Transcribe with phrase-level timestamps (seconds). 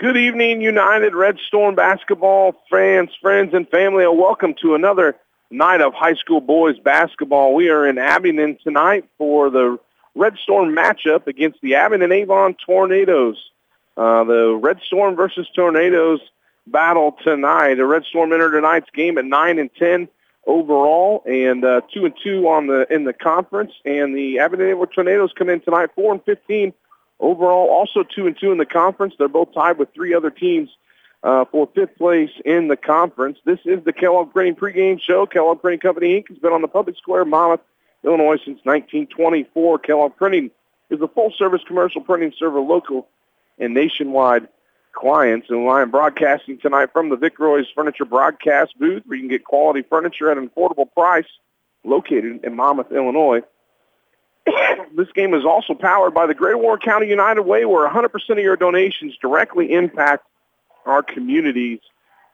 [0.00, 5.14] Good evening, United Red Storm basketball fans, friends, and family, and welcome to another
[5.50, 7.52] night of high school boys basketball.
[7.52, 9.78] We are in Abingdon tonight for the
[10.14, 13.36] Red Storm matchup against the Abingdon Avon Tornadoes.
[13.94, 16.20] Uh, the Red Storm versus Tornadoes
[16.66, 17.74] battle tonight.
[17.74, 20.08] The Red Storm entered tonight's game at 9 and 10
[20.46, 23.72] overall and uh, 2 and 2 on the in the conference.
[23.84, 26.72] And the Abingdon Avon Tornadoes come in tonight 4 and 15
[27.20, 29.14] overall, also 2 and 2 in the conference.
[29.18, 30.70] They're both tied with three other teams
[31.22, 33.38] uh, for fifth place in the conference.
[33.44, 35.26] This is the Kellogg Printing pregame show.
[35.26, 36.28] Kellogg Printing Company Inc.
[36.28, 37.60] has been on the public square, Monmouth,
[38.04, 39.78] Illinois since 1924.
[39.80, 40.50] Kellogg Printing
[40.88, 43.06] is a full-service commercial printing server local
[43.58, 44.48] and nationwide
[44.92, 45.48] clients.
[45.50, 49.44] And I'm broadcasting tonight from the Vic Royce Furniture Broadcast booth where you can get
[49.44, 51.26] quality furniture at an affordable price
[51.84, 53.42] located in Monmouth, Illinois.
[54.96, 58.38] this game is also powered by the Greater Warren County United Way where 100% of
[58.38, 60.26] your donations directly impact
[60.86, 61.80] our communities.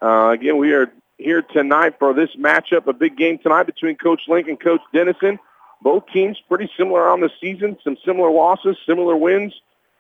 [0.01, 4.23] Uh, again, we are here tonight for this matchup, a big game tonight between Coach
[4.29, 5.39] Link and Coach Dennison.
[5.83, 9.55] Both teams pretty similar on the season, some similar losses, similar wins.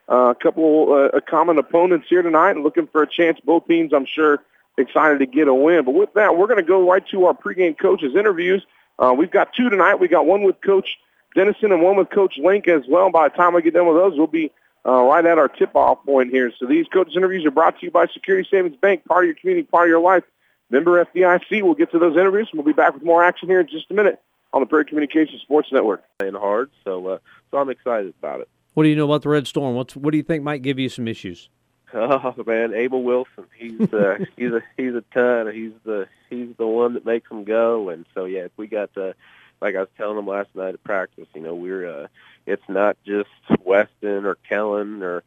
[0.09, 3.41] Uh, a couple uh, common opponents here tonight and looking for a chance.
[3.41, 4.41] Both teams, I'm sure,
[4.79, 5.85] excited to get a win.
[5.85, 8.65] But with that, we're going to go right to our pregame coaches interviews.
[8.99, 9.97] Uh, we've got two tonight.
[9.97, 10.97] We got one with Coach
[11.37, 13.11] Dennison and one with Coach Link as well.
[13.11, 14.51] By the time we get done with those, we'll be
[14.87, 16.51] uh, right at our tip-off point here.
[16.59, 19.35] So these coaches interviews are brought to you by Security Savings Bank, part of your
[19.37, 20.25] community, part of your life.
[20.71, 21.63] Member FDIC.
[21.63, 22.51] We'll get to those interviews.
[22.53, 24.21] We'll be back with more action here in just a minute
[24.53, 26.03] on the Prairie Communications Sports Network.
[26.19, 27.19] Playing hard, so uh,
[27.51, 28.49] so I'm excited about it.
[28.75, 29.77] What do you know about the Red Storm?
[29.77, 31.49] What's what do you think might give you some issues?
[31.95, 33.47] Oh man, Abel Wilson.
[33.57, 35.55] He's uh, he's a he's a ton.
[35.55, 37.91] He's the he's the one that makes them go.
[37.91, 39.13] And so yeah, if we got uh,
[39.61, 42.07] like I was telling them last night at practice, you know, we're uh,
[42.47, 43.31] it's not just
[43.65, 45.23] Weston or Kellen or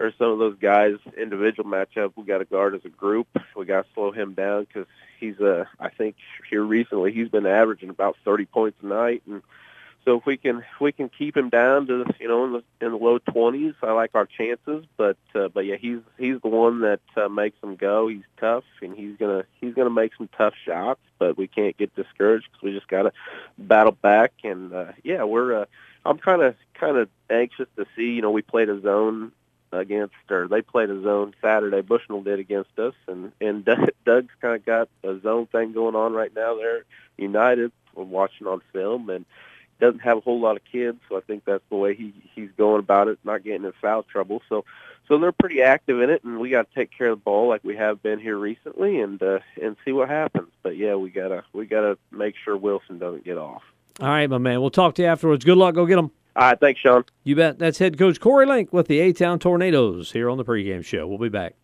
[0.00, 2.12] or some of those guys individual matchup.
[2.16, 3.28] We got to guard as a group.
[3.56, 4.86] We got to slow him down because
[5.20, 6.16] he's uh I think
[6.50, 9.42] here recently he's been averaging about 30 points a night and
[10.04, 12.64] so if we can if we can keep him down to you know in the
[12.84, 14.84] in the low 20s, I like our chances.
[14.96, 18.08] But uh, but yeah, he's he's the one that uh, makes them go.
[18.08, 21.00] He's tough and he's gonna he's gonna make some tough shots.
[21.18, 23.12] But we can't get discouraged because we just gotta
[23.56, 24.32] battle back.
[24.42, 25.64] And uh, yeah, we're uh,
[26.04, 28.12] I'm kind of kind of anxious to see.
[28.12, 29.32] You know, we played a zone
[29.72, 31.80] against, or they played a zone Saturday.
[31.80, 33.64] Bushnell did against us, and and
[34.04, 36.56] Doug's kind of got a zone thing going on right now.
[36.56, 36.84] They're
[37.16, 37.72] United.
[37.94, 39.24] We're watching on film, and
[39.80, 42.50] doesn't have a whole lot of kids, so I think that's the way he he's
[42.56, 44.42] going about it, not getting in foul trouble.
[44.48, 44.64] So,
[45.08, 47.48] so they're pretty active in it, and we got to take care of the ball
[47.48, 50.48] like we have been here recently, and uh, and see what happens.
[50.62, 53.62] But yeah, we gotta we gotta make sure Wilson doesn't get off.
[54.00, 54.60] All right, my man.
[54.60, 55.44] We'll talk to you afterwards.
[55.44, 55.74] Good luck.
[55.74, 56.10] Go get them.
[56.36, 57.04] All right, thanks, Sean.
[57.22, 57.58] You bet.
[57.58, 61.06] That's head coach Corey Link with the A Town Tornadoes here on the pregame show.
[61.06, 61.54] We'll be back.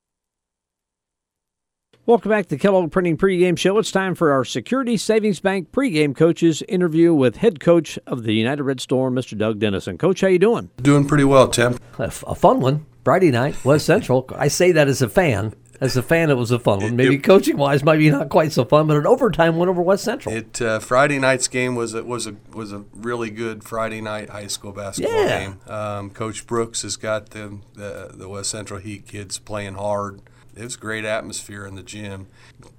[2.11, 3.79] Welcome back to the Kellogg Printing pregame show.
[3.79, 8.33] It's time for our Security Savings Bank pregame coaches interview with head coach of the
[8.35, 9.39] United Red Storm, Mr.
[9.39, 9.97] Doug Dennison.
[9.97, 10.71] Coach, how you doing?
[10.83, 11.79] Doing pretty well, Tim.
[12.01, 12.85] A, f- a fun one.
[13.05, 14.29] Friday night, West Central.
[14.37, 15.55] I say that as a fan.
[15.81, 16.97] As a fan, it was a fun one.
[16.97, 20.35] Maybe coaching wise, maybe not quite so fun, but an overtime win over West Central.
[20.35, 24.31] It uh, Friday night's game was a, was a was a really good Friday night
[24.31, 25.39] high school basketball Yeah.
[25.39, 25.61] game.
[25.69, 30.23] Um, Coach Brooks has got the, the the West Central Heat kids playing hard.
[30.61, 32.27] It was a great atmosphere in the gym.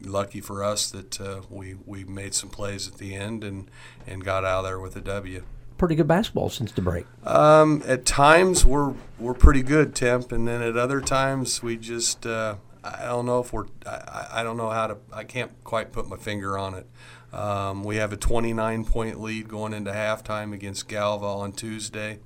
[0.01, 3.69] Lucky for us that uh, we we made some plays at the end and
[4.07, 5.43] and got out of there with a W.
[5.77, 7.07] Pretty good basketball since the break.
[7.25, 12.25] Um, at times we're we're pretty good, Temp, and then at other times we just
[12.27, 15.91] uh, I don't know if we're I, I- don't know how to I can't quite
[15.91, 16.87] put my finger on it.
[17.33, 22.19] Um, we have a 29 point lead going into halftime against Galva on Tuesday.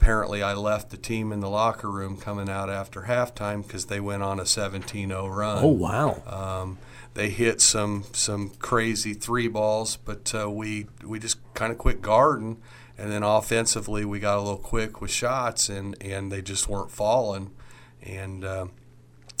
[0.00, 3.98] Apparently, I left the team in the locker room coming out after halftime because they
[3.98, 5.58] went on a 17-0 run.
[5.64, 6.22] Oh wow!
[6.24, 6.78] Um,
[7.14, 12.00] they hit some some crazy three balls, but uh, we we just kind of quit
[12.00, 12.58] guarding,
[12.96, 16.92] and then offensively we got a little quick with shots, and and they just weren't
[16.92, 17.50] falling,
[18.00, 18.66] and uh,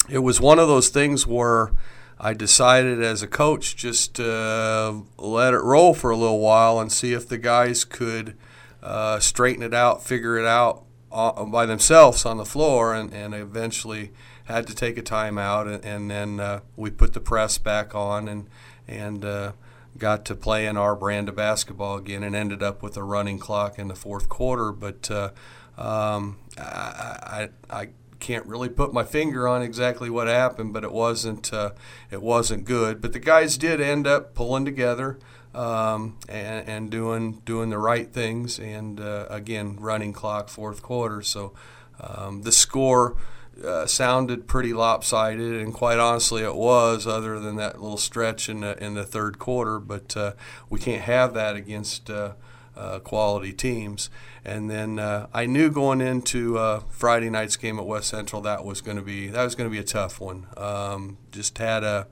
[0.08, 1.70] it was one of those things where
[2.18, 6.90] I decided as a coach just uh, let it roll for a little while and
[6.90, 8.36] see if the guys could
[8.82, 13.34] uh, straighten it out, figure it out uh, by themselves on the floor, and, and
[13.34, 14.12] eventually
[14.44, 18.28] had to take a timeout, and, and then uh, we put the press back on
[18.28, 18.48] and
[18.86, 19.52] and uh,
[19.98, 23.38] got to play in our brand of basketball again, and ended up with a running
[23.38, 24.72] clock in the fourth quarter.
[24.72, 25.30] But uh,
[25.76, 27.88] um, I, I, I
[28.18, 31.72] can't really put my finger on exactly what happened, but it wasn't uh,
[32.10, 33.00] it wasn't good.
[33.00, 35.18] But the guys did end up pulling together
[35.54, 41.22] um, and, and doing doing the right things, and uh, again running clock fourth quarter.
[41.22, 41.52] So
[42.00, 43.16] um, the score
[43.64, 47.06] uh, sounded pretty lopsided, and quite honestly, it was.
[47.06, 50.32] Other than that little stretch in the in the third quarter, but uh,
[50.70, 52.32] we can't have that against uh,
[52.76, 54.10] uh quality teams.
[54.44, 58.64] And then uh, I knew going into uh, Friday night's game at West Central that
[58.64, 60.46] was going to be that was going to be a tough one.
[60.56, 62.06] Um, just had a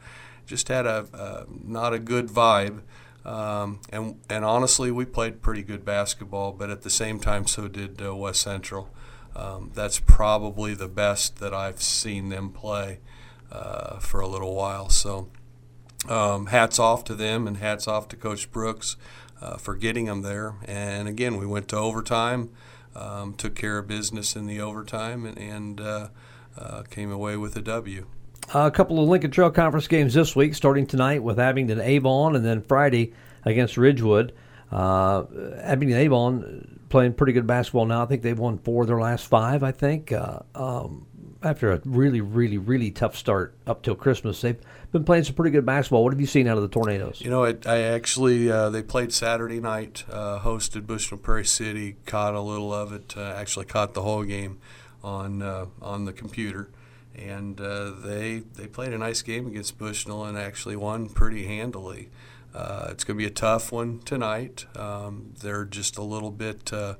[0.46, 2.80] just had a not a good vibe.
[3.26, 7.67] Um, and and honestly, we played pretty good basketball, but at the same time, so
[7.67, 8.88] did West Central.
[9.34, 13.00] Um, that's probably the best that I've seen them play
[13.50, 14.88] uh, for a little while.
[14.88, 15.28] So,
[16.08, 18.96] um, hats off to them and hats off to Coach Brooks
[19.43, 20.55] uh, for getting them there.
[20.64, 22.50] And again, we went to overtime,
[22.94, 26.08] um, took care of business in the overtime, and, and uh,
[26.56, 28.06] uh came away with a W.
[28.54, 32.44] A couple of Lincoln Trail Conference games this week, starting tonight with Abingdon Avon, and
[32.44, 33.12] then Friday
[33.44, 34.32] against Ridgewood.
[34.70, 35.25] Uh,
[35.62, 38.04] Abingdon Avon playing pretty good basketball now.
[38.04, 39.64] I think they've won four of their last five.
[39.64, 41.06] I think uh, um,
[41.43, 44.60] after a really, really, really tough start up till Christmas, they've
[44.93, 46.04] been playing some pretty good basketball.
[46.04, 47.20] What have you seen out of the Tornadoes?
[47.20, 51.96] You know, it, I actually uh, they played Saturday night, uh, hosted Bushnell Prairie City,
[52.06, 53.14] caught a little of it.
[53.16, 54.60] Uh, actually, caught the whole game
[55.02, 56.70] on uh, on the computer.
[57.16, 62.10] And uh, they they played a nice game against Bushnell and actually won pretty handily.
[62.54, 64.64] Uh, it's going to be a tough one tonight.
[64.76, 66.94] Um, they're just a little bit uh,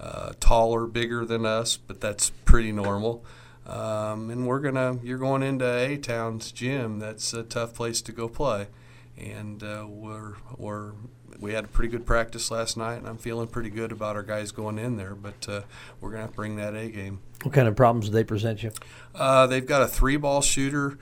[0.00, 3.24] uh, taller, bigger than us, but that's pretty normal.
[3.66, 6.98] Um, and we're gonna you're going into A Town's gym.
[6.98, 8.68] That's a tough place to go play,
[9.16, 10.92] and uh, we're we're
[11.40, 14.22] we had a pretty good practice last night, and I'm feeling pretty good about our
[14.22, 15.14] guys going in there.
[15.14, 15.62] But uh,
[16.00, 17.20] we're gonna have to bring that A game.
[17.44, 18.72] What kind of problems do they present you?
[19.14, 20.98] Uh, they've got a three ball shooter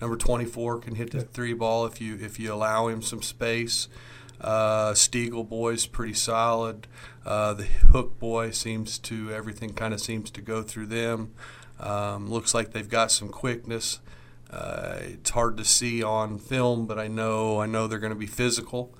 [0.00, 3.88] Number 24 can hit the three ball if you if you allow him some space.
[4.40, 6.86] Uh, Stiegel boy's pretty solid.
[7.26, 11.34] Uh, the Hook boy seems to everything kind of seems to go through them.
[11.80, 14.00] Um, looks like they've got some quickness.
[14.50, 18.18] Uh, it's hard to see on film, but I know I know they're going to
[18.18, 18.94] be physical.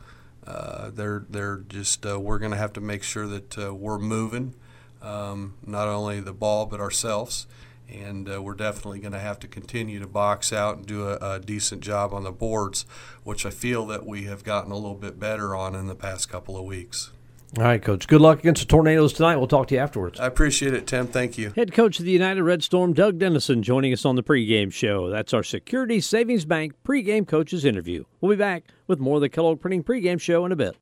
[0.45, 3.99] Uh, they're they're just uh, we're going to have to make sure that uh, we're
[3.99, 4.55] moving,
[5.03, 7.47] um, not only the ball but ourselves
[7.91, 11.17] and uh, we're definitely going to have to continue to box out and do a,
[11.17, 12.85] a, decent job on the boards,
[13.25, 16.29] which I feel that we have gotten a little bit better on in the past
[16.29, 17.13] couple of weeks.
[17.57, 18.07] All right, Coach.
[18.07, 19.37] Good luck against the Tornadoes tonight.
[19.37, 20.21] We'll talk to you afterwards.
[20.21, 21.07] I appreciate it, Tim.
[21.07, 21.55] Thank you.
[21.57, 25.09] Head coach of the United Red Storm, Doug Dennison, joining us on the pregame show.
[25.09, 28.05] That's our Security Savings Bank pregame coaches interview.
[28.21, 30.77] We'll be back with more of the Kellogg Printing pregame show in a bit.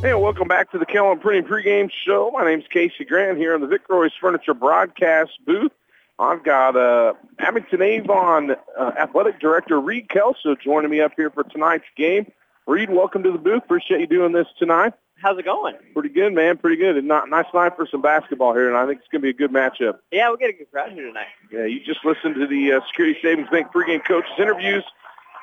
[0.00, 2.30] Hey, welcome back to the Kellogg Printing pregame show.
[2.32, 5.72] My name's Casey Grant here in the Vic Royce Furniture broadcast booth.
[6.20, 11.42] I've got uh, Abingdon Avon uh, Athletic Director Reed Kelso joining me up here for
[11.42, 12.30] tonight's game.
[12.68, 13.64] Reed, welcome to the booth.
[13.64, 14.92] Appreciate you doing this tonight.
[15.16, 15.74] How's it going?
[15.94, 16.58] Pretty good, man.
[16.58, 17.04] Pretty good.
[17.04, 19.32] Not, nice night for some basketball here, and I think it's going to be a
[19.32, 19.98] good matchup.
[20.12, 21.26] Yeah, we'll get a good crowd here tonight.
[21.50, 24.84] Yeah, you just listened to the uh, Security Savings Bank pregame coaches interviews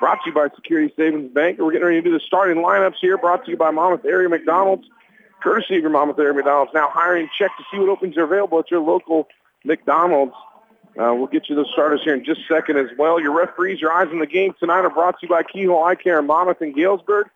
[0.00, 1.58] brought to you by Security Savings Bank.
[1.58, 4.28] We're getting ready to do the starting lineups here, brought to you by Monmouth Area
[4.28, 4.86] McDonald's.
[5.42, 6.72] Courtesy of your Monmouth Area McDonald's.
[6.74, 7.28] Now hiring.
[7.38, 9.28] Check to see what openings are available at your local
[9.64, 10.34] McDonald's.
[10.98, 13.20] Uh, we'll get you those starters here in just a second as well.
[13.20, 15.94] Your referees, your eyes on the game tonight are brought to you by Kehoe Eye
[15.94, 17.28] Care in Monmouth and Galesburg.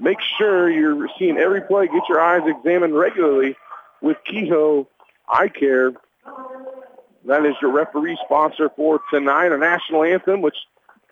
[0.00, 1.86] Make sure you're seeing every play.
[1.86, 3.54] Get your eyes examined regularly
[4.00, 4.88] with Kehoe
[5.28, 5.92] Eye Care.
[7.26, 10.56] That is your referee sponsor for tonight, a national anthem, which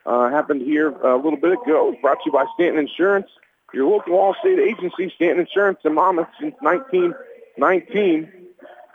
[0.07, 1.95] uh, happened here a little bit ago.
[2.00, 3.28] Brought to you by Stanton Insurance,
[3.73, 8.33] your local Allstate agency, Stanton Insurance in Monmouth since 1919.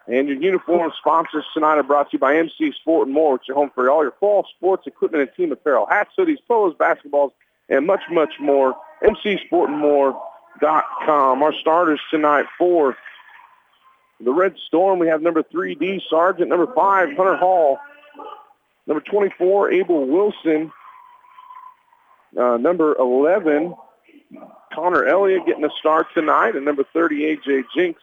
[0.07, 3.49] And your uniform sponsors tonight are brought to you by MC Sport and More, which
[3.49, 7.31] is home for all your fall sports equipment and team apparel, hats, hoodies, polos, basketballs,
[7.69, 8.75] and much, much more.
[9.03, 11.43] MCSportandMore.com.
[11.43, 12.95] Our starters tonight for
[14.19, 17.77] the Red Storm, we have number three, D Sergeant, number five, Hunter Hall,
[18.87, 20.71] number 24, Abel Wilson,
[22.37, 23.75] uh, number 11,
[24.73, 27.63] Connor Elliott getting a start tonight, and number 30, A.J.
[27.75, 28.01] Jinks.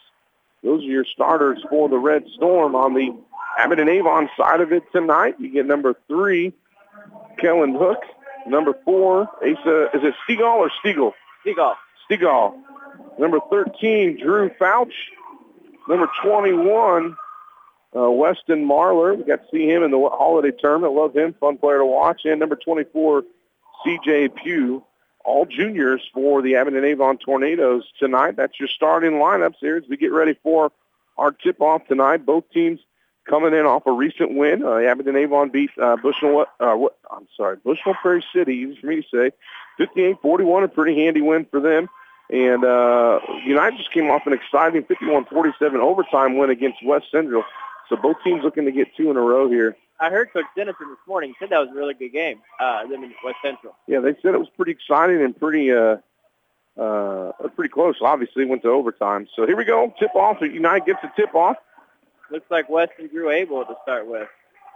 [0.62, 2.74] Those are your starters for the Red Storm.
[2.74, 3.14] On the
[3.58, 6.52] Abingdon Avon side of it tonight, you get number 3,
[7.38, 7.98] Kellen Hook.
[8.46, 11.12] Number 4, Asa, is it Stiegall or Stiegel?
[11.44, 11.74] Stiegall.
[12.10, 12.54] Stiegall.
[13.18, 14.92] Number 13, Drew Fouch.
[15.88, 17.16] Number 21,
[17.96, 19.16] uh, Weston Marler.
[19.16, 20.94] We got to see him in the holiday tournament.
[20.94, 21.34] Love him.
[21.40, 22.22] Fun player to watch.
[22.24, 23.22] And number 24,
[23.84, 24.28] C.J.
[24.28, 24.84] Pugh,
[25.24, 28.36] all juniors for the Abingdon Avon Tornadoes tonight.
[28.36, 30.72] That's your starting lineups here as we get ready for
[31.16, 32.26] our tip-off tonight.
[32.26, 32.80] Both teams
[33.28, 34.64] coming in off a recent win.
[34.64, 36.46] Uh, Abingdon Avon beat uh, Bushnell.
[36.58, 38.54] Uh, what, I'm sorry, Bushnell Prairie City.
[38.54, 39.32] Easy for me to say.
[39.80, 41.88] 58-41, a pretty handy win for them.
[42.30, 47.44] And uh, United just came off an exciting 51-47 overtime win against West Central.
[47.88, 49.76] So both teams looking to get two in a row here.
[50.02, 52.40] I heard Coach Dennison this morning said that was a really good game.
[52.60, 53.74] Uh, them in West Central.
[53.86, 55.98] Yeah, they said it was pretty exciting and pretty uh,
[56.76, 57.96] uh, pretty close.
[58.02, 59.28] Obviously, went to overtime.
[59.36, 59.94] So here we go.
[59.98, 60.40] Tip off.
[60.40, 61.56] United gets a tip off.
[62.30, 64.28] Looks like Weston Drew Abel to start with.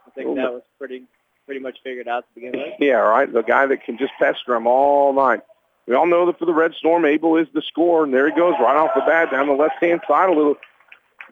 [0.07, 1.03] I think Oh, that was pretty
[1.45, 2.75] pretty much figured out to begin with.
[2.79, 3.33] Yeah, right.
[3.33, 5.41] The guy that can just pester him all night.
[5.87, 8.35] We all know that for the Red Storm, Abel is the scorer, and there he
[8.35, 10.57] goes right off the bat down the left-hand side, a little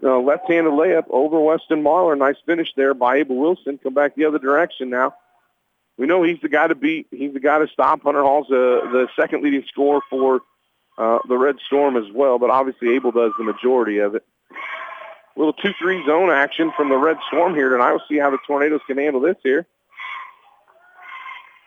[0.05, 2.17] uh, left-handed layup over Weston Marler.
[2.17, 3.79] Nice finish there by Abel Wilson.
[3.79, 5.15] Come back the other direction now.
[5.97, 7.07] We know he's the guy to beat.
[7.11, 8.03] He's the guy to stop.
[8.03, 10.41] Hunter Hall's uh, the second leading scorer for
[10.99, 14.25] uh, the Red Storm as well, but obviously Abel does the majority of it.
[15.37, 17.93] little 2-3 zone action from the Red Storm here tonight.
[17.93, 19.67] We'll see how the Tornadoes can handle this here.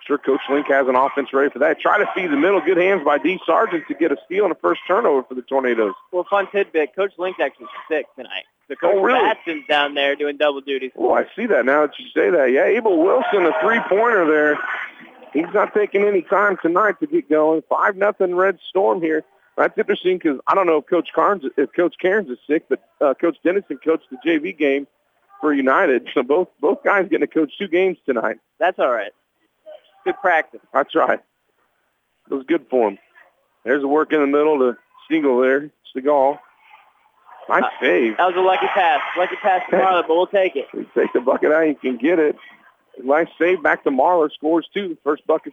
[0.08, 1.82] Sure, Coach Link has an offense ready for that.
[1.82, 2.62] Try to feed the middle.
[2.62, 3.40] Good hands by D.
[3.46, 5.94] Sargent to get a steal and a first turnover for the Tornadoes.
[6.14, 6.96] Well, fun tidbit.
[6.96, 8.46] Coach Link's actually sick tonight.
[8.70, 9.20] So Coach Oh, really?
[9.20, 10.92] Batson's down there doing double duty.
[10.98, 12.52] Oh, I see that now that you say that.
[12.52, 14.58] Yeah, Abel Wilson, a three-pointer there.
[15.34, 17.62] He's not taking any time tonight to get going.
[17.70, 19.24] Five nothing Red Storm here.
[19.58, 22.82] That's interesting because I don't know if Coach Carnes, if Coach Cairns is sick, but
[23.02, 24.88] uh, Coach Dennison coached the JV game
[25.42, 26.08] for United.
[26.14, 28.38] So both both guys getting to coach two games tonight.
[28.60, 29.12] That's all right.
[30.08, 30.62] Good practice.
[30.74, 31.20] That's right.
[32.32, 32.98] It was good for him.
[33.66, 34.78] There's a work in the middle to
[35.12, 35.70] Stegall there.
[35.94, 36.40] Stegall.
[37.50, 38.16] Nice uh, save.
[38.16, 39.02] That was a lucky pass.
[39.18, 40.68] Lucky pass to Marlon, but we'll take it.
[40.74, 42.38] You take the bucket out, you can get it.
[43.04, 44.32] Nice save back to Marler.
[44.32, 44.98] Scores two.
[45.04, 45.52] First bucket,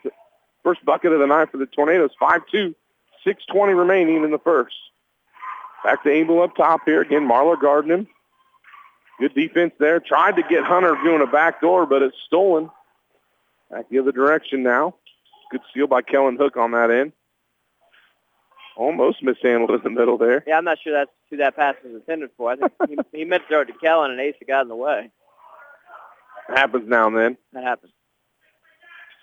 [0.63, 2.13] first bucket of the night for the Tornadoes.
[2.21, 2.77] Five two.
[3.25, 4.77] Six twenty remaining in the first.
[5.83, 7.29] Back to Abel up top here again.
[7.29, 8.07] Marler guarding him.
[9.19, 9.99] Good defense there.
[9.99, 12.71] Tried to get Hunter doing a back door, but it's stolen.
[13.71, 14.95] Back the other direction now.
[15.51, 17.13] Good steal by Kellen Hook on that end.
[18.77, 20.43] Almost mishandled in the middle there.
[20.47, 22.51] Yeah, I'm not sure that's who that pass was intended for.
[22.51, 24.77] I think he, he meant to throw it to Kellen, and Asa got in the
[24.77, 25.11] way.
[26.49, 27.37] Happens now and then.
[27.53, 27.93] That happens.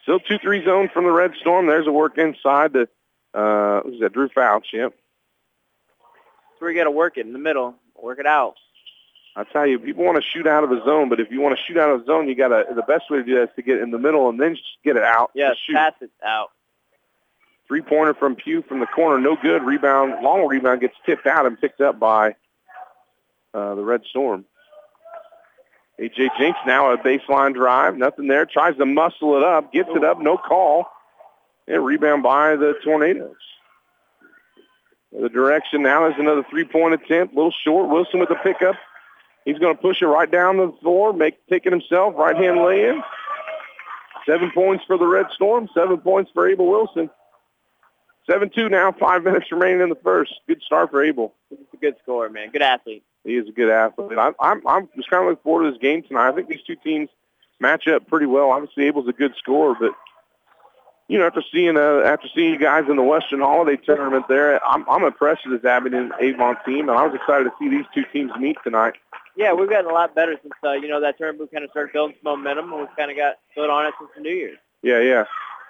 [0.03, 1.67] Still 2-3 zone from the Red Storm.
[1.67, 2.87] There's a work inside to,
[3.33, 4.13] uh, who's that?
[4.13, 4.93] Drew Fouch, yep.
[6.59, 8.55] So we got to work it in the middle, work it out.
[9.35, 11.57] I tell you, people want to shoot out of the zone, but if you want
[11.57, 13.43] to shoot out of the zone, you got to, the best way to do that
[13.43, 15.31] is to get in the middle and then just get it out.
[15.33, 16.51] Yes, pass it out.
[17.67, 19.63] Three-pointer from Pugh from the corner, no good.
[19.63, 22.35] Rebound, long rebound gets tipped out and picked up by
[23.53, 24.43] uh, the Red Storm.
[25.97, 26.31] A.J.
[26.37, 28.45] Jinks now a baseline drive, nothing there.
[28.45, 30.87] Tries to muscle it up, gets it up, no call.
[31.67, 33.35] And rebound by the Tornadoes.
[35.13, 37.89] The direction now is another three-point attempt, a little short.
[37.89, 38.75] Wilson with the pickup.
[39.45, 43.01] He's going to push it right down the floor, make take it himself, right-hand lay-in.
[44.25, 47.09] Seven points for the Red Storm, seven points for Abel Wilson.
[48.29, 50.31] 7-2 now, five minutes remaining in the first.
[50.47, 51.33] Good start for Abel.
[51.49, 52.51] He's a good scorer, man.
[52.51, 53.03] Good athlete.
[53.23, 54.17] He is a good athlete.
[54.17, 56.29] I'm, I'm, I'm just kind of looking forward to this game tonight.
[56.29, 57.09] I think these two teams
[57.59, 58.51] match up pretty well.
[58.51, 59.91] Obviously, Abel's a good scorer, but
[61.07, 64.65] you know, after seeing uh, after seeing you guys in the Western Holiday Tournament, there,
[64.65, 67.85] I'm, I'm impressed with this Abingdon Avon team, and I was excited to see these
[67.93, 68.93] two teams meet tonight.
[69.37, 71.49] Yeah, we've gotten a lot better since uh, you know that tournament.
[71.49, 73.93] We kind of started building some momentum, and we've kind of got built on it
[73.99, 74.57] since the New Year's.
[74.81, 75.25] Yeah, yeah.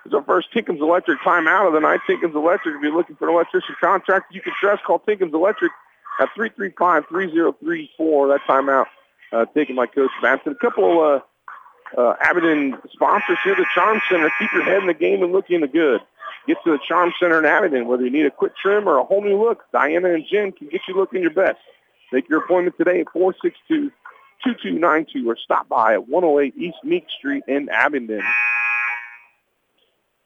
[0.06, 2.00] It's our first Tinkham's Electric timeout of the night.
[2.08, 5.72] Tinkham's Electric, if you're looking for an electrician contractor you can trust, call Tinkham's Electric
[6.20, 7.58] at 335-3034.
[8.27, 8.88] That timeout
[9.32, 10.53] uh, taken by Coach Batson.
[10.53, 11.22] A couple of
[11.98, 14.32] uh, uh, Abingdon sponsors here, the Charm Center.
[14.39, 16.01] Keep your head in the game and looking the good.
[16.48, 17.88] Get to the Charm Center in Abingdon.
[17.88, 20.68] Whether you need a quick trim or a whole new look, Diana and Jen can
[20.70, 21.60] get you looking your best.
[22.12, 27.70] Make your appointment today at 462-2292 or stop by at 108 East Meek Street in
[27.70, 28.22] Abingdon.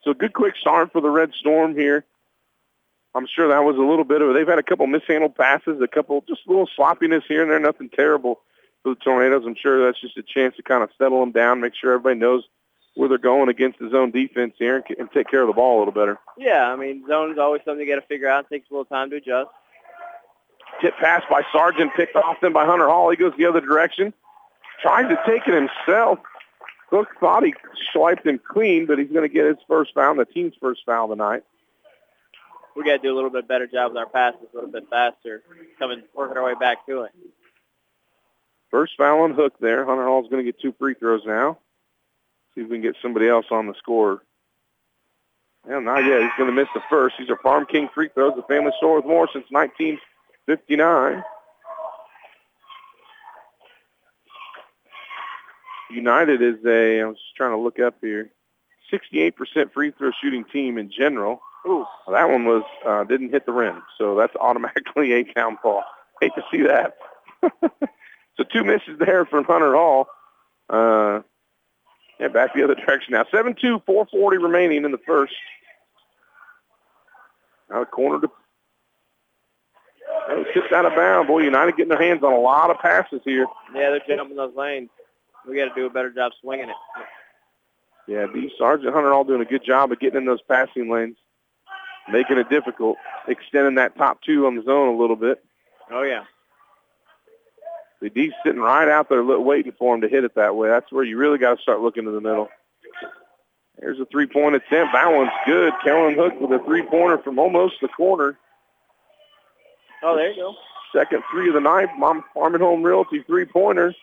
[0.04, 2.06] So good quick start for the Red Storm here.
[3.16, 5.88] I'm sure that was a little bit of They've had a couple mishandled passes, a
[5.88, 8.42] couple just a little sloppiness here and there, nothing terrible
[8.84, 9.44] for the Tornadoes.
[9.46, 12.20] I'm sure that's just a chance to kind of settle them down, make sure everybody
[12.20, 12.44] knows
[12.96, 15.78] where they're going against the zone defense here and, and take care of the ball
[15.78, 16.18] a little better.
[16.38, 18.46] Yeah, I mean, zone's always something you got to figure out.
[18.46, 19.50] It takes a little time to adjust.
[20.82, 23.10] Tip pass by Sargent, picked off then by Hunter Hall.
[23.10, 24.14] He goes the other direction.
[24.82, 26.20] Trying to take it himself.
[26.90, 27.54] Hook thought he
[27.92, 31.08] swiped him clean, but he's going to get his first foul, the team's first foul
[31.08, 31.44] tonight.
[32.76, 34.88] We got to do a little bit better job with our passes, a little bit
[34.90, 35.42] faster,
[35.80, 37.12] coming working our way back to it.
[38.70, 39.86] First foul on Hook there.
[39.86, 41.58] Hunter Hall's going to get two free throws now.
[42.54, 44.22] See if we can get somebody else on the score.
[45.68, 46.22] Yeah, not yet.
[46.22, 47.16] He's going to miss the first.
[47.18, 48.36] These are Farm King free throws.
[48.36, 49.46] The family store with more since
[50.48, 51.24] 1959.
[55.92, 58.30] United is a, I was just trying to look up here,
[58.92, 61.42] 68% free throw shooting team in general.
[61.68, 61.86] Ooh.
[62.12, 65.84] That one was uh, didn't hit the rim, so that's automatically a downfall.
[66.22, 66.98] Hate to see that.
[68.38, 70.08] so two misses there from Hunter Hall.
[70.70, 71.22] Uh,
[72.20, 73.24] yeah, back the other direction now.
[73.24, 75.34] 7-2, 440 remaining in the first.
[77.70, 78.32] Now a corner to
[80.30, 81.28] oh, tipped out of bounds.
[81.28, 83.48] Boy, United getting their hands on a lot of passes here.
[83.74, 84.90] Yeah, they're jumping those lanes.
[85.48, 86.76] We got to do a better job swinging it.
[88.08, 88.52] Yeah, D.
[88.58, 91.18] Sergeant Hunter all doing a good job of getting in those passing lanes,
[92.12, 95.44] making it difficult, extending that top two on the zone a little bit.
[95.92, 96.24] Oh, yeah.
[98.02, 100.70] The D's sitting right out there waiting for him to hit it that way.
[100.70, 102.50] That's where you really got to start looking to the middle.
[103.80, 104.94] There's a three-point attempt.
[104.94, 105.74] That one's good.
[105.84, 108.38] Kellen Hook with a three-pointer from almost the corner.
[110.06, 110.56] Oh, there you go.
[110.94, 111.90] Second three of the night.
[111.98, 113.96] Mom Farm and Home Realty three-pointer.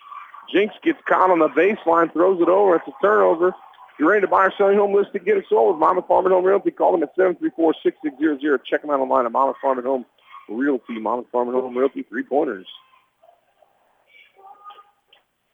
[0.52, 2.76] Jinx gets caught on the baseline, throws it over.
[2.76, 3.54] It's a turnover.
[3.98, 6.32] You're ready to buy or sell your home listed, get it sold Mama Farm and
[6.32, 6.72] Home Realty.
[6.72, 8.64] Call them at 734-6600.
[8.64, 10.04] Check them out online at Mama Farm and Home
[10.48, 10.98] Realty.
[10.98, 12.66] Mama Farm and Home Realty three-pointers.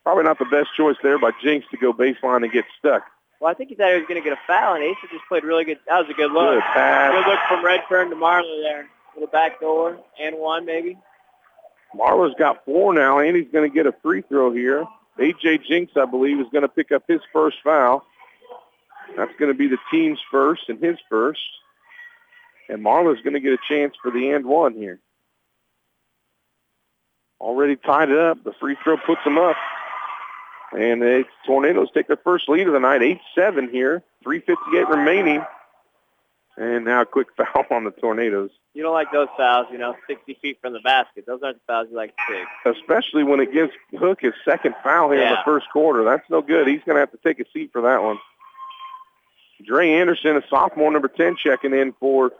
[0.02, 3.02] Probably not the best choice there by Jinx to go baseline and get stuck.
[3.40, 5.24] Well, I think he thought he was going to get a foul, and Asa just
[5.28, 5.78] played really good.
[5.86, 6.54] That was a good look.
[6.54, 7.12] Good pass.
[7.12, 8.88] Good look from Redfern to Marler there.
[9.18, 10.96] Little back door and one maybe.
[11.92, 14.86] Marler's got four now, and he's going to get a free throw here.
[15.18, 15.58] A.J.
[15.68, 18.04] Jinks, I believe, is going to pick up his first foul.
[19.16, 21.40] That's going to be the team's first and his first.
[22.68, 25.00] And Marler's going to get a chance for the and one here.
[27.40, 28.44] Already tied it up.
[28.44, 29.56] The free throw puts them up.
[30.70, 33.00] And the Tornadoes take their first lead of the night,
[33.36, 34.04] 8-7 here.
[34.24, 35.42] 3.58 remaining.
[36.58, 38.50] And now a quick foul on the Tornadoes.
[38.74, 41.24] You don't like those fouls, you know, 60 feet from the basket.
[41.26, 42.76] Those aren't the fouls you like to take.
[42.76, 46.04] Especially when it gives Hook his second foul here in the first quarter.
[46.04, 46.66] That's no good.
[46.66, 48.18] He's going to have to take a seat for that one.
[49.64, 52.32] Dre Anderson, a sophomore, number 10, checking in for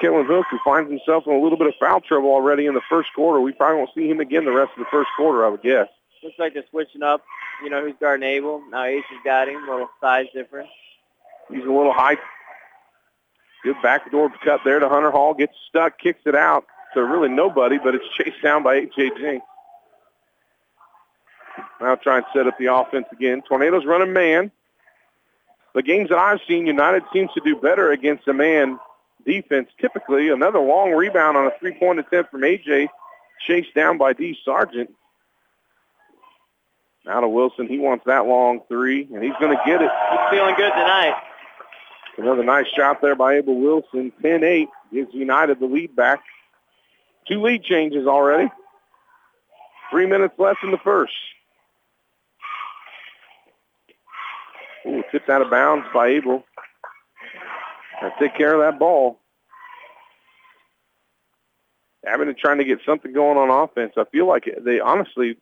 [0.00, 2.82] Kellen Hook, who finds himself in a little bit of foul trouble already in the
[2.88, 3.40] first quarter.
[3.40, 5.88] We probably won't see him again the rest of the first quarter, I would guess.
[6.22, 7.22] Looks like they're switching up.
[7.62, 8.62] You know, who's guarding Abel.
[8.70, 9.68] Now Ace has got him.
[9.68, 10.70] A little size difference.
[11.50, 12.16] He's a little high.
[13.64, 15.32] Good backdoor cut there to Hunter Hall.
[15.34, 19.10] Gets stuck, kicks it out to really nobody, but it's chased down by A.J.
[19.18, 19.46] Jinks.
[21.80, 23.42] Now try and set up the offense again.
[23.48, 24.50] Tornadoes running man.
[25.74, 28.78] The games that I've seen, United seems to do better against a man
[29.26, 29.68] defense.
[29.80, 32.88] Typically, another long rebound on a three-point attempt from A.J.
[33.46, 34.36] Chased down by D.
[34.44, 34.94] Sargent.
[37.04, 37.66] Now to Wilson.
[37.66, 39.90] He wants that long three, and he's going to get it.
[40.10, 41.14] He's feeling good tonight.
[42.16, 44.12] Another nice shot there by Abel Wilson.
[44.22, 46.20] 10-8 gives United the lead back.
[47.26, 48.50] Two lead changes already.
[49.90, 51.12] Three minutes left in the first.
[54.86, 56.44] Ooh, tipped out of bounds by Abel.
[58.00, 59.18] Gotta take care of that ball.
[62.06, 63.94] Abingdon trying to get something going on offense.
[63.96, 65.38] I feel like they honestly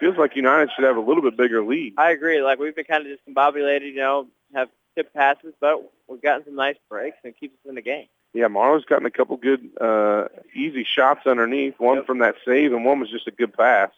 [0.00, 1.94] feels like United should have a little bit bigger lead.
[1.98, 2.40] I agree.
[2.40, 6.56] Like we've been kind of discombobulated, you know, have tip passes, but we've gotten some
[6.56, 8.06] nice breaks and it keeps us in the game.
[8.34, 11.74] Yeah, Marler's gotten a couple good, uh, easy shots underneath.
[11.78, 12.06] One Yep.
[12.06, 13.90] from that save, and one was just a good pass.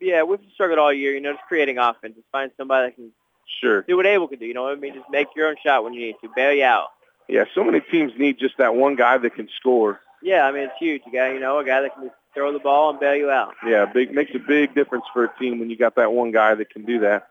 [0.00, 2.14] Yeah, we've struggled all year, you know, just creating offense.
[2.16, 3.12] Just find somebody that can
[3.60, 3.82] Sure.
[3.82, 4.46] do what Abel can do.
[4.46, 4.94] You know what I mean?
[4.94, 6.28] Just make your own shot when you need to.
[6.34, 6.88] Bail you out.
[7.28, 10.00] Yeah, so many teams need just that one guy that can score.
[10.22, 11.02] Yeah, I mean, it's huge.
[11.06, 13.30] You got, you know, a guy that can just throw the ball and bail you
[13.30, 13.54] out.
[13.66, 16.54] Yeah, big makes a big difference for a team when you got that one guy
[16.54, 17.28] that can do that.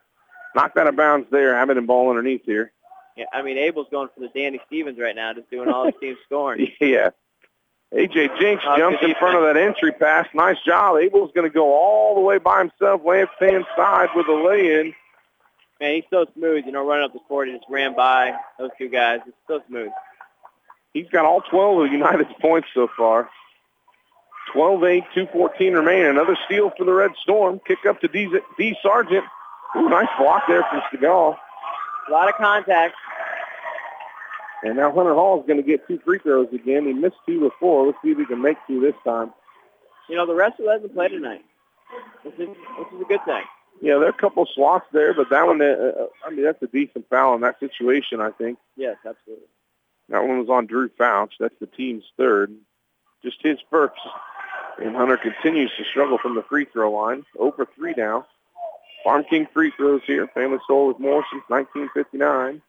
[0.56, 1.54] Knocked out of bounds there.
[1.56, 2.72] Having Hamilton ball underneath here.
[3.16, 5.96] Yeah, I mean, Abel's going for the Danny Stevens right now, just doing all his
[6.00, 6.68] team scoring.
[6.80, 7.10] Yeah.
[7.94, 10.28] AJ Jinks Oh, jumps in front of that entry pass.
[10.34, 10.98] Nice job.
[10.98, 14.94] Abel's going to go all the way by himself, left hand side with a lay-in.
[15.82, 16.66] Man, he's so smooth.
[16.66, 19.22] You know, running up the court, he just ran by those two guys.
[19.28, 19.90] It's so smooth.
[20.94, 23.30] He's got all 12 of United's points so far.
[24.56, 26.08] 12-8, 2.14 remaining.
[26.08, 27.60] Another steal for the Red Storm.
[27.66, 29.24] Kick up to D, D Sargent.
[29.78, 31.38] Ooh, nice block there from Seagal.
[32.08, 32.96] A lot of contact.
[34.64, 36.86] And now Hunter Hall is going to get two free throws again.
[36.86, 37.86] He missed two before.
[37.86, 39.32] Let's see if he can make two this time.
[40.10, 41.46] You know, the rest of us hasn't played tonight,
[42.24, 43.44] which is, which is a good thing.
[43.82, 46.62] Yeah, there are a couple slots there, but that one, uh, uh, I mean, that's
[46.62, 48.58] a decent foul in that situation, I think.
[48.76, 49.46] Yes, absolutely.
[50.10, 51.34] That one was on Drew Fouch.
[51.40, 52.54] That's the team's third.
[53.24, 54.00] Just his first.
[54.82, 57.24] And Hunter continues to struggle from the free throw line.
[57.38, 58.26] Over three now.
[59.04, 60.28] Farm King free throws here.
[60.34, 62.62] Family Soul with more since 1959.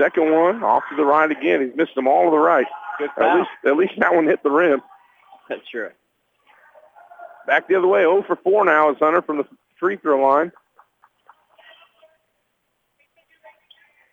[0.00, 1.60] Second one, off to the right again.
[1.60, 2.66] He's missed them all to the right.
[3.00, 4.80] At least, at least that one hit the rim.
[5.48, 5.90] That's true.
[7.46, 9.44] Back the other way, 0 for 4 now is Hunter from the
[9.78, 10.52] free throw line.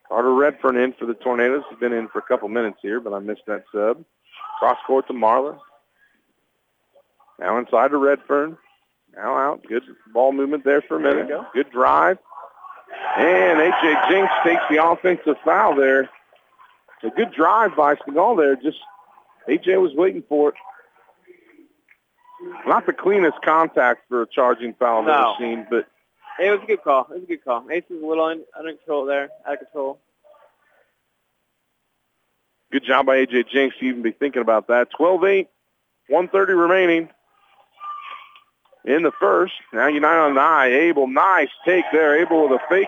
[0.08, 1.64] Carter Redfern in for the Tornadoes.
[1.70, 4.04] He's been in for a couple minutes here, but I missed that sub.
[4.60, 5.60] Cross court to Marler.
[7.40, 8.58] Now inside to Redfern.
[9.16, 9.64] Now out.
[9.68, 11.30] Good ball movement there for a minute.
[11.54, 12.18] Good drive.
[13.18, 13.96] And A.J.
[14.10, 16.10] Jinks takes the offensive foul there.
[17.04, 18.56] A good drive by Seagal there.
[18.56, 18.78] Just
[19.48, 19.78] A.J.
[19.78, 20.56] was waiting for it.
[22.68, 25.14] Not the cleanest contact for a charging foul I've No.
[25.14, 25.88] ever seen, but
[26.40, 27.04] It was a good call.
[27.10, 27.66] It was a good call.
[27.72, 30.00] Ace was a little un, under control there, out of control.
[32.72, 33.44] good job by A.J.
[33.52, 34.90] Jinks to even be thinking about that.
[35.00, 35.48] 12-8,
[36.10, 37.10] 130 remaining
[38.88, 39.54] in the first.
[39.74, 40.68] Now United on the eye.
[40.68, 42.20] Abel, nice take there.
[42.20, 42.88] Abel with a fake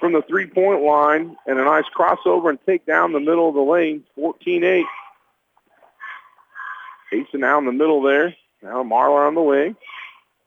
[0.00, 3.60] from the three-point line and a nice crossover and take down the middle of the
[3.60, 4.02] lane.
[4.18, 4.82] 14-8.
[7.12, 8.34] Ace now in the middle there.
[8.62, 9.76] Now Marler on the wing.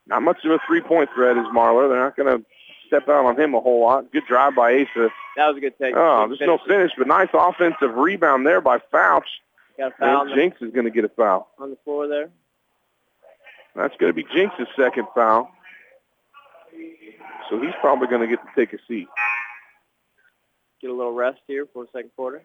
[0.08, 1.90] Not much of a three-point threat is Marler.
[1.90, 2.46] They're not going to
[2.88, 4.12] step out on him a whole lot.
[4.12, 5.10] Good drive by Asa.
[5.36, 5.94] That was a good take.
[5.96, 6.68] Oh, Good there's no finish.
[6.68, 9.24] finish, but nice offensive rebound there by Fouch.
[9.78, 11.50] Got a foul on And the, Jinx is going to get a foul.
[11.60, 12.30] on the floor there.
[13.78, 15.52] That's going to be Jinx's second foul.
[17.50, 19.08] So he's probably going to get to take a seat.
[20.82, 22.42] Get a little rest here for the second quarter.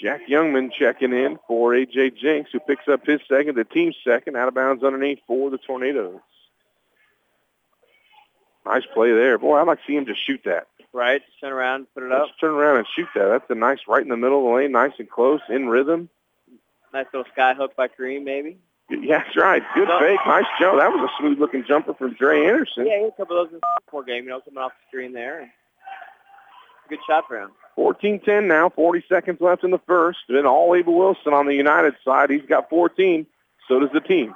[0.00, 2.10] Jack Youngman checking in for A.J.
[2.10, 5.58] Jinx, who picks up his second, the team's second, out of bounds underneath for the
[5.58, 6.20] Tornadoes.
[8.66, 9.38] Nice play there.
[9.38, 10.66] Boy, I'd like to see him just shoot that.
[10.92, 12.26] Right, just turn around, put it up.
[12.26, 13.28] Let's turn around and shoot that.
[13.28, 16.08] That's a nice right in the middle of the lane, nice and close, in rhythm.
[16.92, 18.58] Nice little sky hook by Kareem, maybe.
[18.90, 19.62] Yeah, that's right.
[19.74, 19.98] Good No.
[19.98, 20.20] fake.
[20.26, 20.78] Nice jump.
[20.78, 22.86] That was a smooth-looking jumper from Dre Anderson.
[22.86, 24.72] Yeah, he had a couple of those in the four game, you know, coming off
[24.72, 25.50] the screen there.
[26.88, 27.50] Good shot for him.
[27.78, 30.18] 14-10 now, 40 seconds left in the first.
[30.28, 32.30] Then all Abel Wilson on the United side.
[32.30, 33.26] He's got 14.
[33.66, 34.34] So does the team.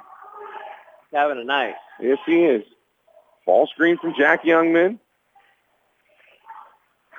[1.11, 1.75] He's having a night.
[2.01, 2.63] Yes, he is.
[3.45, 4.97] Ball screen from Jack Youngman.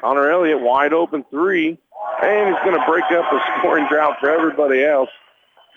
[0.00, 1.78] Connor Elliott, wide open three.
[2.22, 5.10] And he's going to break up the scoring drought for everybody else.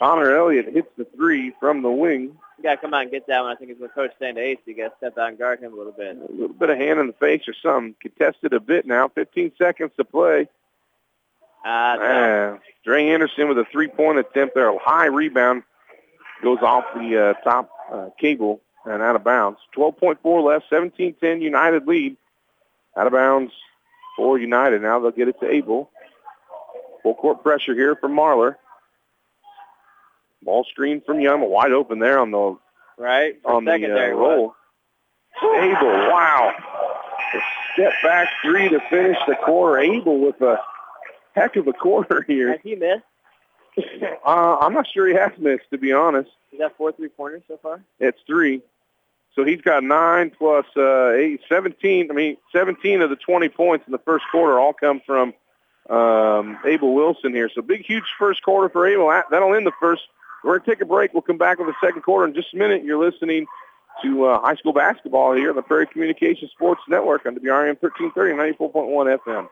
[0.03, 2.35] Connor Elliott hits the three from the wing.
[2.57, 3.51] You got to come out and get that one.
[3.51, 4.57] I think it's what Coach saying to Ace.
[4.65, 6.17] You got to step out and guard him a little bit.
[6.17, 7.95] A little bit of hand in the face or something.
[8.01, 9.07] Contested a bit now.
[9.07, 10.49] 15 seconds to play.
[11.63, 11.71] No.
[11.71, 14.67] Uh, Dre Anderson with a three-point attempt there.
[14.67, 15.63] A high rebound
[16.43, 19.59] goes off the uh, top uh, cable and out of bounds.
[19.73, 22.17] 12.4 left, 17-10 United lead.
[22.97, 23.53] Out of bounds
[24.17, 24.81] for United.
[24.81, 25.89] Now they'll get it to Abel.
[27.03, 28.57] Full court pressure here from Marler.
[30.43, 32.57] Ball screen from Young, wide open there on the
[32.97, 33.39] right?
[33.41, 34.55] For on the uh, he roll.
[35.41, 36.53] Abel, wow.
[37.33, 37.39] A
[37.73, 39.79] step back three to finish the quarter.
[39.79, 40.57] Abel with a
[41.35, 42.51] heck of a quarter here.
[42.51, 43.03] Has he missed?
[44.25, 46.29] Uh, I'm not sure he has missed, to be honest.
[46.49, 47.83] He's got four three-pointers so far.
[47.99, 48.61] It's three.
[49.35, 52.09] So he's got nine plus uh, eight, 17.
[52.09, 55.33] I mean, 17 of the 20 points in the first quarter all come from
[55.89, 57.49] um, Abel Wilson here.
[57.53, 59.09] So big, huge first quarter for Abel.
[59.09, 60.03] That- That'll end the first.
[60.43, 61.13] We're going to take a break.
[61.13, 62.83] We'll come back with the second quarter in just a minute.
[62.83, 63.45] You're listening
[64.01, 68.57] to uh, high school basketball here on the Prairie Communications Sports Network on WRM 1330,
[68.57, 69.47] 94.1 FM.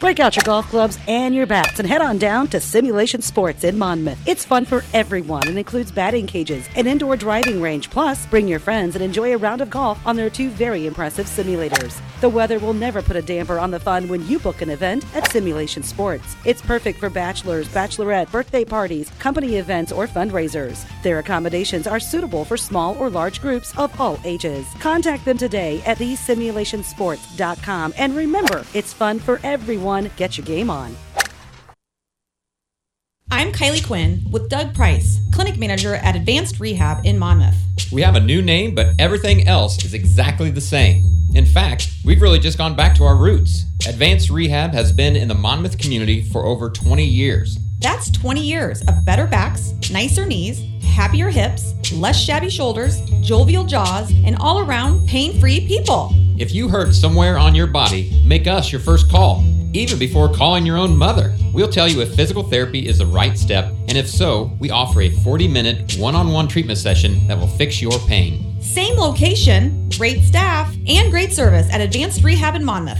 [0.00, 3.62] Break out your golf clubs and your bats and head on down to Simulation Sports
[3.62, 4.18] in Monmouth.
[4.26, 8.58] It's fun for everyone and includes batting cages, an indoor driving range, plus bring your
[8.58, 12.00] friends and enjoy a round of golf on their two very impressive simulators.
[12.20, 15.06] The weather will never put a damper on the fun when you book an event
[15.14, 16.34] at Simulation Sports.
[16.44, 20.86] It's perfect for bachelors, bachelorette, birthday parties, company events, or fundraisers.
[21.02, 24.66] Their accommodations are suitable for small or large groups of all ages.
[24.80, 29.83] Contact them today at thesimulationsports.com and remember, it's fun for everyone.
[29.84, 30.96] Get your game on.
[33.30, 37.56] I'm Kylie Quinn with Doug Price, Clinic Manager at Advanced Rehab in Monmouth.
[37.92, 41.04] We have a new name, but everything else is exactly the same.
[41.34, 43.64] In fact, we've really just gone back to our roots.
[43.86, 47.58] Advanced Rehab has been in the Monmouth community for over 20 years.
[47.78, 54.10] That's 20 years of better backs, nicer knees, happier hips, less shabby shoulders, jovial jaws,
[54.24, 56.10] and all around pain free people.
[56.38, 59.44] If you hurt somewhere on your body, make us your first call,
[59.74, 61.34] even before calling your own mother.
[61.52, 65.02] We'll tell you if physical therapy is the right step, and if so, we offer
[65.02, 68.60] a 40 minute one on one treatment session that will fix your pain.
[68.62, 72.98] Same location, great staff, and great service at Advanced Rehab in Monmouth.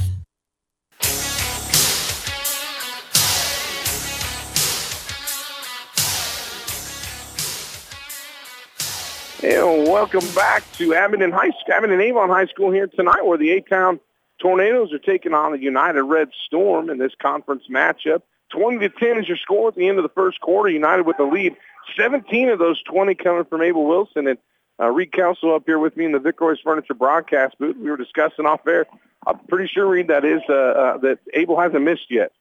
[9.42, 13.50] And welcome back to Abingdon High School, Abingdon Avon High School here tonight, where the
[13.50, 14.00] A-Town
[14.40, 18.22] Tornadoes are taking on the United Red Storm in this conference matchup.
[18.50, 20.68] 20 to 10 is your score at the end of the first quarter.
[20.68, 21.56] United with the lead.
[21.96, 24.38] 17 of those 20 coming from Abel Wilson, and
[24.80, 27.76] Uh, Reed Kelso up here with me in the Vic Royce Furniture broadcast booth.
[27.76, 28.86] We were discussing off there.
[29.24, 32.32] I'm pretty sure, Reed, that is uh, uh, that Abel hasn't missed yet.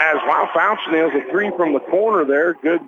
[0.00, 2.54] As Wow Fouch nails a three from the corner there.
[2.54, 2.80] Good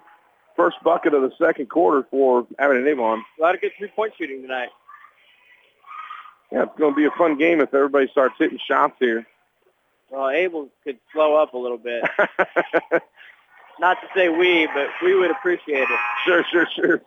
[0.57, 3.23] first bucket of the second quarter for Abingdon Avon.
[3.39, 4.71] A lot of good three-point shooting tonight.
[6.53, 9.27] Yeah, it's going to be a fun game if everybody starts hitting shots here.
[10.11, 12.03] Well, Abel could slow up a little bit.
[13.81, 16.01] Not to say we, but we would appreciate it.
[16.25, 17.03] Sure, sure, sure.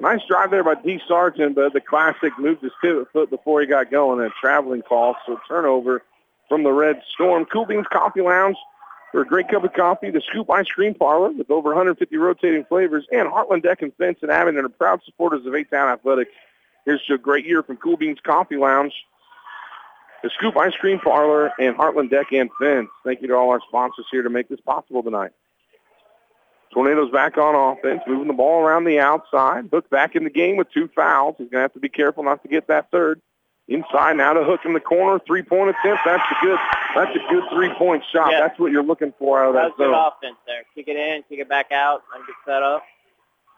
[0.00, 1.00] Nice drive there by D.
[1.06, 4.24] Sargent, but the classic moved his pivot foot before he got going.
[4.24, 6.02] A traveling call, so turnover
[6.48, 7.44] from the Red Storm.
[7.44, 8.56] Cool Beans Coffee Lounge
[9.12, 10.10] for a great cup of coffee.
[10.10, 13.06] The Scoop Ice Cream Parlor with over 150 rotating flavors.
[13.12, 16.30] And Heartland Deck and Fence and Abingdon are proud supporters of A-Town Athletics.
[16.84, 18.92] Here's to a great year from Cool Beans Coffee Lounge,
[20.22, 22.88] the Scoop Ice Cream Parlor, and Heartland Deck and Fence.
[23.04, 25.32] Thank you to all our sponsors here to make this possible tonight.
[26.72, 29.68] Tornadoes back on offense, moving the ball around the outside.
[29.72, 31.36] Hook back in the game with two fouls.
[31.38, 33.20] He's going to have to be careful not to get that third.
[33.68, 35.18] Inside now to Hook in the corner.
[35.26, 36.02] Three-point attempt.
[36.04, 36.58] That's a good.
[36.94, 38.30] That's a good three-point shot.
[38.32, 38.40] Yeah.
[38.40, 39.94] That's what you're looking for out of that That's good zone.
[40.12, 40.64] offense there.
[40.74, 42.82] Kick it in, kick it back out, and get set up.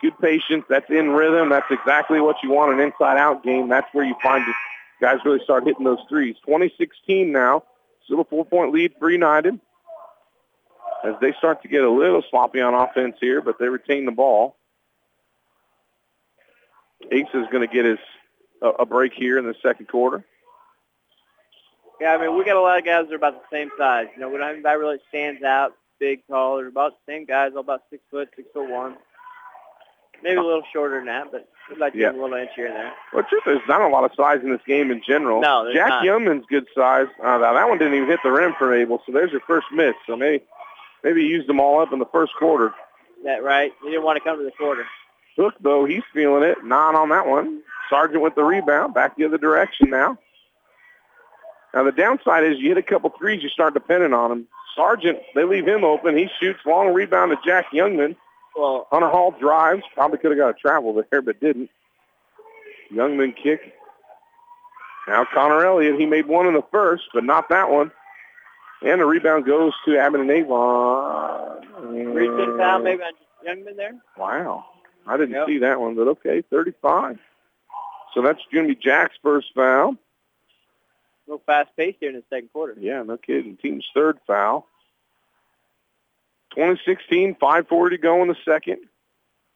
[0.01, 0.65] Good patience.
[0.69, 1.49] That's in rhythm.
[1.49, 3.69] That's exactly what you want an inside-out game.
[3.69, 4.53] That's where you find the
[5.01, 6.37] guys really start hitting those threes.
[6.45, 7.65] 2016 now.
[8.05, 9.59] Still a four-point lead for United.
[11.05, 14.13] As they start to get a little sloppy on offense here, but they retain the
[14.13, 14.57] ball.
[17.11, 17.99] Ace is going to get his
[18.63, 20.25] a, a break here in the second quarter.
[22.01, 24.09] Yeah, I mean, we got a lot of guys that are about the same size.
[24.15, 26.59] You know, we don't have anybody really stands out, big, tall.
[26.59, 28.97] They're about the same guys, all about six foot, six foot one.
[30.23, 32.11] Maybe a little shorter than that, but we'd like to Yeah.
[32.11, 32.93] give a little inch here and there.
[33.13, 35.41] Well, truth is, there's not a lot of size in this game in general.
[35.41, 36.05] No, there's Jack not.
[36.05, 37.07] Youngman's good size.
[37.23, 39.67] Uh, now that one didn't even hit the rim for Abel, so there's your first
[39.73, 39.95] miss.
[40.07, 40.45] So maybe
[41.05, 42.75] maybe he used them all up in the first quarter.
[43.25, 43.73] That right?
[43.83, 44.87] You didn't want to come to the quarter.
[45.37, 46.65] Hook, though, he's feeling it.
[46.65, 47.61] Nine on that one.
[47.91, 48.95] Sargent with the rebound.
[48.95, 50.19] Back the other direction now.
[51.75, 54.49] Now, the downside is you hit a couple threes, you start depending on him.
[54.75, 56.17] Sargent, they leave him open.
[56.17, 58.17] He shoots long rebound to Jack Youngman.
[58.57, 59.83] Well, Hunter Hall drives.
[59.95, 61.71] Probably could have got a travel there, but didn't.
[62.93, 63.61] Youngman kick.
[65.09, 67.91] Now Connor Elliott, he made one in the first, but not that one.
[68.83, 71.67] And the rebound goes to Abingdon Avon.
[72.15, 73.13] recent foul maybe on
[73.47, 73.95] Youngman there.
[74.17, 74.67] Wow.
[75.07, 75.47] I didn't Yep.
[75.47, 77.19] see that one, but okay, 35.
[78.15, 79.91] So that's going to be Jack's first foul.
[79.91, 79.97] A
[81.31, 82.75] little fast pace here in the second quarter.
[82.79, 83.57] Yeah, no kidding.
[83.57, 84.67] Team's third foul.
[86.57, 88.79] 2016, 5.40 to go in the second.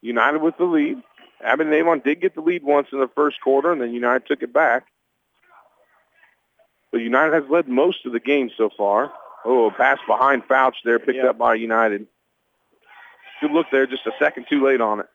[0.02, 1.02] United with the lead.
[1.42, 4.42] Abingdon Avon did get the lead once in the first quarter, and then United took
[4.42, 4.84] it back.
[6.92, 9.12] But United has led most of the game so far.
[9.44, 11.28] Oh, a pass behind Fouch there, picked Yeah.
[11.30, 12.06] up by United.
[13.40, 15.06] Good look there, just a second too late on it.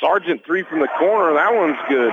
[0.00, 1.34] Sergeant three from the corner.
[1.34, 2.12] That one's good.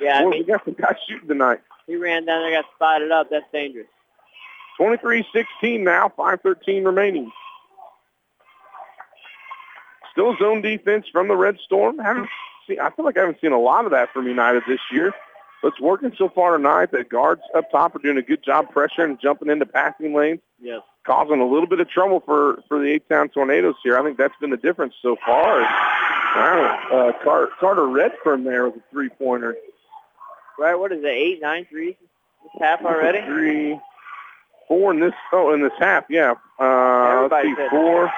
[0.00, 1.60] Yeah, Boy, we got some guys shooting tonight.
[1.86, 3.28] he ran down there, got spotted up.
[3.30, 3.86] That's dangerous.
[4.80, 7.30] 23-16 now, 5.13 remaining.
[10.12, 11.98] Still zone defense from the Red Storm.
[11.98, 12.28] Haven't
[12.66, 15.12] seen, I feel like I haven't seen a lot of that from United this year.
[15.62, 16.90] But it's working so far tonight.
[16.90, 20.40] The guards up top are doing a good job pressuring and jumping into passing lanes,
[20.58, 20.80] Yes.
[21.04, 23.98] causing a little bit of trouble for, for the A-Town Tornadoes here.
[23.98, 25.60] I think that's been the difference so far.
[25.60, 29.56] Wow, uh, Car- Carter Redfern there with a three-pointer.
[30.58, 31.94] Right, what is it, eight, nine threes
[32.42, 33.20] this half already?
[33.26, 33.78] Three,
[34.68, 35.12] four in this.
[35.32, 36.34] Oh, in this half, yeah.
[36.58, 38.10] Uh, let's see, four,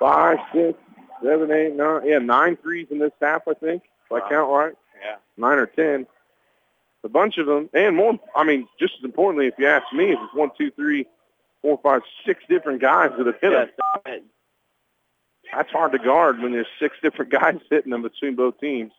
[0.00, 0.76] five, six,
[1.22, 2.00] seven, eight, nine.
[2.06, 3.84] Yeah, nine threes in this half, I think.
[4.06, 5.16] If I count right, Yeah.
[5.36, 6.06] nine or ten.
[7.04, 8.18] A bunch of them, and more.
[8.34, 11.06] I mean, just as importantly, if you ask me, if it's one, two, three,
[11.62, 13.68] four, five, six different guys that have hit Yes.
[14.04, 14.22] them.
[15.52, 18.92] That's hard to guard when there's six different guys hitting them between both teams.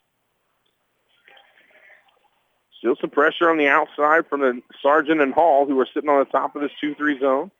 [2.79, 6.17] Still some pressure on the outside from the Sergeant and Hall, who are sitting on
[6.19, 7.51] the top of this 2-3 zone.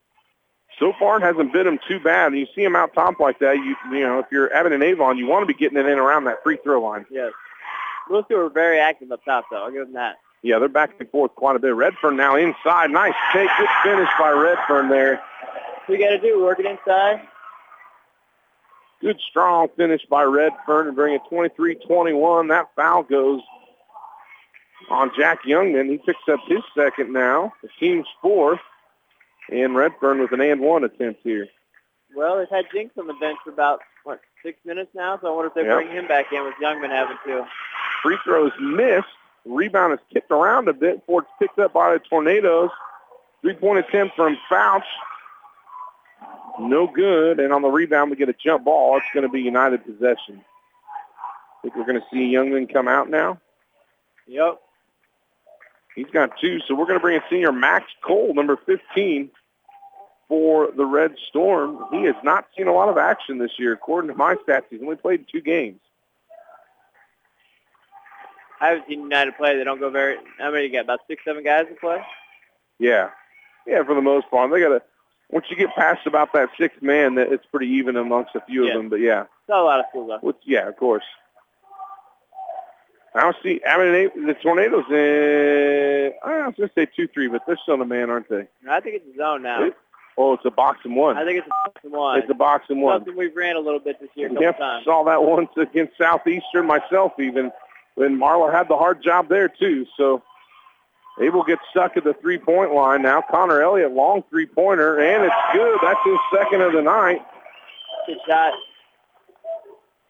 [0.82, 2.32] So far, it hasn't bit them too bad.
[2.32, 5.16] And you see them out top like that, you you know, if you're Abingdon Avon,
[5.16, 7.06] you want to be getting it in around that free throw line.
[7.12, 7.32] Yes.
[8.10, 9.64] Those two are very active up top, though.
[9.64, 10.16] I'll give them that.
[10.42, 11.76] Yeah, they're back and forth quite a bit.
[11.76, 12.90] Redfern now inside.
[12.90, 13.48] Nice take.
[13.60, 15.22] Good finish by Redfern there.
[15.86, 17.28] What we got to do, work it inside.
[19.02, 22.50] Good strong finish by Redfern to bring it 23-21.
[22.50, 23.42] That foul goes
[24.90, 25.92] on Jack Youngman.
[25.92, 27.54] He picks up his second now.
[27.62, 28.60] The team's fourth.
[29.52, 31.48] And Redfern with an and one attempt here.
[32.16, 35.36] Well, they've had Jinx on the bench for about, what, six minutes now, so I
[35.36, 35.76] wonder if they Yep.
[35.76, 37.46] bring him back in with Youngman having to.
[38.04, 39.08] Free throws missed.
[39.46, 42.70] Rebound is kicked around a bit before it's picked up by the Tornadoes.
[43.42, 44.84] Three-point attempt from Fouch.
[46.60, 47.40] No good.
[47.40, 48.98] And on the rebound, we get a jump ball.
[48.98, 50.44] It's going to be United possession.
[51.58, 53.40] I think we're going to see Youngman come out now.
[54.28, 54.60] Yep.
[55.96, 59.30] He's got two, so we're going to bring in senior Max Cole, number 15,
[60.32, 61.78] for the Red Storm.
[61.92, 63.74] He has not seen a lot of action this year.
[63.74, 65.82] According to my stats, he's only played two games.
[68.62, 69.58] I haven't seen United play.
[69.58, 70.16] They don't go very.
[70.40, 70.86] How many you got?
[70.86, 72.02] About six, seven guys to play.
[72.80, 73.10] Yeah,
[73.68, 74.50] yeah, for the most part.
[74.52, 74.82] They got to.
[75.32, 78.64] Once you get past about that sixth man, that it's pretty even amongst a few
[78.64, 78.72] Yeah.
[78.72, 78.88] of them.
[78.90, 80.26] But yeah, Not a lot of schools though.
[80.26, 81.04] Which, yeah, of course.
[83.14, 84.86] Now see, I mean, the tornadoes.
[84.90, 88.30] In, I was going to say two, three, but they're still in a man, aren't
[88.30, 88.48] they?
[88.70, 89.66] I think it's a zone now.
[89.66, 89.76] It-
[90.18, 91.18] oh, it's a box and one.
[91.18, 92.20] I think it's a box and one.
[92.20, 93.00] It's a box and one.
[93.00, 94.86] Something we've ran a little bit this year, a Yep, times.
[94.86, 97.52] saw that once against Southeastern myself even
[97.96, 99.86] when Marler had the hard job there too.
[99.98, 100.22] So
[101.20, 103.22] Abel gets stuck at the three-point line now.
[103.22, 105.78] Connor Elliott, long three-pointer, and it's good.
[105.84, 107.22] That's his second of the night.
[108.08, 108.54] Good shot.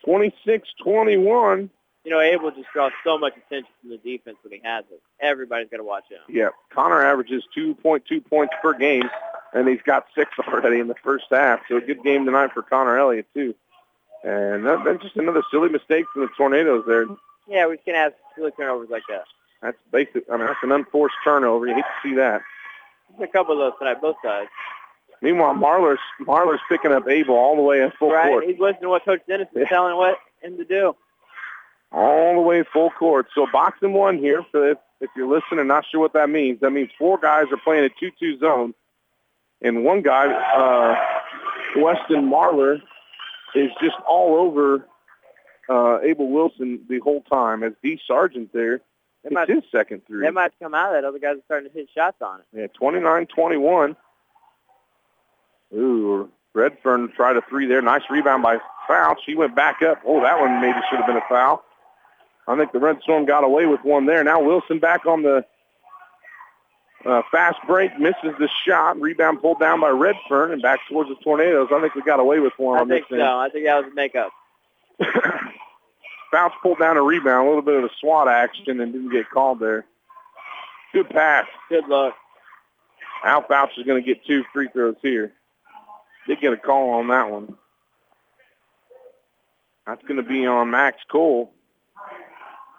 [0.06, 1.70] 26-21.
[2.04, 5.00] You know, Abel just draws so much attention from the defense when he has it.
[5.20, 6.18] Everybody's got to watch him.
[6.28, 9.08] Yeah, Connor averages 2.2 points per game,
[9.52, 11.60] and he's got six already in the first half.
[11.68, 13.54] So a good game tonight for Connor Elliott too.
[14.24, 17.06] And that, that's just another silly mistake from the Tornadoes there.
[17.48, 19.24] Yeah, we can have silly turnovers like that.
[19.62, 20.24] That's basic.
[20.30, 21.66] I mean, that's an unforced turnover.
[21.66, 22.42] You hate to see that.
[23.18, 24.48] There's a couple of those tonight, both sides.
[25.20, 28.28] Meanwhile, Marler's Marler's picking up Abel all the way in full right?
[28.28, 29.68] court, He's listening to what Coach Dennis is Yeah.
[29.68, 30.96] telling what him to do.
[31.92, 33.26] all the way full court.
[33.34, 34.44] So boxing one here.
[34.50, 37.46] So if, if you're listening and not sure what that means, that means four guys
[37.52, 38.74] are playing a two-two zone,
[39.62, 40.96] and one guy, uh,
[41.76, 42.80] Weston Marler,
[43.54, 44.86] is just all over
[45.68, 47.62] uh, Abel Wilson the whole time.
[47.62, 48.80] As D Sargent there,
[49.24, 50.24] it's might, his second three.
[50.24, 51.06] they might come out of that.
[51.06, 52.46] Other guys are starting to hit shots on it.
[52.52, 53.96] Yeah, 29-21.
[55.74, 57.80] Ooh, Redfern tried a three there.
[57.80, 59.18] Nice rebound by Fouch.
[59.24, 60.00] He went back up.
[60.04, 61.64] Oh, that one maybe should have been a foul.
[62.48, 64.22] I think the Red Storm got away with one there.
[64.24, 65.44] Now Wilson back on the
[67.04, 69.00] uh, fast break, misses the shot.
[69.00, 71.68] Rebound pulled down by Redfern and back towards the Tornadoes.
[71.72, 73.16] I think we got away with one I on this think so.
[73.16, 73.22] thing.
[73.22, 74.32] I think that was a makeup.
[76.32, 79.28] Bounce pulled down a rebound, a little bit of a SWAT action, and didn't get
[79.30, 79.84] called there.
[80.92, 81.46] Good pass.
[81.68, 82.14] Good luck.
[83.24, 85.32] Al Fouch is going to get two free throws here.
[86.26, 87.56] Did get a call on that one.
[89.86, 91.52] That's going to be on Max Cole.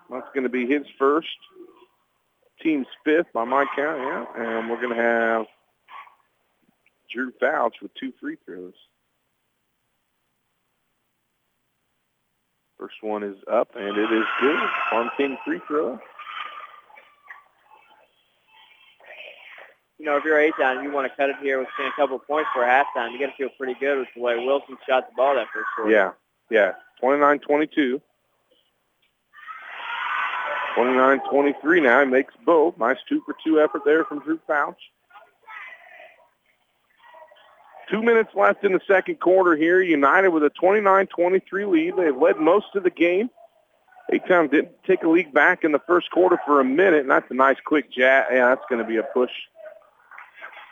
[0.10, 1.28] That's going to be his first.
[2.64, 4.26] Team's fifth by my count, yeah.
[4.38, 5.46] And we're going to have
[7.12, 8.74] Drew Fouch with two free throws.
[12.80, 14.60] First one is up, and it is good.
[14.94, 16.00] On 10 free throw.
[20.00, 21.92] You know, if you're eight down, and you want to cut it here with a
[21.96, 23.14] couple of points for halftime.
[23.14, 25.68] You got to feel pretty good with the way Wilson shot the ball that first
[25.76, 25.92] quarter.
[25.92, 26.12] Yeah,
[26.50, 26.74] yeah.
[27.02, 28.02] 29-22.
[30.78, 32.04] 29-23 now.
[32.04, 32.78] He makes both.
[32.78, 34.76] Nice two-for-two effort there from Drew Fouch.
[37.90, 39.82] Two minutes left in the second quarter here.
[39.82, 41.96] United with a 29-23 lead.
[41.98, 43.30] They've led most of the game.
[44.12, 47.30] A-Town didn't take a lead back in the first quarter for a minute, and that's
[47.32, 48.26] a nice quick jab.
[48.32, 49.32] Yeah, that's going to be a push.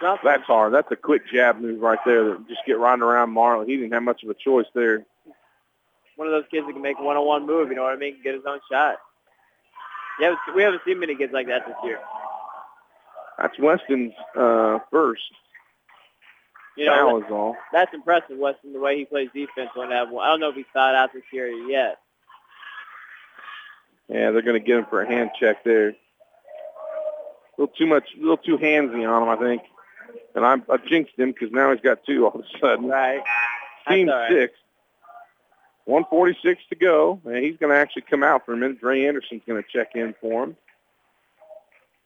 [0.02, 0.22] Something.
[0.24, 0.74] That's hard.
[0.74, 2.24] That's a quick jab move right there.
[2.26, 3.68] That just get right around Marlon.
[3.68, 5.06] He didn't have much of a choice there.
[6.16, 7.70] One of those kids that can make a one-on-one move.
[7.70, 8.18] You know what I mean?
[8.24, 8.98] Get his own shot.
[10.22, 12.00] Yeah, we haven't seen many kids like that this year.
[13.40, 15.24] That's Weston's uh, first.
[16.78, 17.56] You know, foul is all.
[17.74, 20.24] that's impressive, Weston, the way he plays defense on that one.
[20.24, 21.98] I don't know if he's thought out this year yet.
[24.08, 25.90] Yeah, they're going to get him for a hand check there.
[25.90, 25.96] A
[27.58, 29.64] little too much, a little too handsy on him, I think.
[30.36, 32.88] And I, I jinxed him because now he's got two all of a sudden.
[32.88, 33.22] Right.
[33.88, 34.32] Team right.
[34.32, 34.54] six.
[35.92, 37.20] 146 to go.
[37.26, 38.80] And he's going to actually come out for a minute.
[38.80, 40.56] Dre Anderson's going to check in for him.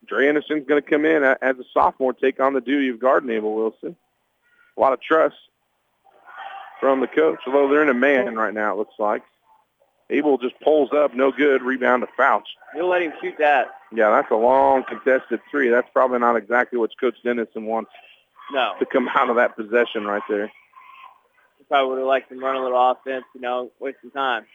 [0.06, 3.30] Dre Anderson's going to come in as a sophomore, take on the duty of guarding
[3.30, 3.96] Abel Wilson.
[4.76, 5.36] A lot of trust
[6.80, 9.22] from the coach, although they're in a man right now, it looks like.
[10.10, 12.44] Abel just pulls up, no good, rebound to Fouch.
[12.76, 13.68] You'll let him shoot that.
[13.92, 15.68] Yeah, that's a long contested three.
[15.70, 17.90] That's probably not exactly what Coach Dennison wants
[18.52, 18.74] No.
[18.78, 20.52] to come out of that possession right there.
[21.68, 24.46] Probably would have liked him run a little offense, you know, waste some time.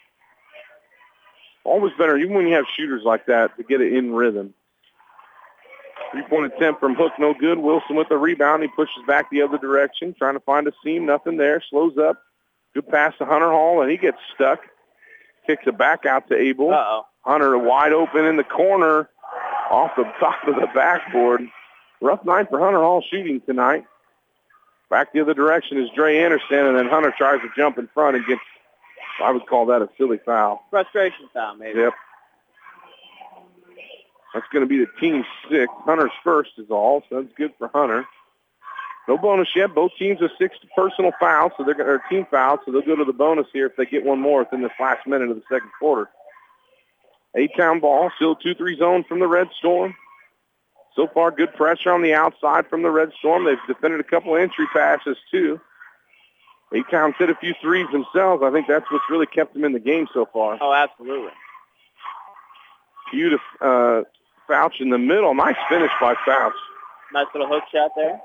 [1.64, 4.54] Always better, even when you have shooters like that, to get it in rhythm.
[6.12, 7.60] Three-point attempt from Hook, no good.
[7.60, 8.64] Wilson with the rebound.
[8.64, 11.06] He pushes back the other direction, trying to find a seam.
[11.06, 11.62] Nothing there.
[11.70, 12.22] Slows up.
[12.74, 14.62] Good pass to Hunter Hall, and he gets stuck.
[15.46, 16.72] Kicks it back out to Abel.
[16.72, 17.04] Uh-oh.
[17.22, 19.10] Hunter wide open in the corner
[19.70, 21.42] off the top of the backboard.
[22.02, 23.86] Rough night for Hunter Hall shooting tonight.
[24.92, 28.18] Back the other direction is Dre Anderson, and then Hunter tries to jump in front
[28.18, 28.42] and gets
[29.24, 30.64] I would call that a silly foul.
[30.70, 31.80] Frustration foul, maybe.
[31.80, 31.94] Yep.
[34.34, 35.72] That's going to be the team six.
[35.86, 38.06] Hunter's first is all, so that's good for Hunter.
[39.08, 39.74] No bonus yet.
[39.74, 42.96] Both teams have six personal fouls, so they're going to team fouls, so they'll go
[42.96, 45.44] to the bonus here if they get one more within this last minute of the
[45.50, 46.10] second quarter.
[47.36, 49.96] A-Town ball, still 2-3 zone from the Red Storm.
[50.96, 53.46] So far, good pressure on the outside from the Red Storm.
[53.46, 55.60] They've defended a couple entry passes, too.
[56.74, 58.44] A-Town's hit a few threes themselves.
[58.44, 60.58] I think that's what's really kept them in the game so far.
[60.62, 61.32] Oh, absolutely.
[63.12, 63.46] Beautiful.
[63.62, 64.02] uh,
[64.50, 65.34] Fouch in the middle.
[65.34, 66.52] Nice finish by Fouch.
[67.14, 68.20] Nice little hook shot there.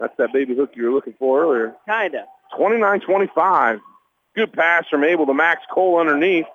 [0.00, 1.74] That's that baby hook you were looking for earlier.
[1.88, 2.24] Kinda.
[2.58, 3.80] 29-25.
[4.34, 6.46] Good pass from Abel to Max Cole underneath.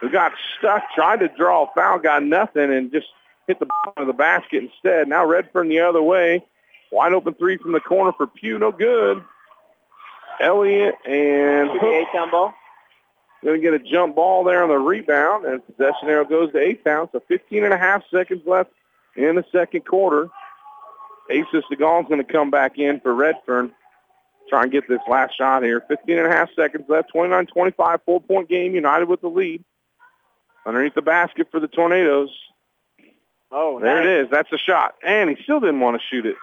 [0.00, 3.06] Who got stuck, tried to draw a foul, got nothing, and just
[3.46, 5.08] hit the bottom of the basket instead.
[5.08, 6.44] Now Redfern the other way.
[6.92, 8.58] Wide open three from the corner for Pugh.
[8.58, 9.22] No good.
[10.40, 12.54] Elliott and Hook.
[13.44, 16.58] Going to get a jump ball there on the rebound, and possession arrow goes to
[16.58, 17.08] A-Town.
[17.12, 18.70] So 15 and a half seconds left
[19.14, 20.28] in the second quarter.
[21.30, 23.72] Asa Seagal's going to come back in for Redfern.
[24.48, 25.82] Try and get this last shot here.
[25.86, 27.12] 15 and a half seconds left.
[27.14, 28.74] 29-25, four-point game.
[28.74, 29.62] United with the lead.
[30.64, 32.30] Underneath the basket for the Tornadoes.
[33.58, 34.06] Oh, there nice.
[34.06, 34.30] it is.
[34.30, 34.96] That's a shot.
[35.02, 36.36] And he still didn't want to shoot it.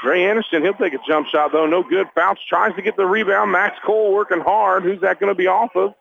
[0.00, 1.66] Gray Anderson, he'll take a jump shot, though.
[1.66, 2.06] No good.
[2.16, 3.50] Fouch tries to get the rebound.
[3.50, 4.84] Max Cole working hard.
[4.84, 5.92] Who's that going to be off of?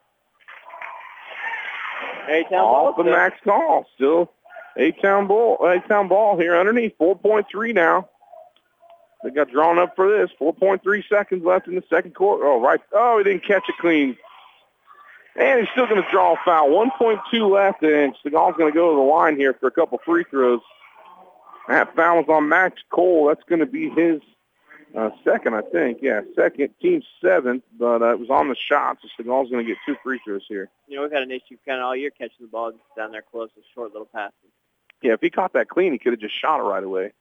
[2.30, 2.88] A-Town ball.
[2.90, 3.88] Off of Max Cole.
[3.96, 4.32] Still
[4.78, 6.96] A-Town ball, A-Town ball here underneath.
[7.00, 8.08] 4.3 now.
[9.24, 10.30] They got drawn up for this.
[10.40, 12.46] 4.3 seconds left in the second quarter.
[12.46, 12.80] Oh, right.
[12.94, 14.16] Oh, he didn't catch it clean.
[15.36, 16.70] And he's still going to draw a foul.
[16.70, 20.26] 1.2 left, and Seagal's going to go to the line here for a couple free
[20.30, 20.62] throws.
[21.68, 23.28] That foul is on Max Cole.
[23.28, 24.22] That's going to be his
[24.98, 26.00] uh, second, I think.
[26.02, 29.72] Yeah, second, team seventh, but uh, it was on the shot, so Seagal's going to
[29.72, 30.70] get two free throws here.
[30.88, 33.24] You know, we've had an issue kind of all year catching the ball down there
[33.30, 34.34] close with short little passes.
[35.02, 37.14] Yeah, if he caught that clean, he could have just shot it right away.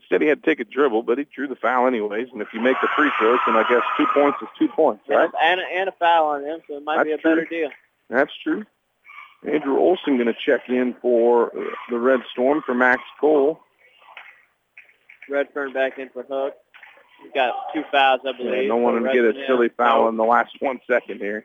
[0.00, 2.28] Instead, he had to take a dribble, but he drew the foul anyways.
[2.32, 5.02] And if you make the free throws, then I guess two points is two points,
[5.08, 5.28] right?
[5.42, 7.34] And, and a foul on him, so it might be a true.
[7.34, 7.70] better deal.
[8.08, 8.64] That's true.
[9.46, 13.60] Andrew Olson going to check in for uh, the Red Storm for Max Cole.
[15.28, 16.54] Redfern back in for Hook.
[17.22, 18.62] He's got two fouls, I believe.
[18.62, 21.44] Yeah, no one for to get a silly foul in the last one second here.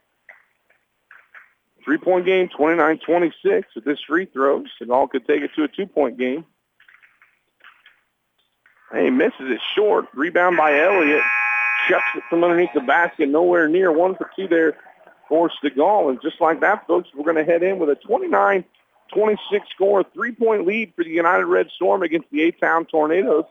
[1.84, 4.64] Three-point game, 29-26 with this free throw.
[4.82, 6.46] Seagal could take it to a two-point game.
[8.94, 10.06] Hey, misses it short.
[10.14, 11.24] Rebound by Elliott.
[11.90, 13.28] Chucks it from underneath the basket.
[13.28, 13.92] Nowhere near.
[13.92, 14.78] One for two there
[15.28, 16.12] for Seagal.
[16.12, 18.64] And just like that, folks, we're going to head in with a 29-26
[19.74, 23.46] score, three-point lead for the United Red Storm against the A-Town Tornadoes.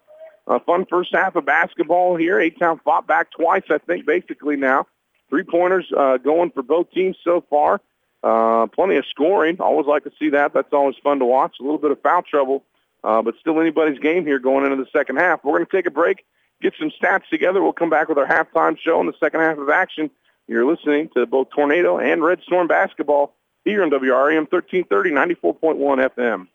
[0.46, 2.40] A fun first half of basketball here.
[2.40, 4.86] A-Town fought back twice, I think, basically now.
[5.28, 7.80] Three-pointers uh, going for both teams so far.
[8.22, 9.56] Uh, plenty of scoring.
[9.58, 10.54] Always like to see that.
[10.54, 11.56] That's always fun to watch.
[11.58, 12.62] A little bit of foul trouble,
[13.04, 15.44] uh, but still anybody's game here going into the second half.
[15.44, 16.24] We're going to take a break,
[16.60, 17.62] get some stats together.
[17.62, 20.10] We'll come back with our halftime show in the second half of action.
[20.48, 23.34] You're listening to both Tornado and Red Storm basketball
[23.64, 26.48] here on WRAM 1330, 94.1 FM.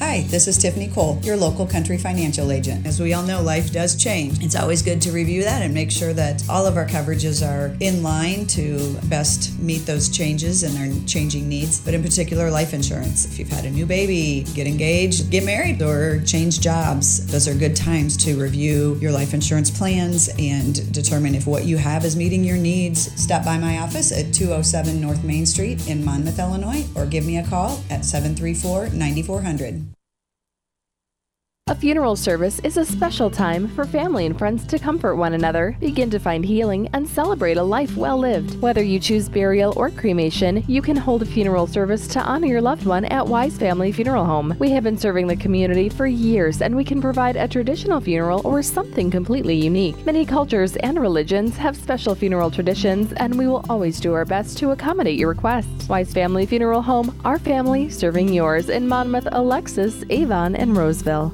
[0.00, 2.86] Hi, this is Tiffany Cole, your local country financial agent.
[2.86, 4.42] As we all know, life does change.
[4.42, 7.76] It's always good to review that and make sure that all of our coverages are
[7.80, 12.72] in line to best meet those changes and their changing needs, but in particular, life
[12.72, 13.26] insurance.
[13.26, 17.54] If you've had a new baby, get engaged, get married, or change jobs, those are
[17.54, 22.16] good times to review your life insurance plans and determine if what you have is
[22.16, 23.12] meeting your needs.
[23.22, 27.36] Stop by my office at 207 North Main Street in Monmouth, Illinois, or give me
[27.36, 29.89] a call at 734 9400.
[31.70, 35.76] A funeral service is a special time for family and friends to comfort one another,
[35.78, 38.60] begin to find healing, and celebrate a life well lived.
[38.60, 42.60] Whether you choose burial or cremation, you can hold a funeral service to honor your
[42.60, 44.56] loved one at Wise Family Funeral Home.
[44.58, 48.44] We have been serving the community for years and we can provide a traditional funeral
[48.44, 50.04] or something completely unique.
[50.04, 54.58] Many cultures and religions have special funeral traditions, and we will always do our best
[54.58, 55.88] to accommodate your requests.
[55.88, 61.32] Wise Family Funeral Home, our family serving yours in Monmouth, Alexis, Avon, and Roseville.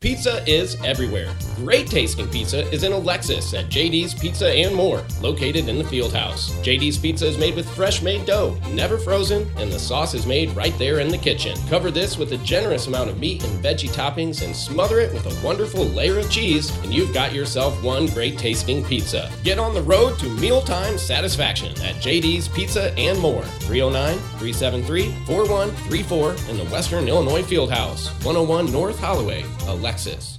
[0.00, 1.34] Pizza is everywhere.
[1.56, 6.12] Great tasting pizza is in Alexis at JD's Pizza and More, located in the Field
[6.12, 6.52] House.
[6.60, 10.54] JD's Pizza is made with fresh made dough, never frozen, and the sauce is made
[10.54, 11.58] right there in the kitchen.
[11.68, 15.26] Cover this with a generous amount of meat and veggie toppings and smother it with
[15.26, 19.28] a wonderful layer of cheese, and you've got yourself one great tasting pizza.
[19.42, 26.36] Get on the road to mealtime satisfaction at JD's Pizza and More, 309 373 4134
[26.50, 30.38] in the Western Illinois Field House, 101 North Holloway, Alexis.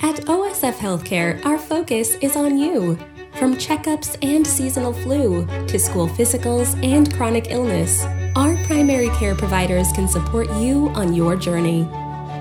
[0.00, 2.98] At OSF Healthcare, our focus is on you.
[3.34, 9.92] From checkups and seasonal flu to school physicals and chronic illness, our primary care providers
[9.92, 11.88] can support you on your journey.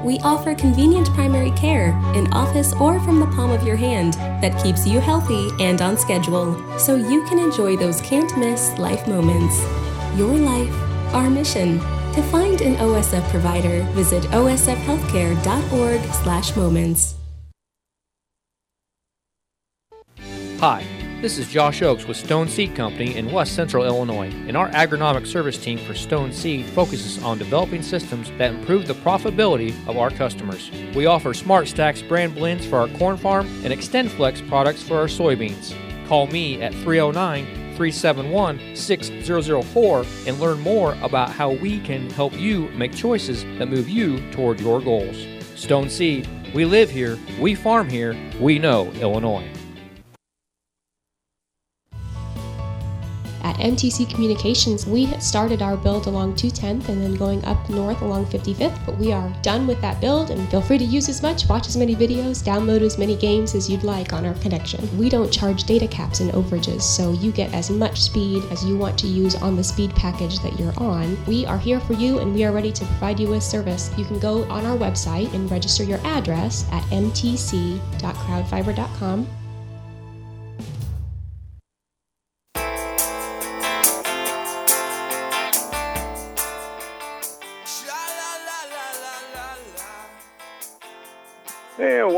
[0.03, 4.61] We offer convenient primary care in office or from the palm of your hand that
[4.63, 9.61] keeps you healthy and on schedule so you can enjoy those can't miss life moments.
[10.17, 10.73] Your life,
[11.13, 11.79] our mission.
[12.15, 17.15] To find an OSF provider, visit osfhealthcare.org/moments.
[20.59, 20.83] Hi,
[21.21, 25.25] this is Josh Oakes with Stone Seed Company in West Central Illinois, and our agronomic
[25.25, 30.09] service team for Stone Seed focuses on developing systems that improve the profitability of our
[30.09, 30.69] customers.
[30.93, 35.07] We offer Smart Stacks brand blends for our corn farm and XtendFlex products for our
[35.07, 35.73] soybeans.
[36.09, 42.69] Call me at 309 371 6004 and learn more about how we can help you
[42.69, 45.25] make choices that move you toward your goals.
[45.55, 49.47] Stone Seed, we live here, we farm here, we know Illinois.
[53.61, 58.85] MTC Communications, we started our build along 210th and then going up north along 55th,
[58.85, 61.67] but we are done with that build and feel free to use as much, watch
[61.67, 64.87] as many videos, download as many games as you'd like on our connection.
[64.97, 68.75] We don't charge data caps and overages, so you get as much speed as you
[68.77, 71.17] want to use on the speed package that you're on.
[71.25, 73.91] We are here for you and we are ready to provide you with service.
[73.97, 79.40] You can go on our website and register your address at mtc.crowdfiber.com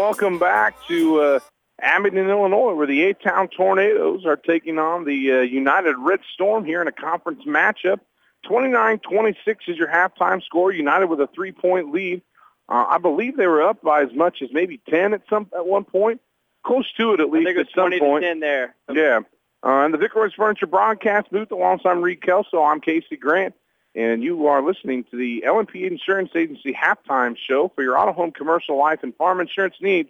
[0.03, 1.39] welcome back to uh,
[1.81, 6.81] Abingdon, Illinois, where the A-Town Tornadoes are taking on the uh, United Red Storm here
[6.81, 8.01] in a conference matchup.
[8.45, 9.35] 29-26
[9.69, 10.73] is your halftime score.
[10.73, 12.21] United with a three-point lead.
[12.67, 15.65] Uh, I believe they were up by as much as maybe 10 at some at
[15.65, 16.19] one point,
[16.65, 18.23] close to it at least I think at some 20 point.
[18.23, 18.75] to 10 there.
[18.91, 19.19] Yeah.
[19.65, 22.61] Uh, and the Vic Royce Furniture broadcast booth alongside Reed Kelso.
[22.61, 23.55] I'm Casey Grant,
[23.95, 28.31] and you are listening to the LNP Insurance Agency halftime show for your auto, home,
[28.31, 30.09] commercial, life, and farm insurance needs.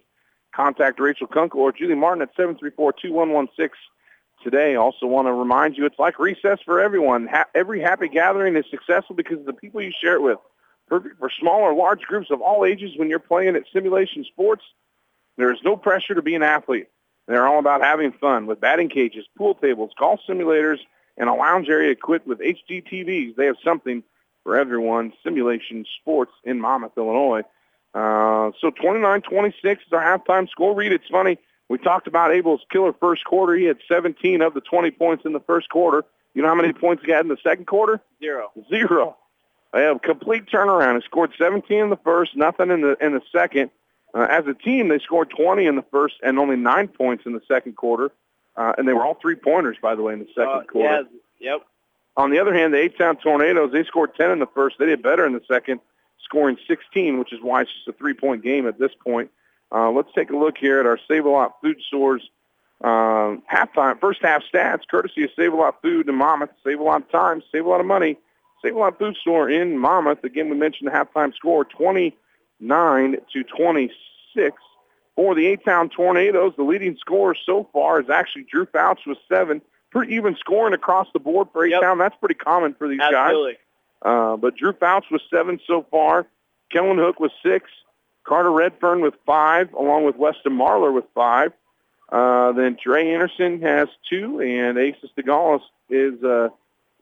[0.54, 3.70] Contact Rachel Kunkel or Julie Martin at 734-2116
[4.42, 4.76] today.
[4.76, 7.26] Also want to remind you it's like recess for everyone.
[7.26, 10.38] Ha- every happy gathering is successful because of the people you share it with.
[10.88, 14.62] Perfect for small or large groups of all ages when you're playing at simulation sports.
[15.36, 16.86] There is no pressure to be an athlete.
[17.26, 20.78] They're all about having fun with batting cages, pool tables, golf simulators,
[21.16, 23.36] and a lounge area equipped with HD TVs.
[23.36, 24.02] They have something
[24.42, 25.12] for everyone.
[25.22, 27.42] Simulation Sports in Monmouth, Illinois.
[27.94, 30.74] Uh, so 29-26 is our halftime score.
[30.74, 31.38] Reed, it's funny.
[31.68, 33.54] We talked about Abel's killer first quarter.
[33.54, 36.04] He had 17 of the 20 points in the first quarter.
[36.34, 38.00] You know how many points he had in the second quarter?
[38.20, 38.50] Zero.
[38.68, 39.16] Zero.
[39.72, 41.00] They have a complete turnaround.
[41.00, 43.70] They scored 17 in the first, nothing in the in the second.
[44.12, 47.32] Uh, as a team, they scored 20 in the first and only nine points in
[47.32, 48.12] the second quarter.
[48.56, 51.06] Uh, and they were all three pointers, by the way, in the second Uh, quarter.
[51.40, 51.62] yeah, yep.
[52.16, 54.76] On the other hand, the A-Town Tornadoes, they scored 10 in the first.
[54.78, 55.80] They did better in the second,
[56.22, 59.30] scoring 16, which is why it's just a three-point game at this point.
[59.72, 62.30] Uh, let's take a look here at our Save-A-Lot Food Stores
[62.82, 66.50] um, halftime, first half stats, courtesy of Save-A-Lot Food in Monmouth.
[66.62, 68.16] Save a lot of time, save a lot of money.
[68.62, 70.22] Save-A-Lot Food Store in Monmouth.
[70.22, 74.56] Again, we mentioned the halftime score, 29 to 26.
[75.16, 79.62] For the A-Town Tornadoes, the leading scorer so far is actually Drew Fouch with seven.
[79.90, 81.98] Pretty even scoring across the board for A-Town.
[81.98, 83.14] That's pretty common for these guys.
[83.14, 83.56] Absolutely.
[84.02, 86.26] Uh, but Drew Fouch with seven so far.
[86.70, 87.70] Kellen Hook with six.
[88.24, 91.52] Carter Redfern with five, along with Weston Marler with five.
[92.10, 95.60] Uh, then Trey Anderson has two, and Aces DeGaulis
[95.90, 96.48] is uh,